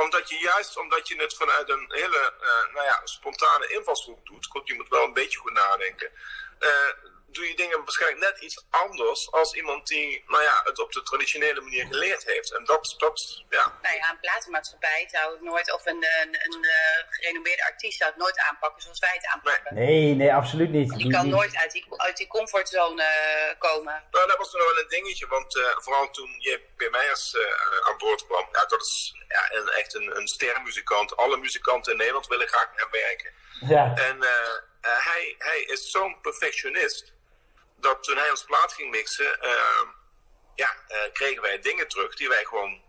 omdat 0.04 0.28
je 0.28 0.38
juist 0.38 0.76
omdat 0.78 1.08
je 1.08 1.16
het 1.22 1.34
vanuit 1.36 1.68
een 1.68 1.84
hele 1.88 2.32
eh, 2.40 2.74
nou 2.74 2.84
ja, 2.86 3.00
spontane 3.04 3.68
invalshoek 3.68 4.26
doet, 4.26 4.46
goed, 4.46 4.68
je 4.68 4.74
moet 4.74 4.88
wel 4.88 5.04
een 5.04 5.12
beetje 5.12 5.38
goed 5.38 5.52
nadenken, 5.52 6.10
eh, 6.58 6.68
doe 7.36 7.48
je 7.48 7.56
dingen 7.56 7.78
waarschijnlijk 7.84 8.20
net 8.22 8.38
iets 8.42 8.66
anders 8.70 9.30
als 9.32 9.54
iemand 9.54 9.86
die 9.86 10.24
nou 10.26 10.42
ja, 10.42 10.60
het 10.64 10.78
op 10.78 10.92
de 10.92 11.02
traditionele 11.02 11.60
manier 11.60 11.86
geleerd 11.86 12.24
heeft. 12.24 12.52
En 12.56 12.64
dat, 12.64 12.94
dat 12.98 13.42
ja, 13.50 13.78
Nou 13.82 13.94
ja, 13.94 14.10
een 14.10 14.20
platenmaatschappij 14.20 15.08
zou 15.10 15.32
het 15.32 15.42
nooit, 15.42 15.72
of 15.72 15.86
een, 15.86 16.06
een, 16.22 16.28
een 16.44 16.64
eh, 16.64 17.04
gerenommeerde 17.10 17.64
artiest 17.64 17.98
zou 17.98 18.10
het 18.10 18.18
nooit 18.20 18.38
aanpakken 18.38 18.82
zoals 18.82 18.98
wij 18.98 19.10
het 19.12 19.26
aanpakken. 19.26 19.74
Nee, 19.74 20.14
nee, 20.14 20.34
absoluut 20.34 20.70
niet. 20.70 20.90
Je 20.92 20.96
Die- 20.98 21.10
kan 21.12 21.28
nooit 21.28 21.56
uit 21.56 21.72
die, 21.72 21.84
uit 21.96 22.16
die 22.16 22.26
comfortzone 22.26 23.02
eh, 23.02 23.58
komen. 23.58 24.04
Nou, 24.10 24.26
dat 24.26 24.36
was 24.36 24.52
nog 24.52 24.64
wel 24.66 24.78
een 24.82 24.88
dingetje, 24.88 25.26
want 25.26 25.56
eh, 25.56 25.62
vooral 25.76 26.10
toen 26.10 26.30
J.P. 26.38 26.90
Meijers 26.90 27.34
eh, 27.34 27.88
aan 27.88 27.96
boord 27.98 28.26
kwam, 28.26 28.48
ja, 28.52 28.64
dat 28.66 28.80
is 28.80 29.14
ja, 29.28 29.52
een, 29.56 29.68
echt 29.68 29.94
een, 29.94 30.16
een 30.16 30.28
sterrenmuzikant. 30.28 31.16
Alle 31.16 31.36
muzikanten 31.36 31.92
in 31.92 31.98
Nederland 31.98 32.26
willen 32.26 32.48
graag 32.48 32.70
met 32.70 32.80
hem 32.80 32.90
werken. 32.90 33.32
Ja, 33.60 33.94
En 33.94 34.18
hij, 34.80 35.34
hij 35.38 35.60
is 35.60 35.90
zo'n 35.90 36.20
perfectionist 36.20 37.12
dat 37.88 38.02
toen 38.02 38.16
hij 38.16 38.30
ons 38.30 38.44
plaat 38.44 38.72
ging 38.72 38.90
mixen, 38.90 39.40
eh, 39.40 39.82
ja, 40.54 40.70
eh, 40.88 41.12
kregen 41.12 41.42
wij 41.42 41.58
dingen 41.60 41.88
terug 41.88 42.14
die 42.16 42.28
wij 42.28 42.44
gewoon 42.44 42.82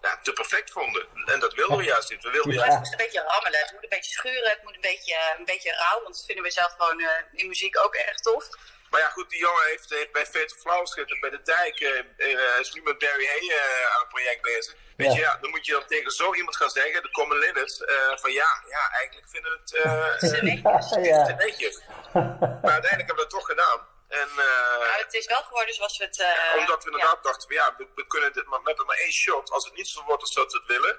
ja, 0.00 0.18
te 0.22 0.32
perfect 0.32 0.70
vonden. 0.70 1.06
En 1.26 1.40
dat 1.40 1.54
wilden 1.54 1.76
we 1.76 1.84
juist 1.84 2.10
niet. 2.10 2.22
We 2.22 2.30
wilden 2.30 2.52
Ja. 2.52 2.58
Juist 2.58 2.72
het 2.76 2.82
moet 2.82 2.92
een 2.92 3.04
beetje 3.06 3.22
rammelen, 3.32 3.60
het 3.60 3.72
moet 3.72 3.82
een 3.82 3.88
beetje 3.98 4.12
schuren, 4.12 4.50
het 4.50 4.62
moet 4.62 4.74
een 4.74 4.80
beetje, 4.92 5.16
een 5.38 5.44
beetje 5.44 5.72
rauw. 5.72 6.02
Want 6.02 6.14
dat 6.16 6.24
vinden 6.26 6.44
we 6.44 6.50
zelf 6.50 6.72
gewoon 6.78 7.00
eh, 7.00 7.08
in 7.32 7.48
muziek 7.48 7.78
ook 7.84 7.94
erg 7.94 8.18
tof. 8.20 8.48
Maar 8.90 9.00
ja, 9.00 9.08
goed, 9.10 9.30
die 9.30 9.38
jongen 9.38 9.64
heeft, 9.64 9.90
heeft 9.90 10.12
bij 10.12 10.26
Fatal 10.26 10.56
Flowers 10.58 10.92
gezeten, 10.92 11.20
bij 11.20 11.30
de 11.30 11.42
dijk. 11.42 11.80
eh, 11.80 11.98
eh, 11.98 12.60
is 12.60 12.72
nu 12.72 12.82
met 12.82 12.98
Barry 12.98 13.26
Hay 13.26 13.48
eh, 13.48 13.94
aan 13.94 14.00
het 14.00 14.08
project 14.08 14.42
bezig. 14.42 14.74
Weet 14.96 15.06
Ja. 15.08 15.14
je, 15.14 15.20
ja, 15.20 15.36
dan 15.40 15.50
moet 15.50 15.66
je 15.66 15.72
dan 15.72 15.86
tegen 15.86 16.10
zo 16.10 16.34
iemand 16.34 16.56
gaan 16.56 16.70
zeggen, 16.70 17.02
de 17.02 17.10
common 17.10 17.38
linnets, 17.38 17.84
eh, 17.84 18.16
van 18.16 18.32
ja, 18.32 18.62
ja, 18.68 18.90
eigenlijk 18.90 19.28
vinden 19.30 19.50
we 19.52 19.58
het 19.58 19.74
eh, 19.74 21.04
ja. 21.04 21.24
te 21.28 21.32
netjes. 21.32 21.80
Maar 22.12 22.72
uiteindelijk 22.78 22.90
hebben 22.96 23.14
we 23.16 23.20
het 23.20 23.30
toch 23.30 23.46
gedaan. 23.46 23.86
En, 24.10 24.28
eh, 24.46 24.78
Maar 24.88 25.02
het 25.06 25.14
is 25.14 25.26
wel 25.26 25.42
geworden 25.48 25.74
zoals 25.74 25.98
we 25.98 26.04
het... 26.04 26.18
eh, 26.20 26.60
Omdat 26.60 26.84
we 26.84 26.90
inderdaad 26.90 27.22
dachten, 27.22 27.54
ja, 27.54 27.74
we, 27.78 27.86
we 27.94 28.04
kunnen 28.06 28.32
dit 28.32 28.46
maar, 28.46 28.60
hebben 28.64 28.86
maar 28.86 28.96
één 29.04 29.12
shot. 29.12 29.50
Als 29.50 29.64
het 29.64 29.74
niet 29.76 29.88
zo 29.88 30.00
wordt 30.06 30.22
als 30.22 30.34
dat 30.34 30.52
we 30.52 30.58
het 30.58 30.66
willen, 30.76 30.96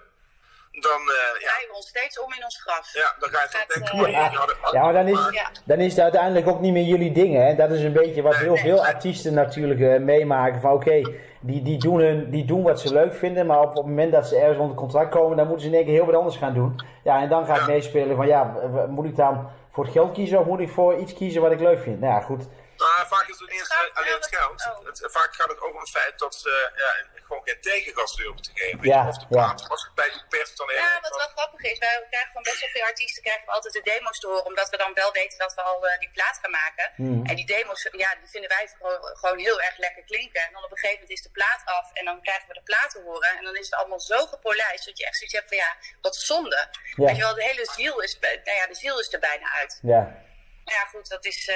dan, 0.71 1.01
eh, 1.01 1.41
ja, 1.41 1.47
draaien 1.47 1.67
we 1.69 1.75
ons 1.75 1.87
steeds 1.87 2.19
om 2.19 2.33
in 2.33 2.43
ons 2.43 2.61
graf. 2.65 2.93
ja, 2.93 3.15
dan 3.19 3.29
ga 3.29 3.41
je 3.41 3.49
toch 3.49 3.65
denken, 3.65 3.93
oh, 3.93 3.99
Ja. 4.09 4.23
jullie 4.23 4.37
hadden- 4.37 4.57
Ja, 4.71 4.81
maar 4.83 4.93
dan 4.93 5.07
is, 5.07 5.33
Ja. 5.41 5.51
dan 5.65 5.79
is 5.79 5.91
het 5.93 6.01
uiteindelijk 6.01 6.47
ook 6.47 6.59
niet 6.59 6.73
meer 6.73 6.83
jullie 6.93 7.11
ding, 7.11 7.35
hè? 7.35 7.55
Dat 7.55 7.71
is 7.71 7.81
een 7.83 7.93
beetje 7.93 8.21
wat 8.21 8.35
heel 8.35 8.53
Nee. 8.53 8.61
veel 8.63 8.85
artiesten 8.85 9.33
natuurlijk 9.33 9.79
eh, 9.81 9.99
meemaken. 9.99 10.61
Van 10.61 10.71
oké, 10.73 11.01
die, 11.41 11.61
die, 11.61 11.77
doen 11.79 11.99
hun, 11.99 12.29
die 12.29 12.45
doen 12.45 12.63
wat 12.63 12.79
ze 12.79 12.93
leuk 12.93 13.13
vinden, 13.13 13.45
maar 13.45 13.59
op, 13.59 13.69
op 13.69 13.75
het 13.75 13.85
moment 13.85 14.11
dat 14.11 14.27
ze 14.27 14.35
ergens 14.37 14.57
onder 14.59 14.75
contract 14.77 15.11
komen, 15.11 15.37
dan 15.37 15.45
moeten 15.47 15.63
ze 15.65 15.71
in 15.71 15.75
één 15.77 15.85
keer 15.85 15.93
heel 15.93 16.05
wat 16.05 16.15
anders 16.15 16.37
gaan 16.37 16.53
doen. 16.53 16.81
Ja, 17.03 17.21
en 17.21 17.29
dan 17.29 17.45
gaat 17.45 17.57
Ja. 17.57 17.65
meespelen 17.65 18.15
van 18.15 18.27
ja, 18.27 18.43
moet 18.89 19.05
ik 19.05 19.15
dan 19.15 19.49
voor 19.71 19.83
het 19.83 19.93
geld 19.93 20.13
kiezen 20.13 20.39
of 20.39 20.45
moet 20.45 20.59
ik 20.59 20.69
voor 20.69 20.95
iets 20.97 21.13
kiezen 21.13 21.41
wat 21.41 21.51
ik 21.51 21.59
leuk 21.59 21.79
vind? 21.81 21.99
Nou 21.99 22.13
ja, 22.13 22.19
goed. 22.21 22.43
Nou, 22.85 23.07
vaak 23.15 23.27
is 23.33 23.39
het 23.39 23.49
niet 23.49 23.59
eens 23.59 23.73
Gaat 23.73 23.89
eh, 23.89 23.95
alleen 23.97 24.13
het 24.13 24.27
geld. 24.35 24.63
het- 24.63 24.77
oh. 24.79 24.85
Het, 24.85 24.99
vaak 25.17 25.31
gaat 25.35 25.49
het 25.53 25.59
ook 25.65 25.73
om 25.73 25.79
het 25.79 25.89
feit 25.99 26.19
dat 26.19 26.35
ze 26.35 26.71
ja, 26.83 26.91
gewoon 27.27 27.41
geen 27.47 27.61
tegengas 27.61 28.15
durven 28.15 28.41
te 28.41 28.51
geven. 28.53 28.79
Ja, 28.93 29.07
of 29.07 29.15
de 29.17 29.21
ja. 29.21 29.27
plaat 29.35 29.67
was 29.67 29.89
bij 29.95 30.09
die 30.09 30.25
pers 30.29 30.55
dan 30.55 30.67
Ja, 30.67 30.73
even. 30.89 31.01
wat 31.01 31.15
wel 31.17 31.27
grappig 31.35 31.61
is, 31.71 31.77
wij 31.77 32.05
krijgen 32.09 32.31
van 32.33 32.43
best 32.43 32.59
wel 32.59 32.69
veel 32.69 32.83
artiesten 32.83 33.23
krijgen 33.23 33.45
we 33.45 33.51
altijd 33.51 33.73
de 33.73 33.81
demo's 33.81 34.19
te 34.19 34.27
horen, 34.27 34.45
omdat 34.45 34.69
we 34.69 34.77
dan 34.77 34.93
wel 34.93 35.11
weten 35.11 35.37
dat 35.37 35.53
we 35.53 35.61
al 35.61 35.87
eh, 35.87 35.99
die 35.99 36.11
plaat 36.13 36.37
gaan 36.41 36.51
maken. 36.51 36.91
Mhm. 36.95 37.25
En 37.29 37.35
die 37.35 37.45
demo's, 37.45 37.87
ja, 37.91 38.09
die 38.21 38.29
vinden 38.29 38.49
wij 38.49 38.67
gewoon, 38.77 38.99
gewoon 39.17 39.39
heel 39.39 39.61
erg 39.61 39.77
lekker 39.77 40.03
klinken. 40.03 40.41
En 40.41 40.53
dan 40.53 40.63
op 40.63 40.71
een 40.71 40.77
gegeven 40.77 40.99
moment 41.01 41.17
is 41.17 41.23
de 41.23 41.31
plaat 41.31 41.61
af 41.65 41.93
en 41.93 42.05
dan 42.05 42.21
krijgen 42.21 42.47
we 42.47 42.53
de 42.53 42.63
plaat 42.63 42.89
te 42.89 43.01
horen. 43.01 43.29
En 43.37 43.43
dan 43.43 43.55
is 43.55 43.65
het 43.65 43.75
allemaal 43.79 43.99
zo 43.99 44.25
gepolijst 44.25 44.85
dat 44.85 44.97
je 44.97 45.05
echt 45.05 45.15
zoiets 45.17 45.35
hebt 45.35 45.47
van 45.47 45.57
ja, 45.57 45.75
wat 46.01 46.15
zonde. 46.15 46.69
Ja. 46.95 47.05
Weet 47.05 47.15
je 47.15 47.21
wel, 47.21 47.33
de 47.35 47.43
hele 47.43 47.65
ziel 47.71 47.99
is, 48.01 48.19
bij- 48.19 48.41
nou 48.43 48.57
ja, 48.57 48.67
de 48.67 48.75
ziel 48.75 48.99
is 48.99 49.13
er 49.13 49.19
bijna 49.19 49.51
uit. 49.51 49.79
Ja. 49.81 50.29
Maar 50.71 50.79
ja, 50.83 50.89
goed, 50.89 51.07
dat 51.09 51.25
is 51.25 51.47
eh, 51.47 51.55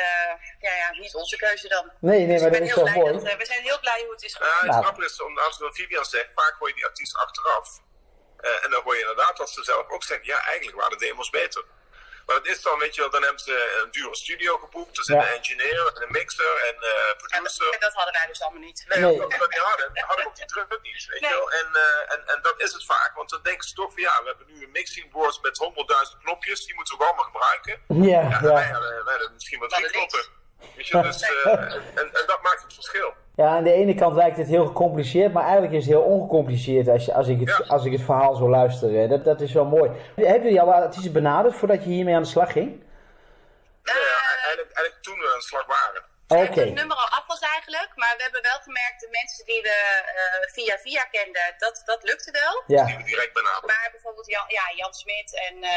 ja, 0.59 0.73
ja, 0.75 0.91
niet 0.99 1.13
onze 1.15 1.37
keuze 1.37 1.67
dan. 1.67 1.91
Nee, 1.99 2.17
nee, 2.19 2.27
Dus 2.27 2.27
maar 2.27 2.35
ik 2.35 2.41
dat 2.41 2.51
ben 2.51 2.61
is 2.61 2.67
heel 2.75 2.83
wel 2.83 2.93
blij 2.93 3.03
mooi. 3.03 3.13
dat, 3.13 3.31
eh, 3.31 3.37
we 3.37 3.45
zijn 3.45 3.61
heel 3.63 3.79
blij 3.79 3.99
hoe 4.03 4.11
het 4.11 4.23
is 4.23 4.31
Ja, 4.33 4.45
gegaan. 4.45 4.65
het 4.65 4.75
Ja. 4.75 4.81
grappige 4.81 5.05
is, 5.07 5.21
om- 5.21 5.37
als 5.37 5.57
wat 5.59 5.75
Vivian 5.75 6.05
zegt, 6.05 6.29
vaak 6.35 6.55
hoor 6.59 6.67
je 6.67 6.73
die 6.73 6.85
artiest 6.85 7.15
achteraf. 7.17 7.67
Eh, 8.37 8.63
en 8.63 8.69
dan 8.71 8.81
hoor 8.83 8.93
je 8.95 9.01
inderdaad 9.01 9.37
dat 9.37 9.49
ze 9.49 9.63
zelf 9.63 9.89
ook 9.89 10.03
zeggen, 10.03 10.25
ja, 10.25 10.45
eigenlijk 10.45 10.77
waren 10.77 10.97
de 10.97 11.05
demos 11.05 11.29
beter. 11.29 11.63
Maar 12.25 12.35
het 12.35 12.47
is 12.47 12.61
dan, 12.61 12.79
weet 12.79 12.95
je 12.95 13.01
wel, 13.01 13.09
dan 13.09 13.21
hebben 13.23 13.39
ze 13.41 13.79
een 13.83 13.91
dure 13.91 14.15
studio 14.15 14.57
geboekt. 14.57 14.97
Er 14.97 15.03
zit 15.03 15.15
Ja. 15.15 15.21
een 15.21 15.37
engineer, 15.37 15.91
en 15.95 16.01
een 16.03 16.11
mixer 16.11 16.55
en 16.69 16.75
eh 16.81 16.89
Ja, 17.07 17.13
producer. 17.17 17.71
dat, 17.71 17.81
dat 17.81 17.93
hadden 17.93 18.13
wij 18.13 18.27
dus 18.27 18.41
allemaal 18.41 18.61
niet. 18.61 18.85
We- 18.87 18.99
Nee. 18.99 19.11
Omdat 19.11 19.31
we 19.31 19.37
dat 19.37 19.49
niet 19.49 19.59
hadden, 19.59 19.91
hadden 20.05 20.23
we 20.25 20.29
ook 20.29 20.35
die 20.35 20.45
druk 20.45 20.79
niet, 20.81 21.05
weet 21.07 21.21
Nee. 21.21 21.29
je 21.31 21.35
wel. 21.37 21.51
En, 21.51 21.67
eh, 21.73 22.13
en, 22.13 22.27
en 22.27 22.39
dat 22.41 22.61
is 22.61 22.73
het 22.73 22.85
vaak, 22.85 23.11
want 23.15 23.29
dan 23.29 23.41
denken 23.43 23.67
ze 23.67 23.73
toch 23.73 23.91
van, 23.93 24.01
ja, 24.01 24.19
we 24.23 24.27
hebben 24.27 24.47
nu 24.47 24.63
een 24.63 24.71
mixing 24.71 25.11
board 25.11 25.41
met 25.41 25.57
100.000 25.57 26.17
knopjes, 26.23 26.65
die 26.65 26.75
moeten 26.75 26.97
we 26.97 27.03
allemaal 27.05 27.23
gebruiken. 27.25 27.81
Ja, 27.87 28.21
Ja, 28.21 28.41
Wij, 28.41 28.65
ja. 28.67 28.71
hadden, 28.71 29.03
wij 29.03 29.13
hadden 29.13 29.33
misschien 29.33 29.59
We 29.59 29.67
drie 29.67 29.89
knoppen. 29.89 30.25
Weet 30.75 30.87
je, 30.87 31.01
dus, 31.01 31.21
eh, 31.21 31.51
en, 31.51 31.79
en 31.95 32.23
dat 32.27 32.39
maakt 32.41 32.61
het 32.63 32.73
verschil. 32.73 33.13
Ja, 33.35 33.47
aan 33.47 33.63
de 33.63 33.71
ene 33.71 33.93
kant 33.95 34.15
lijkt 34.15 34.37
het 34.37 34.47
heel 34.47 34.65
gecompliceerd, 34.65 35.33
maar 35.33 35.43
eigenlijk 35.43 35.73
is 35.73 35.85
het 35.85 35.93
heel 35.93 36.03
ongecompliceerd 36.03 36.87
als, 36.87 37.05
je, 37.05 37.13
als, 37.13 37.27
ik, 37.27 37.39
het, 37.39 37.49
Ja. 37.49 37.63
als 37.67 37.85
ik 37.85 37.91
het 37.91 38.01
verhaal 38.01 38.35
zo 38.35 38.49
luister. 38.49 39.09
Dat, 39.09 39.23
dat 39.25 39.41
is 39.41 39.53
wel 39.53 39.65
mooi. 39.65 39.91
Hebben 40.15 40.43
jullie 40.43 40.61
al 40.61 40.73
artiesten 40.73 41.13
benaderd 41.13 41.55
voordat 41.55 41.83
je 41.83 41.89
hiermee 41.89 42.15
aan 42.15 42.21
de 42.21 42.27
slag 42.27 42.51
ging? 42.51 42.83
Ja, 43.83 43.93
eigenlijk, 43.93 44.71
eigenlijk 44.73 44.97
toen 45.01 45.17
we 45.19 45.29
aan 45.33 45.39
de 45.39 45.45
slag 45.45 45.65
waren. 45.65 45.94
Oké. 46.27 46.45
Dat 46.45 46.55
het 46.55 46.73
nummer 46.81 46.97
al 46.97 47.09
af 47.19 47.25
was 47.27 47.39
eigenlijk, 47.39 47.91
maar 47.95 48.13
we 48.17 48.23
hebben 48.23 48.41
wel 48.41 48.59
gemerkt, 48.67 48.99
de 48.99 49.07
mensen 49.19 49.45
die 49.45 49.61
we 49.61 49.77
eh, 50.21 50.53
via 50.55 50.77
via 50.77 51.03
kenden, 51.03 51.47
dat, 51.57 51.81
dat 51.85 52.03
lukte 52.03 52.31
wel. 52.31 52.63
Ja, 52.67 52.85
Die 52.85 52.97
we 52.97 53.03
direct 53.03 53.33
benaderd. 53.33 53.65
Maar 53.65 53.87
bijvoorbeeld 53.91 54.27
Jan, 54.27 54.45
ja, 54.47 54.65
Jan 54.75 54.93
Smit 54.93 55.29
en 55.47 55.55
eh, 55.63 55.71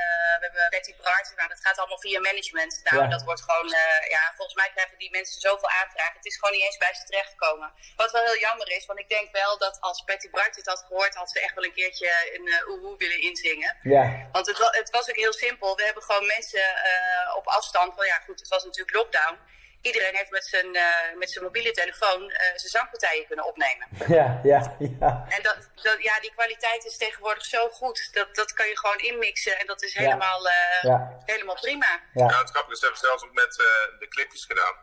eh, 0.00 0.34
we 0.38 0.44
hebben 0.48 0.66
Betty 0.70 0.94
Bart, 1.02 1.32
nou, 1.36 1.48
dat 1.48 1.60
gaat 1.60 1.78
allemaal 1.78 2.00
via 2.00 2.20
management. 2.20 2.80
Nou, 2.84 3.02
Ja. 3.02 3.08
dat 3.08 3.22
wordt 3.22 3.42
gewoon, 3.42 3.72
eh, 3.72 4.10
ja, 4.14 4.22
volgens 4.36 4.56
mij 4.56 4.70
krijgen 4.74 4.98
die 4.98 5.10
mensen 5.10 5.40
zoveel 5.40 5.68
aanvragen. 5.80 6.16
Het 6.16 6.26
is 6.26 6.36
gewoon 6.38 6.54
niet 6.54 6.64
eens 6.64 6.76
bij 6.84 6.94
ze 6.94 7.04
terechtgekomen. 7.04 7.72
Wat 7.96 8.10
wel 8.10 8.24
heel 8.24 8.38
jammer 8.38 8.68
is, 8.76 8.86
want 8.86 8.98
ik 8.98 9.08
denk 9.08 9.28
wel 9.32 9.58
dat 9.58 9.80
als 9.80 10.04
Betty 10.04 10.30
Bart 10.30 10.54
dit 10.54 10.66
had 10.66 10.84
gehoord, 10.88 11.14
had 11.14 11.30
ze 11.30 11.40
echt 11.40 11.54
wel 11.54 11.64
een 11.64 11.72
keertje 11.80 12.10
een 12.34 12.46
uh, 12.46 12.68
oehoe 12.68 12.96
willen 12.96 13.20
inzingen. 13.22 13.76
ja, 13.82 14.28
Want 14.32 14.46
het, 14.46 14.58
het 14.70 14.90
was 14.90 15.08
ook 15.08 15.16
heel 15.16 15.32
simpel. 15.32 15.76
We 15.76 15.84
hebben 15.84 16.02
gewoon 16.02 16.26
mensen 16.26 16.64
eh, 16.90 17.36
op 17.36 17.46
afstand. 17.46 17.94
Van 17.94 18.06
ja, 18.06 18.18
goed, 18.26 18.38
het 18.40 18.48
was 18.48 18.64
natuurlijk 18.64 18.96
lockdown. 18.96 19.38
Iedereen 19.82 20.14
heeft 20.16 20.30
met 20.30 20.46
zijn, 20.46 20.74
eh, 20.76 20.84
met 21.16 21.30
zijn 21.30 21.44
mobiele 21.44 21.70
telefoon 21.70 22.30
eh, 22.30 22.38
zijn 22.56 22.70
zangpartijen 22.78 23.26
kunnen 23.26 23.44
opnemen. 23.46 23.88
ja, 24.18 24.40
ja, 24.42 24.76
ja. 24.78 25.26
En 25.28 25.42
dat, 25.42 25.58
dat, 25.74 26.02
ja, 26.02 26.20
die 26.20 26.32
kwaliteit 26.32 26.84
is 26.84 26.96
tegenwoordig 26.96 27.44
zo 27.44 27.68
goed. 27.68 28.08
Dat, 28.12 28.34
dat 28.34 28.52
kan 28.52 28.66
je 28.68 28.78
gewoon 28.78 28.98
inmixen 28.98 29.58
en 29.58 29.66
dat 29.66 29.82
is 29.82 29.92
Ja. 29.92 30.00
helemaal, 30.00 30.48
eh, 30.48 30.82
Ja. 30.82 31.18
helemaal 31.24 31.54
prima. 31.54 32.00
Ja. 32.14 32.28
Ja, 32.28 32.38
het 32.38 32.50
grappige 32.50 32.72
is, 32.74 32.80
we 32.80 32.86
hebben 32.86 33.04
zelfs 33.08 33.24
ook 33.24 33.32
met 33.32 33.58
eh, 33.60 33.98
de 33.98 34.08
clipjes 34.08 34.44
gedaan. 34.44 34.74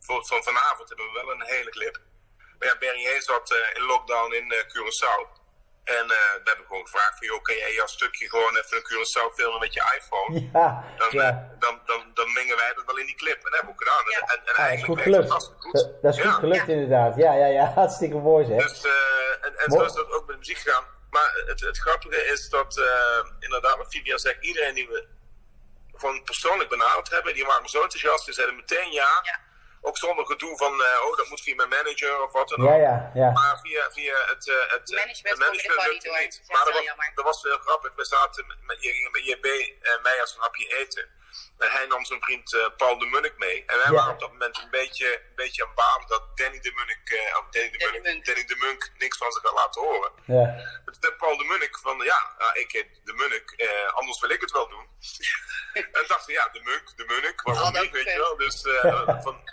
Voor, 0.00 0.26
van 0.26 0.42
vanavond 0.42 0.88
hebben 0.88 1.06
we 1.06 1.12
wel 1.12 1.30
een 1.30 1.44
hele 1.56 1.70
clip. 1.70 1.98
Maar 2.58 2.68
ja, 2.68 2.78
Barry 2.78 3.04
Hayes 3.04 3.24
zat 3.24 3.50
eh, 3.52 3.74
in 3.76 3.82
lockdown 3.82 4.32
in 4.34 4.52
eh, 4.52 4.58
Curaçao. 4.58 5.39
En 5.98 6.04
eh, 6.18 6.32
we 6.42 6.46
hebben 6.50 6.66
gewoon 6.66 6.86
gevraagd 6.88 7.18
van, 7.18 7.26
joh, 7.26 7.42
kan 7.42 7.56
jij 7.56 7.72
jouw 7.74 7.86
stukje 7.86 8.28
gewoon 8.28 8.56
even 8.56 8.76
een 8.76 8.86
Curaçao 8.90 9.34
filmen 9.34 9.60
met 9.60 9.72
je 9.74 9.82
iPhone? 9.98 10.30
Ja, 10.58 10.84
Dan, 10.98 11.08
ja. 11.10 11.30
dan, 11.58 11.80
dan, 11.86 12.00
dan 12.14 12.32
mengen 12.32 12.56
wij 12.56 12.72
dat 12.74 12.84
wel 12.86 12.96
in 12.98 13.06
die 13.06 13.14
clip. 13.22 13.36
En 13.36 13.42
dat 13.50 13.52
hebben 13.52 13.74
we 13.74 13.76
ook 13.76 13.82
gedaan. 13.88 14.04
Ja. 14.14 14.20
En, 14.20 14.38
en 14.38 14.38
Ah, 14.40 14.44
dat 14.46 14.56
is 14.56 14.64
eigenlijk 14.70 14.86
goed 14.90 14.96
werkt 15.04 15.10
gelukt. 15.10 15.22
het 15.22 15.32
hartstikke 15.32 15.62
goed. 15.62 15.72
Dat, 15.74 16.02
dat 16.02 16.14
is 16.14 16.20
goed 16.24 16.38
gelukt 16.44 16.66
Ja. 16.66 16.72
inderdaad. 16.72 17.16
Ja, 17.16 17.32
ja, 17.34 17.46
ja. 17.46 17.64
Hartstikke 17.80 18.16
mooi 18.16 18.44
zeg. 18.46 18.68
Dus, 18.68 18.84
eh, 18.84 18.92
en, 19.46 19.52
en 19.58 19.68
Mooi. 19.68 19.80
zo 19.80 19.86
is 19.86 19.92
dat 19.92 20.10
ook 20.16 20.26
met 20.26 20.38
muziek 20.38 20.58
gegaan. 20.58 20.84
Maar 21.10 21.30
het, 21.46 21.60
het 21.60 21.78
grappige 21.78 22.24
is 22.24 22.48
dat, 22.48 22.78
eh, 22.78 23.20
inderdaad, 23.38 23.76
wat 23.76 23.86
Vivian 23.94 24.18
zegt, 24.18 24.44
iedereen 24.44 24.74
die 24.74 24.88
we 24.88 25.06
gewoon 25.94 26.22
persoonlijk 26.22 26.68
benaderd 26.70 27.10
hebben, 27.10 27.34
die 27.34 27.44
waren 27.44 27.68
zo 27.68 27.82
enthousiast, 27.82 28.24
die 28.24 28.34
zeiden 28.34 28.56
meteen 28.56 28.92
ja. 28.92 29.22
Ook 29.82 29.98
zonder 29.98 30.26
gedoe 30.26 30.56
van, 30.56 30.82
eh, 30.84 31.06
oh, 31.06 31.16
dat 31.16 31.28
moet 31.28 31.40
via 31.40 31.54
mijn 31.54 31.68
manager 31.68 32.22
of 32.22 32.32
wat 32.32 32.48
dan 32.48 32.60
ook. 32.60 32.68
Ja, 32.68 32.74
ja, 32.76 33.10
ja. 33.14 33.30
Maar 33.30 33.58
via, 33.62 33.90
via 33.90 34.16
het, 34.26 34.48
eh, 34.48 34.54
het 34.72 34.90
Management 34.90 35.36
gewoon 35.36 35.52
niet 35.52 35.62
lukte 35.62 36.08
door. 36.08 36.18
niet. 36.20 36.32
Dat 36.32 36.42
is 36.42 36.48
Maar 36.48 36.64
dat 36.64 36.74
was, 36.74 36.84
jammer. 36.84 37.12
dat 37.14 37.24
was 37.24 37.42
heel 37.42 37.58
grappig. 37.58 37.92
We 37.96 38.04
zaten 38.04 38.46
met, 38.46 38.56
met, 38.62 38.82
je 38.82 38.92
ging 38.92 39.12
bij 39.12 39.22
JB 39.22 39.44
en 39.82 39.98
mij 40.02 40.20
als 40.20 40.34
een 40.34 40.40
hapje 40.40 40.66
eten. 40.78 41.18
En 41.58 41.70
hij 41.70 41.86
nam 41.86 42.04
zijn 42.04 42.22
vriend 42.22 42.54
eh, 42.54 42.66
Paul 42.76 42.98
de 42.98 43.06
Munnik 43.06 43.38
mee. 43.38 43.64
En 43.66 43.76
wij 43.76 43.86
Ja. 43.86 43.92
waren 43.92 44.12
op 44.12 44.20
dat 44.20 44.32
moment 44.32 44.58
een 44.58 44.70
beetje, 44.70 45.14
een 45.14 45.34
beetje 45.36 45.64
aan 45.66 45.74
baan 45.74 46.04
dat 46.06 46.36
Danny 46.36 46.60
de 46.60 46.72
Munnik, 46.74 47.10
eh, 47.10 47.38
of 47.38 47.44
Danny 47.50 47.70
de 47.70 47.78
Danny 47.78 48.00
Munnik. 48.00 48.24
Danny 48.26 48.44
de 48.44 48.56
Munk 48.56 48.90
niks 48.98 49.16
van 49.18 49.32
zich 49.32 49.42
had 49.42 49.52
laten 49.54 49.82
horen. 49.82 50.12
ja. 50.26 50.44
Toen 50.84 50.96
zei 51.00 51.12
Paul 51.14 51.36
de 51.36 51.44
Munnik 51.44 51.78
van, 51.82 51.98
ja, 51.98 52.34
nou, 52.38 52.58
ik 52.60 52.72
heet 52.72 53.00
de 53.04 53.12
Munnik, 53.12 53.50
eh, 53.50 53.94
anders 53.94 54.20
wil 54.20 54.30
ik 54.30 54.40
het 54.40 54.50
wel 54.50 54.68
doen. 54.68 54.86
en 55.98 56.04
dachten, 56.06 56.32
ja, 56.32 56.48
de 56.52 56.60
Munk, 56.62 56.96
de 56.96 57.04
Munnik, 57.06 57.40
waarom 57.42 57.74
Oh, 57.74 57.80
niet, 57.80 57.90
weet 57.90 58.04
je 58.12 58.18
wel. 58.18 58.36
Dus, 58.36 58.62
eh, 58.64 59.22
van, 59.24 59.48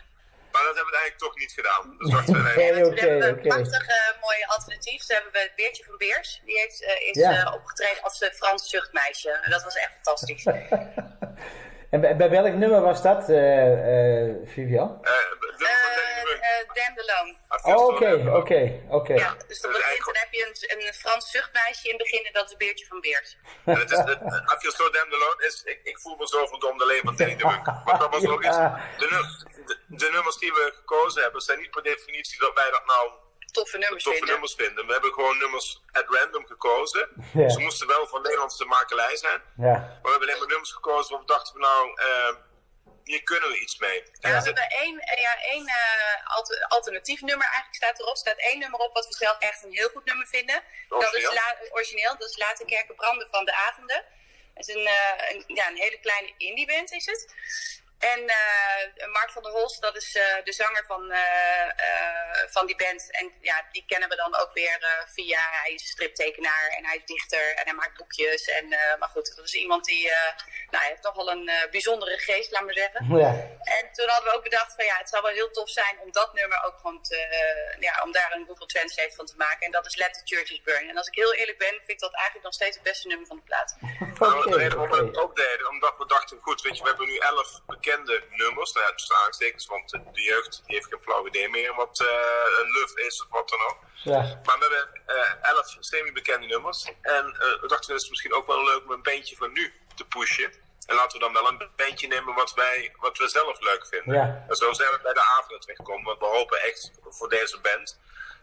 maar 0.58 0.66
dat 0.70 0.76
hebben 0.80 0.94
we 0.94 1.00
eigenlijk 1.02 1.26
toch 1.28 1.38
niet 1.44 1.54
gedaan. 1.60 1.84
Dus 1.98 2.10
Nee, 2.56 2.86
oké, 2.86 3.00
hebben 3.00 3.20
we 3.20 3.26
een 3.28 3.42
prachtig 3.42 3.88
eh, 3.88 4.22
mooi 4.22 4.38
alternatief. 4.48 5.00
Toen 5.06 5.16
hebben 5.16 5.34
we 5.34 5.40
het 5.40 5.56
Beertje 5.56 5.84
van 5.84 5.98
Beers. 5.98 6.42
Die 6.46 6.58
heeft, 6.60 6.84
eh, 6.84 7.10
is 7.10 7.16
Ja. 7.16 7.32
eh, 7.46 7.54
opgetreden 7.54 8.04
als 8.04 8.30
Frans 8.34 8.70
zuchtmeisje. 8.70 9.32
En 9.44 9.52
dat 9.52 9.64
was 9.64 9.76
echt 9.76 9.92
fantastisch. 9.94 10.44
En 11.90 12.02
bij, 12.02 12.16
bij 12.16 12.30
welk 12.30 12.54
nummer 12.54 12.82
was 12.82 13.02
dat, 13.02 13.30
eh 13.30 14.28
eh 14.28 14.36
Vivian? 14.46 15.00
eh. 15.04 15.12
Eh. 15.12 15.38
I 17.56 17.60
feel 17.62 17.76
Oh, 17.78 17.86
oké, 17.94 18.12
oké, 18.40 18.62
oké. 18.90 19.14
Ja, 19.14 19.34
dus 19.34 19.38
dan, 19.38 19.48
Dus 19.48 19.62
begint, 19.62 19.84
eigenlijk- 19.84 20.04
dan 20.06 20.24
heb 20.24 20.34
je 20.34 20.44
een, 20.78 20.88
een 20.88 20.94
Frans 20.94 21.32
zuchtmeisje 21.32 21.84
in 21.90 21.94
het 21.94 22.04
begin 22.04 22.26
en 22.26 22.34
dat 22.34 22.44
is 22.44 22.50
het 22.50 22.58
Beertje 22.60 22.86
van 22.86 23.00
Beers. 23.02 23.38
En 23.66 23.80
het 23.80 23.92
is, 23.92 23.98
het, 23.98 24.08
is, 25.48 25.64
ik, 25.64 25.80
ik 25.84 26.00
voel 26.00 26.16
me 26.16 26.28
zo 26.28 26.46
verdomd 26.46 26.82
alleen 26.82 27.02
van 27.04 27.16
Danny 27.16 27.36
de 27.36 27.46
Munk. 27.46 27.66
Want 27.86 28.00
dat 28.00 28.12
was 28.14 28.26
ook 28.34 28.44
iets, 28.44 28.58
de, 28.58 29.78
de 29.88 30.10
nummers 30.12 30.38
die 30.38 30.52
we 30.52 30.72
gekozen 30.76 31.22
hebben, 31.22 31.42
zijn 31.42 31.60
niet 31.60 31.72
per 31.72 31.84
definitie 31.84 32.40
dat 32.40 32.54
wij 32.54 32.72
dat 32.72 32.86
nou 32.86 33.12
Toffe 33.58 33.78
nummers 33.78 34.04
toffe 34.04 34.18
vinden. 34.18 34.34
nummers 34.36 34.56
vinden. 34.64 34.86
We 34.88 34.92
hebben 34.92 35.14
gewoon 35.14 35.38
nummers 35.38 35.82
at 35.92 36.06
random 36.08 36.46
gekozen. 36.48 37.04
Ja. 37.34 37.50
Ze 37.50 37.60
moesten 37.60 37.88
wel 37.88 38.08
van 38.08 38.22
Nederlandse 38.22 38.66
makelij 38.66 39.16
zijn. 39.18 39.42
Ja, 39.58 39.72
Maar 39.78 40.00
we 40.04 40.10
hebben 40.10 40.28
alleen 40.28 40.40
maar 40.42 40.48
nummers 40.48 40.72
gekozen 40.72 41.10
waarvan 41.10 41.20
we 41.28 41.34
dachten 41.34 41.52
van 41.54 41.62
nou, 41.62 41.84
eh, 42.08 42.36
hier 43.04 43.24
kunnen 43.24 43.50
we 43.50 43.60
iets 43.60 43.78
mee. 43.78 44.04
Ja, 44.20 44.30
we 44.40 44.46
hebben 44.52 44.70
één, 44.70 45.00
eh, 45.00 45.22
ja, 45.22 45.42
één 45.42 45.68
eh, 45.68 46.36
alter- 46.36 46.66
alternatief 46.68 47.22
nummer 47.22 47.46
eigenlijk 47.46 47.76
staat 47.76 48.00
erop. 48.00 48.12
Er 48.14 48.18
staat 48.18 48.38
één 48.38 48.60
nummer 48.60 48.80
op 48.80 48.94
wat 48.94 49.08
we 49.08 49.14
zelf 49.16 49.38
echt 49.40 49.64
een 49.64 49.72
heel 49.74 49.90
goed 49.90 50.06
nummer 50.06 50.28
vinden. 50.28 50.64
Dat 50.90 51.02
is 51.02 51.08
Origineel? 51.08 51.34
la, 51.34 51.56
origineel, 51.70 52.18
dat 52.18 52.30
is 52.30 52.38
Laat 52.38 52.58
de 52.58 52.66
kerken 52.66 52.96
branden 52.96 53.28
van 53.32 53.46
de 53.46 53.54
avonden. 53.56 54.04
Het 54.54 54.68
is 54.68 54.76
een, 54.76 54.86
eh, 54.86 55.30
een, 55.32 55.44
ja, 55.56 55.68
een 55.70 55.76
hele 55.78 56.00
kleine 56.00 56.34
indieband 56.38 56.92
is 56.92 57.06
het. 57.06 57.22
En 58.00 58.28
eh, 58.28 59.08
Mark 59.14 59.32
van 59.32 59.44
der 59.44 59.52
Holst, 59.52 59.82
dat 59.82 59.96
is 59.96 60.16
eh, 60.16 60.24
de 60.44 60.54
zanger 60.54 60.84
van, 60.88 61.12
eh, 61.12 61.62
eh, 61.62 62.50
van 62.50 62.66
die 62.66 62.76
band. 62.76 63.12
En 63.12 63.32
ja, 63.42 63.66
die 63.72 63.84
kennen 63.88 64.10
we 64.10 64.16
dan 64.16 64.36
ook 64.36 64.54
weer 64.54 64.78
eh, 64.80 65.14
via, 65.14 65.40
hij 65.64 65.74
is 65.74 65.90
striptekenaar 65.90 66.68
en 66.78 66.86
hij 66.86 66.96
is 66.96 67.06
dichter 67.06 67.56
en 67.56 67.64
hij 67.64 67.74
maakt 67.74 67.98
boekjes. 67.98 68.48
En, 68.48 68.72
eh, 68.72 68.98
maar 69.00 69.10
goed, 69.10 69.36
dat 69.36 69.46
is 69.46 69.54
iemand 69.54 69.86
die, 69.86 70.12
eh, 70.12 70.32
nou, 70.72 70.84
hij 70.84 70.88
heeft 70.88 71.02
toch 71.02 71.16
wel 71.16 71.32
een 71.32 71.48
eh, 71.50 71.70
bijzondere 71.72 72.18
geest, 72.18 72.52
laat 72.52 72.64
maar 72.64 72.74
zeggen. 72.74 73.02
ja. 73.26 73.32
En 73.78 73.86
toen 73.94 74.08
hadden 74.08 74.30
we 74.30 74.38
ook 74.38 74.44
bedacht 74.44 74.74
van 74.76 74.86
ja, 74.86 74.98
het 74.98 75.10
zou 75.10 75.24
wel 75.24 75.32
heel 75.32 75.52
tof 75.52 75.70
zijn 75.70 76.00
om 76.04 76.12
dat 76.12 76.34
nummer 76.34 76.64
ook 76.66 76.78
gewoon 76.78 77.02
te, 77.02 77.20
ja, 77.80 78.02
om 78.04 78.12
daar 78.12 78.32
een 78.36 78.46
Google 78.48 78.66
Translate 78.66 79.16
van 79.16 79.26
te 79.26 79.36
maken. 79.38 79.66
En 79.66 79.72
dat 79.72 79.86
is 79.86 79.96
Let 79.96 80.14
the 80.14 80.22
Churches 80.24 80.62
Burn. 80.62 80.90
En 80.90 80.98
als 80.98 81.08
ik 81.08 81.16
heel 81.16 81.34
eerlijk 81.34 81.58
ben, 81.58 81.70
vind 81.70 81.90
ik 81.90 82.00
dat 82.00 82.14
eigenlijk 82.14 82.44
nog 82.44 82.54
steeds 82.54 82.76
het 82.76 82.86
beste 82.86 83.08
nummer 83.08 83.28
van 83.28 83.38
de 83.38 83.44
plaat. 83.44 83.76
Nou, 84.20 84.52
de 84.52 84.58
reden 84.58 84.78
waarom 84.78 85.12
we 85.12 85.22
ook 85.22 85.36
deden, 85.36 85.70
omdat 85.70 85.94
we 85.98 86.06
dachten, 86.06 86.38
goed, 86.42 86.62
weet 86.62 86.78
je, 86.78 86.84
we 86.84 86.90
hebben 86.90 87.08
nu 87.08 87.18
elf 87.18 87.62
bekende 87.66 87.87
nummers, 88.30 88.72
nou, 88.74 88.96
tussen 88.96 89.16
aanstekens, 89.26 89.66
want 89.66 89.90
de 89.90 90.22
jeugd 90.22 90.62
die 90.66 90.76
heeft 90.76 90.88
geen 90.88 91.02
flauw 91.02 91.28
idee 91.28 91.50
meer 91.50 91.74
wat 91.76 92.00
eh, 92.00 92.60
een 92.60 92.72
luf 92.72 92.96
is 92.96 93.22
of 93.24 93.28
wat 93.30 93.50
dan 93.50 93.60
ook. 93.62 93.78
Ja, 94.04 94.20
Maar 94.46 94.60
we 94.60 94.62
hebben 94.62 95.02
eh, 95.18 95.50
elf 95.50 95.76
semi-bekende 95.80 96.48
nummers. 96.48 96.84
En 97.02 97.26
eh, 97.26 97.62
we 97.62 97.68
dachten, 97.68 97.94
het 97.94 98.02
is 98.04 98.10
misschien 98.10 98.34
ook 98.34 98.48
wel 98.48 98.64
leuk 98.64 98.84
om 98.84 98.92
een 98.92 99.02
bandje 99.04 99.36
van 99.36 99.52
nu 99.52 99.74
te 99.96 100.06
pushen. 100.06 100.52
En 100.86 100.96
laten 100.96 101.20
we 101.20 101.24
dan 101.24 101.34
wel 101.34 101.48
een 101.52 101.70
bandje 101.76 102.08
nemen 102.08 102.34
wat 102.36 102.54
wij, 102.54 102.94
wat 102.98 103.18
we 103.18 103.28
zelf 103.28 103.60
leuk 103.60 103.88
vinden. 103.88 104.14
Ja. 104.16 104.46
En 104.50 104.56
zo 104.56 104.74
zijn 104.74 104.92
we 104.92 105.00
bij 105.04 105.14
de 105.14 105.22
avonden 105.38 105.60
terechtgekomen. 105.60 106.06
Want 106.06 106.20
we 106.20 106.26
hopen 106.26 106.62
echt 106.62 106.92
voor 107.10 107.30
deze 107.30 107.60
band 107.60 108.00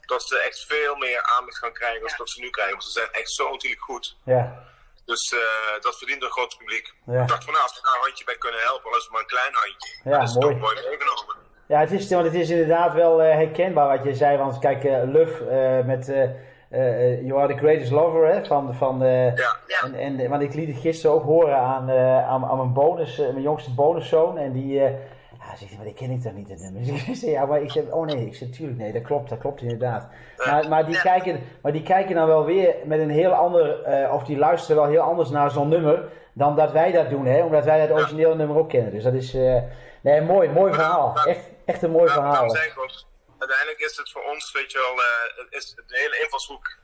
dat 0.06 0.22
ze 0.22 0.38
echt 0.38 0.64
veel 0.68 0.94
meer 0.96 1.22
aandacht 1.22 1.58
gaan 1.58 1.72
krijgen 1.72 2.00
dan 2.00 2.08
Ja. 2.10 2.16
dat 2.16 2.30
ze 2.30 2.40
nu 2.40 2.50
krijgen. 2.50 2.72
Want 2.72 2.84
ze 2.84 2.90
zijn 2.92 3.12
echt 3.12 3.30
zo 3.30 3.46
ontzettend 3.46 3.82
goed. 3.82 4.16
ja, 4.24 4.72
Dus 5.04 5.32
eh, 5.32 5.82
dat 5.82 5.98
verdient 5.98 6.22
een 6.22 6.30
groot 6.30 6.56
publiek. 6.58 6.94
Ja. 7.06 7.22
Ik 7.22 7.28
dacht 7.28 7.44
van 7.44 7.52
nou, 7.52 7.64
als 7.64 7.74
we 7.74 7.86
daar 7.86 7.94
een 7.94 8.06
handje 8.06 8.24
bij 8.24 8.38
kunnen 8.38 8.60
helpen, 8.60 8.90
al 8.90 8.96
is 8.96 9.02
het 9.02 9.12
maar 9.12 9.20
een 9.20 9.26
klein 9.26 9.52
handje. 9.52 9.90
Ja, 10.04 10.10
dan 10.10 10.22
is 10.22 10.34
mooi. 10.34 10.56
mooi 10.56 10.74
meegenomen. 10.74 11.36
Ja, 11.68 11.80
het 11.80 11.92
is, 11.92 12.10
want 12.10 12.24
het 12.24 12.34
is 12.34 12.50
inderdaad 12.50 12.92
wel 12.94 13.22
eh, 13.22 13.34
herkenbaar 13.34 13.88
wat 13.96 14.04
je 14.04 14.14
zei. 14.14 14.38
Want 14.38 14.58
kijk, 14.58 14.84
eh 14.84 15.02
Luf 15.04 15.40
met 15.84 16.06
You 17.26 17.40
Are 17.40 17.54
the 17.54 17.58
Greatest 17.58 17.90
Lover, 17.90 18.26
hè, 18.26 18.44
van, 18.44 18.74
van, 18.74 18.98
Ja, 19.00 19.56
Ja. 19.66 19.82
En, 19.82 19.94
en, 19.94 20.28
want 20.28 20.42
ik 20.42 20.54
liet 20.54 20.68
het 20.68 20.80
gisteren 20.80 21.16
ook 21.16 21.24
horen 21.24 21.56
aan, 21.56 21.90
aan, 21.90 22.44
aan 22.44 22.56
mijn, 22.56 22.72
bonus, 22.72 23.16
mijn 23.16 23.42
jongste 23.42 23.74
bonuszoon. 23.74 24.38
En 24.38 24.52
die 24.52 24.82
ja, 25.46 25.56
zegt, 25.56 25.68
hij, 25.70 25.76
maar 25.76 25.84
die 25.86 25.94
ken 25.94 26.10
ik 26.10 26.20
toch 26.22 26.32
niet, 26.32 26.48
het 26.48 26.60
nummer. 26.60 26.82
Dus 26.84 27.22
ik 27.22 27.30
ja, 27.30 27.46
maar 27.46 27.62
ik 27.62 27.70
zeg, 27.70 27.84
oh 27.90 28.06
nee, 28.06 28.26
ik 28.26 28.34
zeg, 28.34 28.48
tuurlijk 28.48 28.78
nee, 28.78 28.92
dat 28.92 29.02
klopt, 29.02 29.28
dat 29.28 29.38
klopt 29.38 29.62
inderdaad. 29.62 30.08
Maar, 30.36 30.68
maar, 30.68 30.86
die 30.86 30.94
Ja. 30.94 31.00
kijken, 31.00 31.40
maar 31.62 31.72
die 31.72 31.82
kijken 31.82 32.14
dan 32.14 32.26
wel 32.26 32.44
weer 32.44 32.74
met 32.84 33.00
een 33.00 33.10
heel 33.10 33.32
ander, 33.32 33.82
eh, 33.82 34.12
of 34.12 34.24
die 34.24 34.36
luisteren 34.38 34.76
wel 34.82 34.90
heel 34.90 35.00
anders 35.02 35.30
naar 35.30 35.50
zo'n 35.50 35.68
nummer 35.68 36.08
dan 36.32 36.56
dat 36.56 36.72
wij 36.72 36.92
dat 36.92 37.10
doen, 37.10 37.26
hè. 37.26 37.42
Omdat 37.42 37.64
wij 37.64 37.86
dat 37.86 37.96
originele 37.96 38.34
nummer 38.34 38.56
ook 38.56 38.68
kennen. 38.68 38.92
Dus 38.92 39.02
dat 39.02 39.14
is, 39.14 39.34
eh, 39.34 39.62
nee, 40.02 40.20
mooi, 40.20 40.48
mooi 40.48 40.72
verhaal. 40.72 41.16
Echt, 41.24 41.50
echt 41.64 41.82
een 41.82 41.90
mooi 41.90 42.10
verhaal. 42.10 42.56
uiteindelijk 43.38 43.80
is 43.90 43.96
het 43.96 44.10
voor 44.10 44.22
ons, 44.22 44.52
weet 44.52 44.72
je 44.72 44.78
wel, 44.78 44.94
eh, 45.02 45.58
is 45.58 45.74
de 45.74 45.82
hele 45.86 46.20
invalshoek 46.22 46.76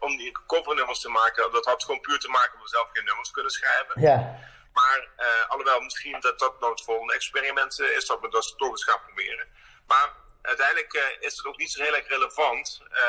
om 0.00 0.16
die 0.16 0.32
covernummers 0.46 1.00
te 1.00 1.08
maken, 1.08 1.52
dat 1.52 1.64
had 1.64 1.84
gewoon 1.84 2.00
puur 2.00 2.18
te 2.18 2.28
maken 2.28 2.52
omdat 2.52 2.70
we 2.70 2.76
zelf 2.76 2.88
geen 2.92 3.04
nummers 3.04 3.30
kunnen 3.30 3.52
schrijven. 3.52 4.00
Ja, 4.00 4.38
Maar 4.72 5.08
eh, 5.16 5.26
alhoewel 5.50 5.80
misschien 5.80 6.20
dat 6.20 6.38
dat 6.38 6.60
nou 6.60 6.72
het 6.72 6.82
volgende 6.84 7.14
experiment 7.14 7.80
eh, 7.80 7.96
is, 7.96 8.06
dat 8.06 8.20
we 8.20 8.28
dat 8.28 8.54
toch 8.56 8.70
eens 8.70 8.84
gaan 8.84 9.00
proberen. 9.06 9.48
Maar 9.86 10.10
uiteindelijk 10.42 10.92
eh, 10.92 11.02
is 11.20 11.36
het 11.36 11.46
ook 11.46 11.56
niet 11.56 11.72
zo 11.72 11.82
heel 11.82 11.94
erg 11.96 12.08
relevant 12.08 12.80
eh, 12.90 13.02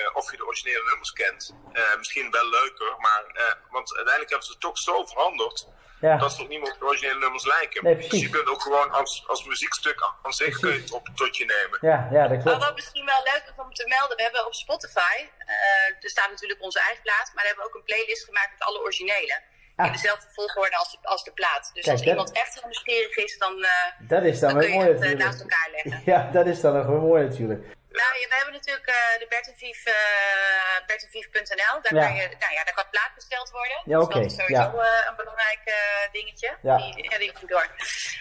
eh, 0.00 0.16
of 0.16 0.30
je 0.30 0.36
de 0.36 0.46
originele 0.46 0.84
nummers 0.84 1.12
kent. 1.12 1.54
Eh, 1.72 1.96
misschien 1.96 2.30
wel 2.30 2.48
leuker, 2.48 2.94
maar 2.98 3.24
eh, 3.32 3.52
want 3.70 3.88
uiteindelijk 3.94 4.28
hebben 4.30 4.46
ze 4.46 4.52
het 4.52 4.60
toch 4.60 4.78
zo 4.78 5.04
veranderd 5.04 5.66
ja. 6.00 6.16
dat 6.16 6.32
ze 6.32 6.42
ook 6.42 6.48
niet 6.48 6.60
meer 6.60 6.72
op 6.72 6.78
de 6.78 6.84
originele 6.84 7.18
nummers 7.18 7.44
lijken. 7.44 7.84
Nee, 7.84 7.96
dus 7.96 8.20
je 8.20 8.30
kunt 8.30 8.48
ook 8.48 8.62
gewoon 8.62 8.90
als, 8.90 9.24
als 9.26 9.44
muziekstuk 9.44 10.12
aan 10.22 10.32
zich 10.32 10.58
kun 10.58 10.72
je 10.72 10.80
het 10.80 10.92
op 10.92 11.08
tot 11.14 11.36
je 11.36 11.44
nemen. 11.44 11.78
Ja, 11.80 12.08
ja, 12.12 12.22
dat 12.28 12.30
Maar 12.30 12.42
klopt. 12.42 12.64
wat 12.64 12.74
misschien 12.74 13.04
wel 13.04 13.22
leuk 13.32 13.44
is 13.46 13.52
om 13.64 13.72
te 13.74 13.86
melden, 13.86 14.16
we 14.16 14.22
hebben 14.22 14.46
op 14.46 14.54
Spotify, 14.54 15.16
eh, 15.38 16.04
er 16.04 16.10
staat 16.10 16.30
natuurlijk 16.30 16.62
onze 16.62 16.80
eigen 16.80 17.02
plaat, 17.02 17.30
maar 17.34 17.42
we 17.42 17.48
hebben 17.48 17.64
ook 17.64 17.74
een 17.74 17.84
playlist 17.84 18.24
gemaakt 18.24 18.50
met 18.52 18.62
alle 18.62 18.80
originele. 18.80 19.42
Ah. 19.76 19.86
In 19.86 19.92
dezelfde 19.92 20.26
volgorde 20.32 20.76
als 20.76 20.90
de, 20.90 20.98
als 21.02 21.24
de 21.24 21.32
plaat. 21.32 21.70
Dus 21.72 21.84
Kijk, 21.84 21.86
als 21.96 22.00
dat- 22.00 22.08
iemand 22.10 22.32
echt 22.32 22.54
heel 22.54 22.62
nieuwsgierig 22.64 23.16
is, 23.16 23.38
dan, 23.38 23.64
eh, 23.64 23.70
Dat 23.98 24.22
is 24.22 24.40
dan 24.40 24.58
kun 24.58 24.68
je 24.68 24.74
mooi 24.74 24.86
het 24.88 24.94
eh, 24.96 25.00
natuurlijk. 25.00 25.24
naast 25.24 25.40
elkaar 25.40 25.68
leggen. 25.72 26.02
Ja, 26.12 26.30
dat 26.32 26.46
is 26.46 26.60
dan 26.60 26.72
nog 26.74 26.86
wel 26.86 27.00
mooi 27.00 27.22
natuurlijk. 27.28 27.62
Nou, 28.00 28.12
ja, 28.20 28.26
we 28.28 28.34
hebben 28.36 28.52
natuurlijk 28.54 28.86
eh, 28.86 29.18
de 29.18 29.26
Bert 29.28 29.46
en 29.48 29.56
Vief, 29.56 29.84
eh, 29.84 30.86
bertenvief.nl. 30.86 31.74
Daar, 31.82 31.94
Ja. 31.94 32.04
kan 32.06 32.14
je, 32.14 32.26
nou 32.38 32.52
ja, 32.52 32.64
daar 32.64 32.74
kan 32.74 32.88
plaat 32.90 33.12
besteld 33.14 33.50
worden. 33.50 33.78
Ja, 33.84 33.98
Dus 33.98 34.08
dat 34.14 34.24
is 34.24 34.34
sowieso 34.34 34.62
ja. 34.62 34.82
eh, 34.82 35.08
een 35.08 35.16
belangrijk 35.16 35.64
dingetje. 36.12 36.56
Ja. 36.62 36.76
Die, 36.76 37.10
ja, 37.10 37.18
die 37.18 37.30
ging 37.36 37.50
door. 37.50 37.66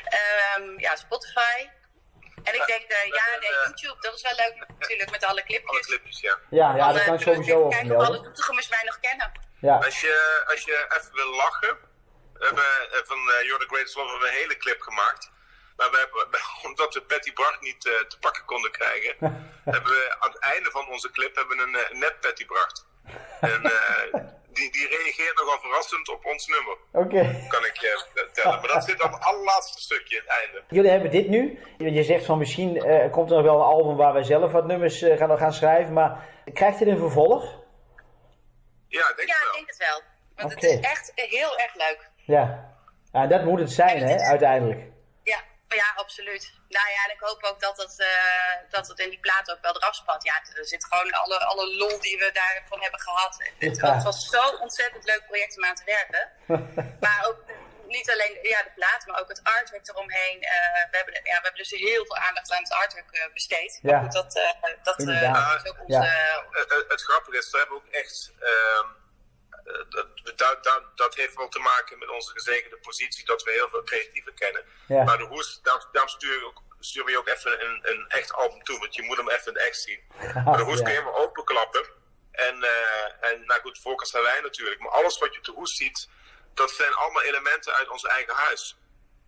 Ehm, 0.03 0.79
ja, 0.79 0.95
Spotify. 0.95 1.57
En 2.43 2.53
ik 2.55 2.65
denk, 2.65 2.85
eh, 2.91 3.05
ja, 3.19 3.25
nee, 3.39 3.49
YouTube, 3.65 4.01
dat 4.01 4.13
is 4.15 4.21
wel 4.21 4.35
leuk 4.35 4.65
natuurlijk 4.79 5.11
met 5.11 5.25
alle 5.25 5.43
clipjes. 5.43 5.69
Alle 5.69 5.79
clipjes, 5.81 6.19
ja. 6.19 6.37
Ja, 6.49 6.75
ja, 6.75 6.93
eh, 6.95 7.05
kan 7.05 7.15
we 7.17 7.23
sowieso 7.23 7.57
over 7.59 7.69
kijken 7.79 7.97
of 7.97 8.05
alle 8.07 8.33
mij 8.69 8.83
nog 8.85 8.99
kennen. 8.99 9.31
Ja, 9.67 9.75
Als 9.75 10.01
je, 10.01 10.43
als 10.47 10.61
je 10.63 10.75
even 10.97 11.13
wil 11.13 11.35
lachen, 11.35 11.77
we 12.33 12.45
hebben 12.45 12.69
eh, 12.91 12.99
van 13.11 13.17
eh, 13.17 13.45
You're 13.47 13.63
the 13.65 13.71
Greatest 13.73 13.95
Love 13.95 14.25
een 14.27 14.39
hele 14.41 14.57
clip 14.57 14.81
gemaakt. 14.81 15.31
Maar 15.77 15.89
we 15.91 15.97
hebben, 16.03 16.21
omdat 16.69 16.93
we 16.93 17.01
Patty 17.01 17.33
Bart 17.33 17.61
niet 17.61 17.85
eh, 17.85 17.93
te 18.11 18.19
pakken 18.19 18.45
konden 18.45 18.71
krijgen, 18.71 19.13
hebben 19.75 19.91
we 19.97 20.15
aan 20.19 20.31
het 20.31 20.39
einde 20.39 20.69
van 20.71 20.85
onze 20.89 21.11
clip 21.11 21.35
hebben 21.35 21.59
een 21.59 21.99
net 21.99 22.19
Patty 22.19 22.45
Bart. 22.45 22.85
En 23.41 23.61
die, 24.57 24.71
die 24.71 24.87
reageert 24.87 25.35
nogal 25.39 25.59
verrassend 25.59 26.09
op 26.09 26.25
ons 26.25 26.47
nummer, 26.47 26.77
oké. 26.91 27.47
kan 27.47 27.65
ik 27.65 27.77
je 27.77 28.05
vertellen. 28.13 28.59
Maar 28.59 28.73
dat 28.73 28.83
zit 28.83 29.01
aan 29.01 29.13
het 29.13 29.23
allerlaatste 29.23 29.81
stukje, 29.81 30.15
het 30.15 30.27
einde. 30.27 30.63
Jullie 30.67 30.89
hebben 30.89 31.11
dit 31.11 31.27
nu. 31.27 31.59
Je 31.77 32.03
zegt 32.03 32.25
van 32.25 32.37
misschien 32.37 32.71
komt 33.11 33.29
er 33.29 33.35
nog 33.35 33.45
wel 33.45 33.55
een 33.55 33.73
album 33.75 33.95
waar 33.95 34.13
wij 34.13 34.23
zelf 34.23 34.51
wat 34.51 34.65
nummers 34.65 34.99
gaan, 34.99 35.37
gaan 35.37 35.53
schrijven. 35.53 35.93
Maar 35.93 36.29
krijgt 36.53 36.79
dit 36.79 36.87
een 36.87 36.97
vervolg? 36.97 37.62
Ja, 38.97 39.09
ik 39.09 39.15
denk 39.17 39.27
Ja, 39.29 39.35
ik 39.37 39.43
wel. 39.43 39.53
denk 39.53 39.67
het 39.67 39.77
wel. 39.77 40.01
Want 40.35 40.53
Oké. 40.55 40.67
het 40.67 40.79
is 40.79 40.89
echt 40.93 41.11
heel 41.15 41.57
erg 41.57 41.73
leuk. 41.75 42.09
Ja. 42.35 42.73
ja, 43.11 43.27
dat 43.27 43.43
moet 43.43 43.59
het 43.59 43.71
zijn, 43.71 43.97
hè, 44.09 44.15
uiteindelijk. 44.17 44.81
Ja, 45.23 45.39
ja, 45.67 45.93
absoluut. 45.95 46.53
Nou 46.69 46.89
ja, 46.95 47.01
en 47.07 47.11
ik 47.13 47.19
hoop 47.19 47.43
ook 47.43 47.59
dat 47.59 47.77
het, 47.77 47.99
eh, 47.99 48.69
dat 48.69 48.87
het 48.87 48.99
in 48.99 49.09
die 49.09 49.19
plaat 49.19 49.51
ook 49.51 49.61
wel 49.61 49.75
eraf 49.75 49.95
spat. 49.95 50.23
Ja, 50.23 50.33
er 50.55 50.65
zit 50.65 50.85
gewoon 50.85 51.11
alle, 51.11 51.39
alle 51.45 51.75
lol 51.75 51.99
die 51.99 52.17
we 52.17 52.29
daarvan 52.33 52.81
hebben 52.81 52.99
gehad. 52.99 53.37
Het, 53.59 53.77
Ja. 53.77 53.93
het 53.93 54.03
was 54.03 54.29
zo'n 54.29 54.59
ontzettend 54.59 55.03
leuk 55.05 55.23
project 55.27 55.57
om 55.57 55.65
aan 55.65 55.75
te 55.75 55.83
werken. 55.85 56.31
maar 57.03 57.25
ook 57.27 57.43
niet 57.97 58.09
alleen 58.13 58.35
ja, 58.53 58.59
de 58.67 58.71
plaat, 58.75 59.05
maar 59.05 59.19
ook 59.21 59.27
het 59.35 59.41
artwork 59.43 59.87
eromheen. 59.87 60.37
Eh, 60.41 60.51
we, 60.91 60.95
hebben, 60.99 61.13
ja, 61.13 61.21
we 61.21 61.45
hebben 61.47 61.55
dus 61.63 61.69
heel 61.69 62.05
veel 62.05 62.17
aandacht 62.17 62.51
aan 62.51 62.63
het 62.63 62.73
artwork 62.73 63.11
eh, 63.11 63.33
besteed. 63.33 63.79
Ja. 63.81 63.91
Maar 63.91 64.01
goed, 64.03 64.13
dat, 64.13 64.35
eh, 64.35 64.83
dat, 64.83 64.99
eh, 64.99 65.55
is 65.63 65.69
ook 65.69 65.79
onze... 65.79 65.93
Ja. 65.93 66.45
Het 66.87 67.01
grappige 67.01 67.37
is, 67.37 67.51
we 67.51 67.57
hebben 67.57 67.75
ook 67.77 67.87
echt. 68.01 68.31
ehm, 68.39 68.87
eh, 69.65 69.73
dat, 69.89 70.07
dat, 70.37 70.63
dat, 70.63 70.83
dat 70.95 71.15
heeft 71.15 71.35
wel 71.35 71.49
te 71.49 71.59
maken 71.59 71.99
met 71.99 72.09
onze 72.09 72.31
gezegende 72.31 72.77
positie 72.77 73.25
dat 73.25 73.43
we 73.43 73.51
heel 73.51 73.69
veel 73.69 73.83
creatieven 73.83 74.33
kennen. 74.33 74.63
Ja. 74.87 75.03
Maar 75.03 75.17
de 75.17 75.23
hoes, 75.23 75.59
daarom, 75.61 75.83
daarom 75.91 76.11
sturen 76.11 76.39
we 76.39 76.45
ook, 76.45 76.61
we 77.05 77.11
je 77.11 77.17
ook 77.17 77.27
even 77.27 77.65
een, 77.65 77.79
een 77.83 78.05
echt 78.09 78.33
album 78.33 78.63
toe, 78.63 78.79
want 78.79 78.95
je 78.95 79.01
moet 79.03 79.17
hem 79.17 79.29
even 79.29 79.47
in 79.47 79.53
het 79.53 79.67
echt 79.67 79.81
zien. 79.81 80.01
Maar 80.45 80.57
de 80.57 80.63
hoes 80.63 80.77
Ja. 80.77 80.83
kun 80.83 80.93
je 80.93 80.99
helemaal 80.99 81.21
openklappen. 81.21 81.85
En, 82.31 82.63
eh, 82.63 83.29
en 83.31 83.45
nou 83.45 83.61
goed, 83.61 83.79
voorkant 83.79 84.09
zijn 84.09 84.23
wij 84.23 84.39
natuurlijk. 84.41 84.79
Maar 84.81 84.91
alles 84.91 85.17
wat 85.19 85.33
je 85.33 85.39
op 85.39 85.45
de 85.45 85.51
hoes 85.51 85.75
ziet, 85.75 86.09
dat 86.53 86.71
zijn 86.71 86.93
allemaal 86.93 87.21
elementen 87.23 87.73
uit 87.73 87.89
ons 87.89 88.03
eigen 88.03 88.33
huis. 88.35 88.77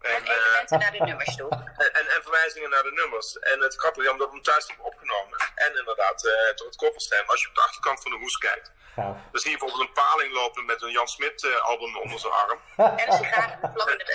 En 0.01 0.25
eh, 0.25 0.35
elementen 0.35 0.79
naar 0.79 0.91
de 0.91 1.03
nummers 1.03 1.35
toe. 1.35 1.49
en, 1.49 1.93
en, 1.99 2.07
en 2.15 2.21
verwijzingen 2.21 2.69
naar 2.69 2.83
de 2.83 2.91
nummers. 2.91 3.39
En 3.39 3.59
het 3.61 3.75
grappige 3.75 4.05
is, 4.05 4.11
omdat 4.11 4.27
we 4.27 4.33
hem 4.33 4.43
thuis 4.43 4.67
hebben 4.67 4.85
opgenomen. 4.85 5.39
En 5.55 5.77
inderdaad, 5.77 6.25
eh 6.25 6.55
door 6.55 6.67
het 6.67 6.75
kofferstem. 6.75 7.23
Als 7.29 7.41
je 7.41 7.47
op 7.47 7.55
de 7.55 7.61
achterkant 7.61 8.01
van 8.01 8.11
de 8.11 8.17
hoes 8.17 8.37
kijkt. 8.37 8.71
Gaaf. 8.95 9.17
Dan 9.31 9.41
zie 9.41 9.51
je 9.51 9.57
bijvoorbeeld 9.57 9.87
een 9.87 9.93
paling 10.03 10.33
lopen 10.33 10.65
met 10.65 10.81
een 10.81 10.91
Jan 10.91 11.07
Smit 11.07 11.43
eh, 11.43 11.61
album 11.61 11.97
onder 11.97 12.19
zijn 12.19 12.33
arm. 12.33 12.59
En 12.75 13.11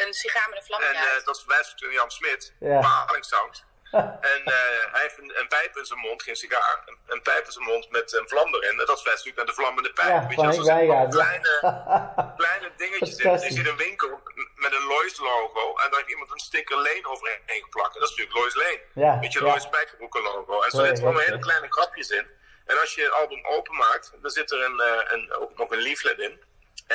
een 0.07 0.15
sigaar 0.15 0.49
met 0.49 0.59
een 0.59 0.65
vlam 0.65 0.83
in 0.83 0.93
de- 0.93 0.99
En 0.99 1.19
eh, 1.19 1.25
dat 1.25 1.39
verwijst 1.39 1.81
naar 1.81 1.93
Jan 1.93 2.11
Smit. 2.11 2.55
Ja. 2.61 3.05
Paling 3.07 3.25
sound. 3.25 3.65
En 3.91 4.41
eh, 4.45 4.93
hij 4.93 5.03
heeft 5.03 5.19
een, 5.19 5.33
een 5.41 5.49
pijp 5.49 5.77
in 5.77 5.85
zijn 5.85 5.99
mond, 5.99 6.23
geen 6.23 6.37
sigaar. 6.37 6.83
Een, 6.87 6.99
een 7.07 7.23
pijp 7.23 7.47
in 7.47 7.53
zijn 7.53 7.65
mond 7.65 7.91
met 7.91 8.13
een 8.13 8.29
vlam 8.29 8.55
erin. 8.55 8.81
En 8.81 8.87
dat 8.87 9.01
verwijst 9.01 9.25
natuurlijk 9.25 9.37
naar 9.37 9.47
de 9.47 9.61
vlammende 9.61 9.93
pijp. 9.93 10.09
Ja, 10.09 10.27
Weet 10.27 10.41
je, 10.41 10.53
zitten 10.53 10.75
Wijngaard, 10.75 11.15
allemaal 11.15 11.33
ja. 11.33 11.41
kleine, 11.41 12.33
kleine 12.43 12.71
dingetjes 12.77 13.17
in. 13.17 13.31
Je 13.31 13.39
ziet 13.39 13.67
een 13.67 13.77
winkel 13.77 14.23
met 14.55 14.73
een 14.73 14.87
Lois 14.87 15.19
logo. 15.19 15.65
En 15.83 15.87
daar 15.91 15.99
heeft 16.01 16.11
iemand 16.11 16.31
een 16.33 16.39
sticker 16.39 16.77
Lane 16.77 17.07
overheen 17.13 17.63
geplakt. 17.67 17.95
En 17.95 18.01
dat 18.01 18.11
is 18.11 18.17
natuurlijk 18.17 18.39
Lois 18.39 18.55
Lane. 18.55 18.83
Ja, 18.95 19.19
Weet 19.19 19.33
je. 19.33 19.43
Lois 19.43 19.63
Spijkerbroeken 19.63 20.23
logo. 20.23 20.63
En 20.63 20.71
zo 20.71 20.85
zitten 20.85 21.05
allemaal 21.05 21.23
hele 21.23 21.39
kleine 21.39 21.67
grapjes 21.69 22.11
in. 22.11 22.27
En 22.67 22.81
als 22.81 22.95
je 22.95 23.03
het 23.03 23.13
album 23.13 23.47
openmaakt, 23.47 24.13
dan 24.23 24.31
zit 24.31 24.51
er 24.51 24.65
een, 24.65 24.81
eh, 24.81 25.13
een, 25.13 25.33
ook 25.35 25.59
nog 25.59 25.71
een 25.71 25.79
leaflet 25.79 26.19
in. 26.19 26.41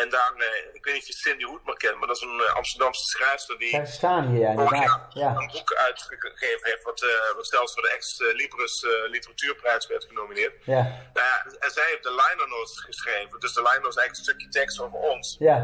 En 0.01 0.09
daar, 0.09 0.33
eh, 0.37 0.75
ik 0.77 0.83
weet 0.83 0.93
niet 0.93 1.03
of 1.03 1.07
je 1.07 1.13
Cindy 1.13 1.43
Hoedmer 1.43 1.77
kent, 1.77 1.97
maar 1.97 2.07
dat 2.07 2.15
is 2.15 2.21
een 2.21 2.39
eh, 2.39 2.55
Amsterdamse 2.55 3.05
schrijfster 3.05 3.57
die 3.57 3.69
Zij 3.69 3.85
staan 3.85 4.27
hier, 4.27 4.39
ja, 4.39 4.49
inderdaad. 4.49 4.79
jaar 4.79 5.09
Ja. 5.09 5.35
een 5.35 5.51
boek 5.51 5.73
uitgegeven 5.73 6.65
heeft, 6.69 6.83
wat, 6.83 7.01
eh, 7.01 7.35
wat 7.35 7.47
zelfs 7.47 7.73
voor 7.73 7.81
de 7.81 7.89
ex-Libris 7.89 8.85
literatuurprijs 9.07 9.87
werd 9.87 10.03
genomineerd. 10.03 10.65
Ja. 10.65 10.81
Nou 11.13 11.27
ja, 11.31 11.45
en 11.59 11.71
zij 11.71 11.85
heeft 11.91 12.03
de 12.03 12.09
liner 12.09 12.47
notes 12.47 12.79
geschreven. 12.79 13.39
Dus 13.39 13.53
de 13.53 13.61
liner 13.61 13.81
notes 13.81 13.95
is 13.95 14.01
eigenlijk 14.01 14.17
een 14.17 14.23
stukje 14.23 14.49
tekst 14.59 14.79
over 14.79 14.99
ons. 14.99 15.35
Ja. 15.39 15.55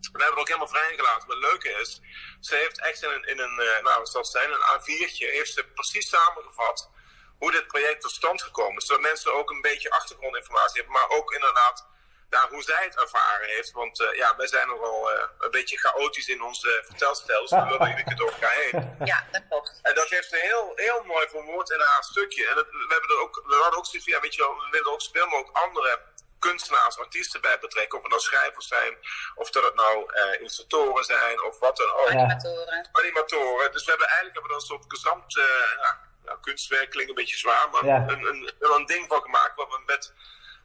We 0.00 0.22
hebben 0.22 0.30
het 0.30 0.38
ook 0.38 0.52
helemaal 0.54 0.74
vrijgelaten. 0.78 1.28
Maar 1.28 1.36
het 1.36 1.46
leuke 1.50 1.80
is, 1.82 2.00
ze 2.40 2.54
heeft 2.56 2.80
echt 2.80 3.02
in 3.02 3.10
een, 3.10 3.24
in 3.24 3.38
een 3.38 3.54
nou, 3.86 3.98
wat 3.98 4.08
zal 4.08 4.20
het 4.20 4.30
zijn, 4.30 4.50
een 4.50 4.68
A4'tje, 4.74 5.26
heeft 5.38 5.52
ze 5.52 5.64
precies 5.74 6.08
samengevat 6.08 6.90
hoe 7.38 7.50
dit 7.50 7.66
project 7.66 8.00
tot 8.00 8.10
stand 8.10 8.42
gekomen 8.42 8.76
is. 8.76 8.86
Zodat 8.86 9.02
mensen 9.02 9.34
ook 9.34 9.50
een 9.50 9.60
beetje 9.60 9.90
achtergrondinformatie 9.90 10.76
hebben, 10.80 10.92
maar 10.98 11.18
ook 11.18 11.32
inderdaad 11.32 11.89
ja, 12.30 12.48
hoe 12.48 12.62
zij 12.62 12.84
het 12.84 13.00
ervaren 13.00 13.48
heeft. 13.48 13.72
Want 13.72 14.00
eh, 14.00 14.16
ja, 14.16 14.36
wij 14.36 14.46
zijn 14.46 14.68
nogal 14.68 15.10
eh, 15.12 15.22
een 15.38 15.50
beetje 15.50 15.78
chaotisch 15.78 16.28
in 16.28 16.42
onze 16.42 16.82
vertelstijl, 16.86 17.40
dus 17.40 17.50
we 17.60 17.64
lullen 17.70 17.88
iedere 17.88 18.04
keer 18.04 18.16
door 18.16 18.30
elkaar 18.32 18.54
heen. 18.54 18.96
Ja, 19.04 19.26
dat 19.32 19.42
klopt. 19.48 19.78
En 19.82 19.94
dat 19.94 20.08
heeft 20.08 20.28
ze 20.28 20.36
heel, 20.36 20.72
heel 20.74 21.02
mooi 21.04 21.28
verwoord 21.28 21.70
in 21.70 21.80
haar 21.80 22.04
stukje. 22.04 22.46
En 22.48 22.54
we, 22.54 22.86
hebben 22.88 23.08
er 23.10 23.20
ook, 23.20 23.42
we 23.46 23.54
hadden 23.54 23.78
ook 23.78 23.86
zoiets 23.86 24.04
van, 24.04 24.12
ja, 24.14 24.20
weet 24.20 24.34
je 24.34 24.42
wel, 24.42 24.54
we 24.54 24.68
willen 24.70 24.92
ook 24.92 25.02
zoveel 25.02 25.26
mogelijk 25.26 25.56
andere 25.58 26.00
kunstenaars, 26.38 26.98
artiesten 26.98 27.40
bij 27.40 27.58
betrekken. 27.58 27.96
Of 27.98 28.02
het 28.02 28.12
nou 28.12 28.22
schrijvers 28.24 28.68
zijn, 28.68 28.98
of 29.34 29.50
dat 29.50 29.64
het 29.64 29.74
nou 29.74 30.12
eh 30.14 30.38
illustratoren 30.40 31.04
zijn, 31.04 31.42
of 31.42 31.58
wat 31.58 31.76
dan 31.76 31.90
ook. 31.92 32.08
Animatoren. 32.08 32.88
Animatoren. 32.92 33.72
Dus 33.72 33.84
we 33.84 33.90
hebben 33.90 34.06
eigenlijk 34.08 34.36
hebben 34.38 34.56
we 34.56 34.60
een 34.62 34.70
soort 34.72 34.84
gezamd 34.88 35.36
eh, 35.36 35.44
ja, 35.82 36.00
nou, 36.24 36.38
kunstwerk, 36.40 36.90
klinkt 36.90 37.08
een 37.10 37.16
beetje 37.16 37.36
zwaar, 37.36 37.70
maar 37.70 37.84
Ja. 37.84 38.04
een, 38.08 38.26
een, 38.26 38.52
een 38.58 38.86
ding 38.86 39.08
van 39.08 39.22
gemaakt. 39.22 39.56
Waar 39.56 39.66
we 39.68 39.82
met 39.86 40.12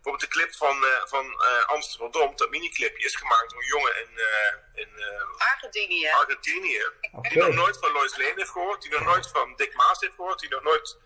bijvoorbeeld 0.06 0.32
de 0.32 0.38
clip 0.38 0.54
van, 0.56 0.86
eh, 0.86 1.06
van 1.06 1.26
eh, 1.42 1.66
Amsterdam, 1.66 2.36
dat 2.36 2.50
miniclipje, 2.50 3.06
is 3.06 3.16
gemaakt 3.16 3.50
door 3.50 3.62
een 3.62 3.68
jongen 3.68 3.96
in, 4.04 4.20
eh, 4.20 4.82
in 4.82 4.92
eh, 5.00 5.52
Argentinië. 5.52 6.10
Argentinië. 6.10 6.84
Die 7.22 7.38
nog 7.38 7.54
nooit 7.54 7.78
van 7.78 7.92
Lois 7.92 8.18
Lane 8.18 8.34
heeft 8.36 8.50
gehoord, 8.50 8.82
die 8.82 8.92
nog 8.92 9.04
nooit 9.04 9.28
van 9.28 9.56
Dick 9.56 9.74
Maas 9.76 10.00
heeft 10.00 10.16
gehoord, 10.16 10.40
die 10.40 10.50
nog 10.50 10.64
nooit 10.64 10.98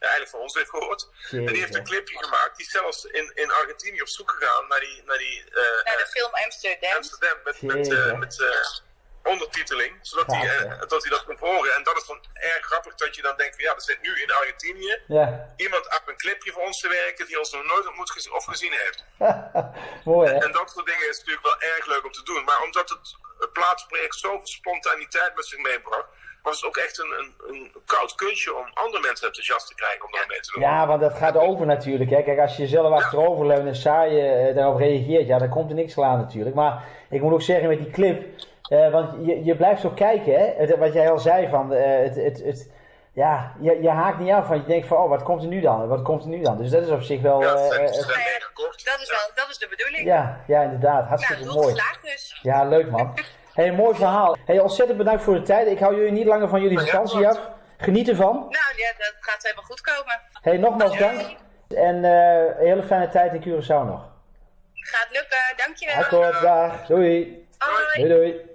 ja, 0.00 0.08
eigenlijk 0.08 0.30
van 0.30 0.40
ons 0.40 0.54
heeft 0.54 0.70
gehoord. 0.70 1.08
En 1.30 1.46
die 1.46 1.60
heeft 1.60 1.74
een 1.74 1.84
clipje 1.84 2.24
gemaakt, 2.24 2.56
die 2.56 2.66
is 2.66 2.72
zelfs 2.72 3.04
in, 3.04 3.30
in 3.34 3.52
Argentinië 3.52 4.00
op 4.00 4.08
zoek 4.08 4.30
gegaan 4.30 4.68
naar 4.68 4.80
die, 4.80 5.02
naar 5.04 5.18
die 5.18 5.44
eh, 5.44 5.84
Naar 5.84 5.96
de 5.96 6.06
film 6.10 6.32
Amsterdam. 6.32 6.96
Amsterdam 6.96 7.38
met, 7.44 7.62
met, 7.62 8.18
met, 8.18 8.82
ondertiteling, 9.24 9.92
zodat 10.00 10.26
hij, 10.26 10.48
eh, 10.48 10.64
ja. 10.64 10.86
dat 10.86 11.02
hij 11.02 11.10
dat 11.10 11.24
kon 11.24 11.36
horen. 11.40 11.74
En 11.74 11.82
dat 11.82 11.96
is 11.96 12.06
dan 12.06 12.20
erg 12.32 12.64
grappig 12.66 12.94
dat 12.94 13.16
je 13.16 13.22
dan 13.22 13.36
denkt 13.36 13.54
van 13.54 13.64
ja, 13.64 13.74
er 13.74 13.82
zit 13.82 14.02
nu 14.02 14.22
in 14.22 14.32
Argentinië 14.32 14.94
Ja, 15.06 15.54
iemand 15.56 15.88
aan 15.88 16.00
een 16.06 16.16
clipje 16.16 16.52
voor 16.52 16.62
ons 16.62 16.80
te 16.80 16.88
werken 16.88 17.26
die 17.26 17.38
ons 17.38 17.52
nog 17.52 17.64
nooit 17.64 17.86
ontmoet 17.86 18.10
gez- 18.10 18.28
of 18.28 18.44
gezien 18.44 18.72
heeft. 18.72 19.04
mooi 20.10 20.30
hè? 20.30 20.38
En 20.44 20.52
dat 20.52 20.70
soort 20.70 20.86
dingen 20.86 21.08
is 21.08 21.18
natuurlijk 21.18 21.46
wel 21.46 21.60
erg 21.60 21.86
leuk 21.86 22.04
om 22.04 22.12
te 22.12 22.24
doen. 22.24 22.44
Maar 22.44 22.62
omdat 22.62 22.88
het, 22.88 23.16
het 23.38 23.52
plaatsproject 23.52 24.14
zoveel 24.14 24.46
spontaniteit 24.46 25.34
met 25.34 25.46
zich 25.46 25.58
meebracht, 25.58 26.08
was 26.42 26.60
het 26.60 26.64
ook 26.64 26.76
echt 26.76 26.98
een, 26.98 27.12
een, 27.18 27.54
een 27.54 27.72
koud 27.86 28.14
kunstje 28.14 28.54
om 28.56 28.64
andere 28.74 29.02
mensen 29.02 29.26
enthousiast 29.26 29.66
te 29.66 29.74
krijgen 29.74 30.04
om 30.04 30.12
daar 30.12 30.24
mee 30.28 30.40
te 30.40 30.52
doen. 30.52 30.62
Ja, 30.62 30.86
want 30.86 31.00
dat 31.00 31.14
gaat 31.14 31.36
over 31.36 31.66
natuurlijk. 31.66 32.10
Hè. 32.10 32.22
Kijk, 32.22 32.38
als 32.38 32.56
je 32.56 32.66
zelf 32.66 32.92
achteroverleunt 32.92 33.66
en 33.66 33.76
saai 33.76 34.20
eh, 34.20 34.54
daarop 34.54 34.78
reageert, 34.78 35.26
ja, 35.26 35.38
dan 35.38 35.48
komt 35.48 35.70
er 35.70 35.76
niks 35.76 35.98
aan 35.98 36.18
natuurlijk. 36.18 36.56
Maar 36.56 36.84
ik 37.10 37.20
moet 37.20 37.32
ook 37.32 37.42
zeggen 37.42 37.68
met 37.68 37.78
die 37.78 37.90
clip, 37.90 38.24
eh, 38.68 38.90
want 38.90 39.26
je, 39.26 39.44
je 39.44 39.56
blijft 39.56 39.80
zo 39.80 39.90
kijken, 39.90 40.32
hè. 40.38 40.52
Het- 40.56 40.76
wat 40.78 40.92
jij 40.92 41.10
al 41.10 41.18
zei 41.18 41.48
van, 41.48 41.72
eh, 41.74 42.02
het, 42.02 42.14
het, 42.14 42.42
het, 42.44 42.70
ja, 43.12 43.52
je, 43.60 43.82
je 43.82 43.88
haakt 43.90 44.18
niet 44.18 44.32
af, 44.32 44.48
want 44.48 44.60
je 44.60 44.66
denkt 44.66 44.86
van, 44.86 44.96
oh, 44.96 45.08
wat 45.08 45.22
komt 45.22 45.42
er 45.42 45.48
nu 45.48 45.60
dan? 45.60 45.88
Wat 45.88 46.02
komt 46.02 46.22
er 46.22 46.28
nu 46.28 46.42
dan? 46.42 46.56
Dus 46.58 46.70
dat 46.70 46.82
is 46.82 46.90
op 46.90 47.02
zich 47.02 47.20
wel, 47.20 47.40
Ja, 47.42 47.54
eh, 47.54 47.64
eh, 47.64 47.72
eh. 47.74 47.80
Dat 48.84 49.00
is, 49.00 49.10
wel, 49.10 49.30
dat 49.34 49.46
is 49.50 49.58
de 49.58 49.66
bedoeling. 49.68 50.04
ja, 50.06 50.40
ja, 50.46 50.62
inderdaad, 50.62 50.94
nou, 50.96 51.06
hartstikke 51.06 51.42
doel 51.42 51.54
mooi. 51.54 51.74
dus. 52.02 52.38
Ja, 52.42 52.64
leuk 52.64 52.90
man. 52.90 53.14
Hey, 53.52 53.72
mooi 53.72 53.94
verhaal. 53.96 54.36
Hey, 54.46 54.58
ontzettend 54.60 54.98
bedankt 54.98 55.22
voor 55.22 55.34
de 55.34 55.42
tijd. 55.42 55.66
Ik 55.68 55.78
hou 55.78 55.96
jullie 55.96 56.12
niet 56.12 56.26
langer 56.26 56.48
van 56.48 56.62
jullie 56.62 56.78
Ja, 56.78 56.84
vakantie 56.84 57.28
af. 57.28 57.50
Geniet 57.76 58.08
ervan. 58.08 58.34
Nou, 58.34 58.50
ja, 58.76 58.92
dat 58.98 59.14
gaat 59.20 59.42
helemaal 59.42 59.64
goed 59.64 59.80
komen. 59.80 60.20
Hey, 60.42 60.56
nogmaals 60.56 60.98
dank. 60.98 61.20
En 61.74 62.04
eh, 62.04 62.58
een 62.60 62.66
hele 62.66 62.82
fijne 62.82 63.08
tijd 63.08 63.32
in 63.34 63.40
Curaçao 63.40 63.86
nog. 63.86 64.08
Gaat 64.74 65.08
lukken, 65.10 65.38
dankjewel. 65.56 65.94
Akkoord, 65.96 66.40
dag. 66.42 66.86
Doei. 66.86 67.46
Hoi. 67.58 68.08
Doei, 68.08 68.08
doei. 68.08 68.50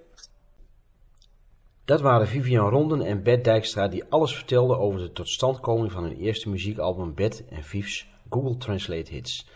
Dat 1.88 2.01
waren 2.01 2.27
Vivian 2.27 2.69
Ronden 2.69 3.01
en 3.01 3.23
Bert 3.23 3.43
Dijkstra 3.43 3.88
die 3.88 4.03
alles 4.09 4.35
vertelden 4.35 4.79
over 4.79 4.99
de 4.99 5.11
totstandkoming 5.11 5.91
van 5.91 6.03
hun 6.03 6.15
eerste 6.17 6.49
muziekalbum 6.49 7.13
Bert 7.13 7.47
en 7.47 7.63
Viefs 7.63 8.09
Google 8.29 8.57
Translate 8.57 9.13
Hits. 9.13 9.49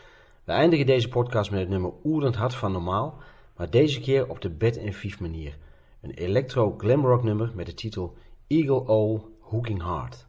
We 0.44 0.52
eindigen 0.52 0.86
deze 0.86 1.10
podcast 1.10 1.52
met 1.52 1.60
het 1.60 1.70
nummer 1.70 1.92
Oerend 2.04 2.36
Hart 2.36 2.56
van 2.56 2.72
Normaal, 2.72 3.18
maar 3.58 3.70
deze 3.70 4.00
keer 4.00 4.30
op 4.30 4.42
de 4.42 4.50
Bert 4.50 4.78
en 4.78 4.94
Vief 4.94 5.20
manier. 5.20 5.58
Een 6.02 6.12
electro 6.12 6.76
glamrock 6.78 7.24
nummer 7.24 7.52
met 7.56 7.66
de 7.66 7.74
titel 7.74 8.18
Eagle 8.48 8.88
Owl 8.88 9.20
Hooking 9.40 9.84
Heart. 9.84 10.26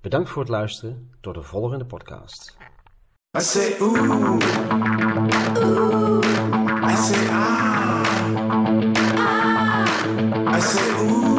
Bedankt 0.00 0.30
voor 0.30 0.42
het 0.42 0.50
luisteren, 0.50 1.10
tot 1.20 1.34
de 1.34 1.42
volgende 1.42 1.84
podcast. 1.84 2.56
Ooh, 3.36 3.42
say 3.42 3.76
ah, 7.28 8.51
I 10.62 10.64
say 10.64 10.90
ooh, 10.92 11.26
ooh. 11.26 11.31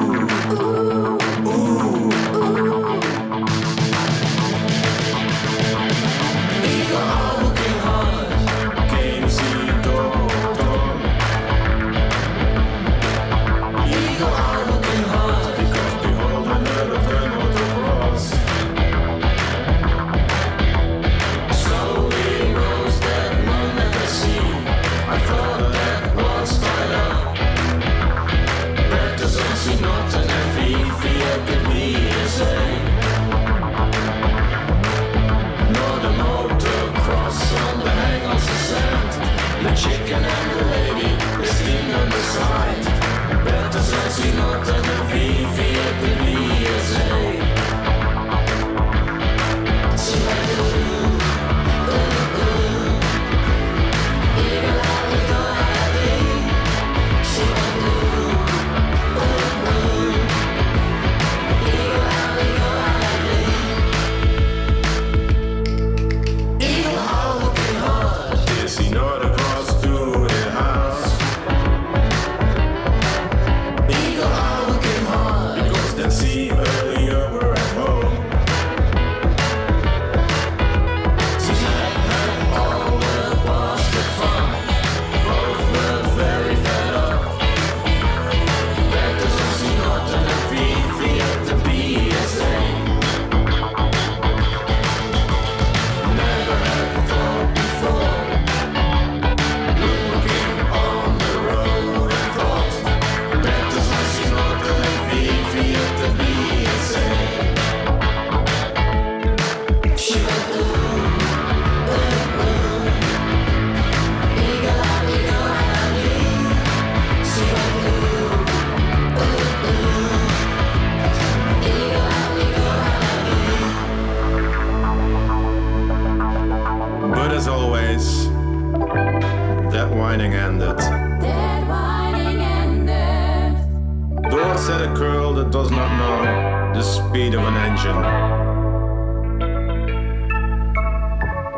That 129.73 129.89
whining 129.89 130.35
ended. 130.35 130.77
Dead 130.77 131.67
whining 131.67 132.39
ended. 132.39 134.29
Door 134.29 134.57
said 134.57 134.81
a 134.81 134.93
girl 134.93 135.33
that 135.33 135.49
does 135.49 135.71
not 135.71 135.89
know 135.97 136.73
the 136.75 136.83
speed 136.83 137.33
of 137.33 137.41
an 137.41 137.55
engine. 137.55 138.01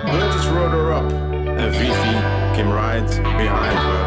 Burgess 0.08 0.46
rode 0.48 0.72
her 0.72 0.94
up, 0.94 1.12
and 1.12 1.74
Vivi 1.76 2.16
came 2.56 2.72
right 2.72 3.06
behind 3.38 3.80
her. 3.88 4.04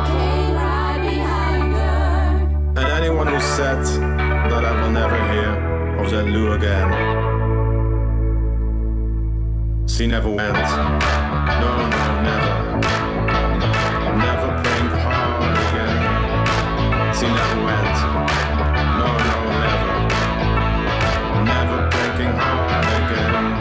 Right 0.54 1.00
behind 1.02 1.74
her. 1.74 2.80
And 2.80 2.88
anyone 3.00 3.26
who 3.26 3.40
said 3.40 3.84
that 4.50 4.64
I 4.64 4.72
will 4.80 4.90
never 4.90 5.18
hear 5.32 5.50
of 6.00 6.10
that 6.12 6.24
Lou 6.24 6.52
again, 6.52 6.88
she 9.86 10.06
never 10.06 10.30
went. 10.30 10.54
No, 11.60 11.70
no. 11.90 12.08
Never 12.22 13.07
galaxy 17.20 17.26
never 17.26 17.64
went. 17.64 17.98
No, 18.98 19.08
no, 19.26 19.36
never. 19.60 19.92
Never 21.44 21.78
breaking 21.90 22.32
heart 22.36 22.86
again. 22.86 23.57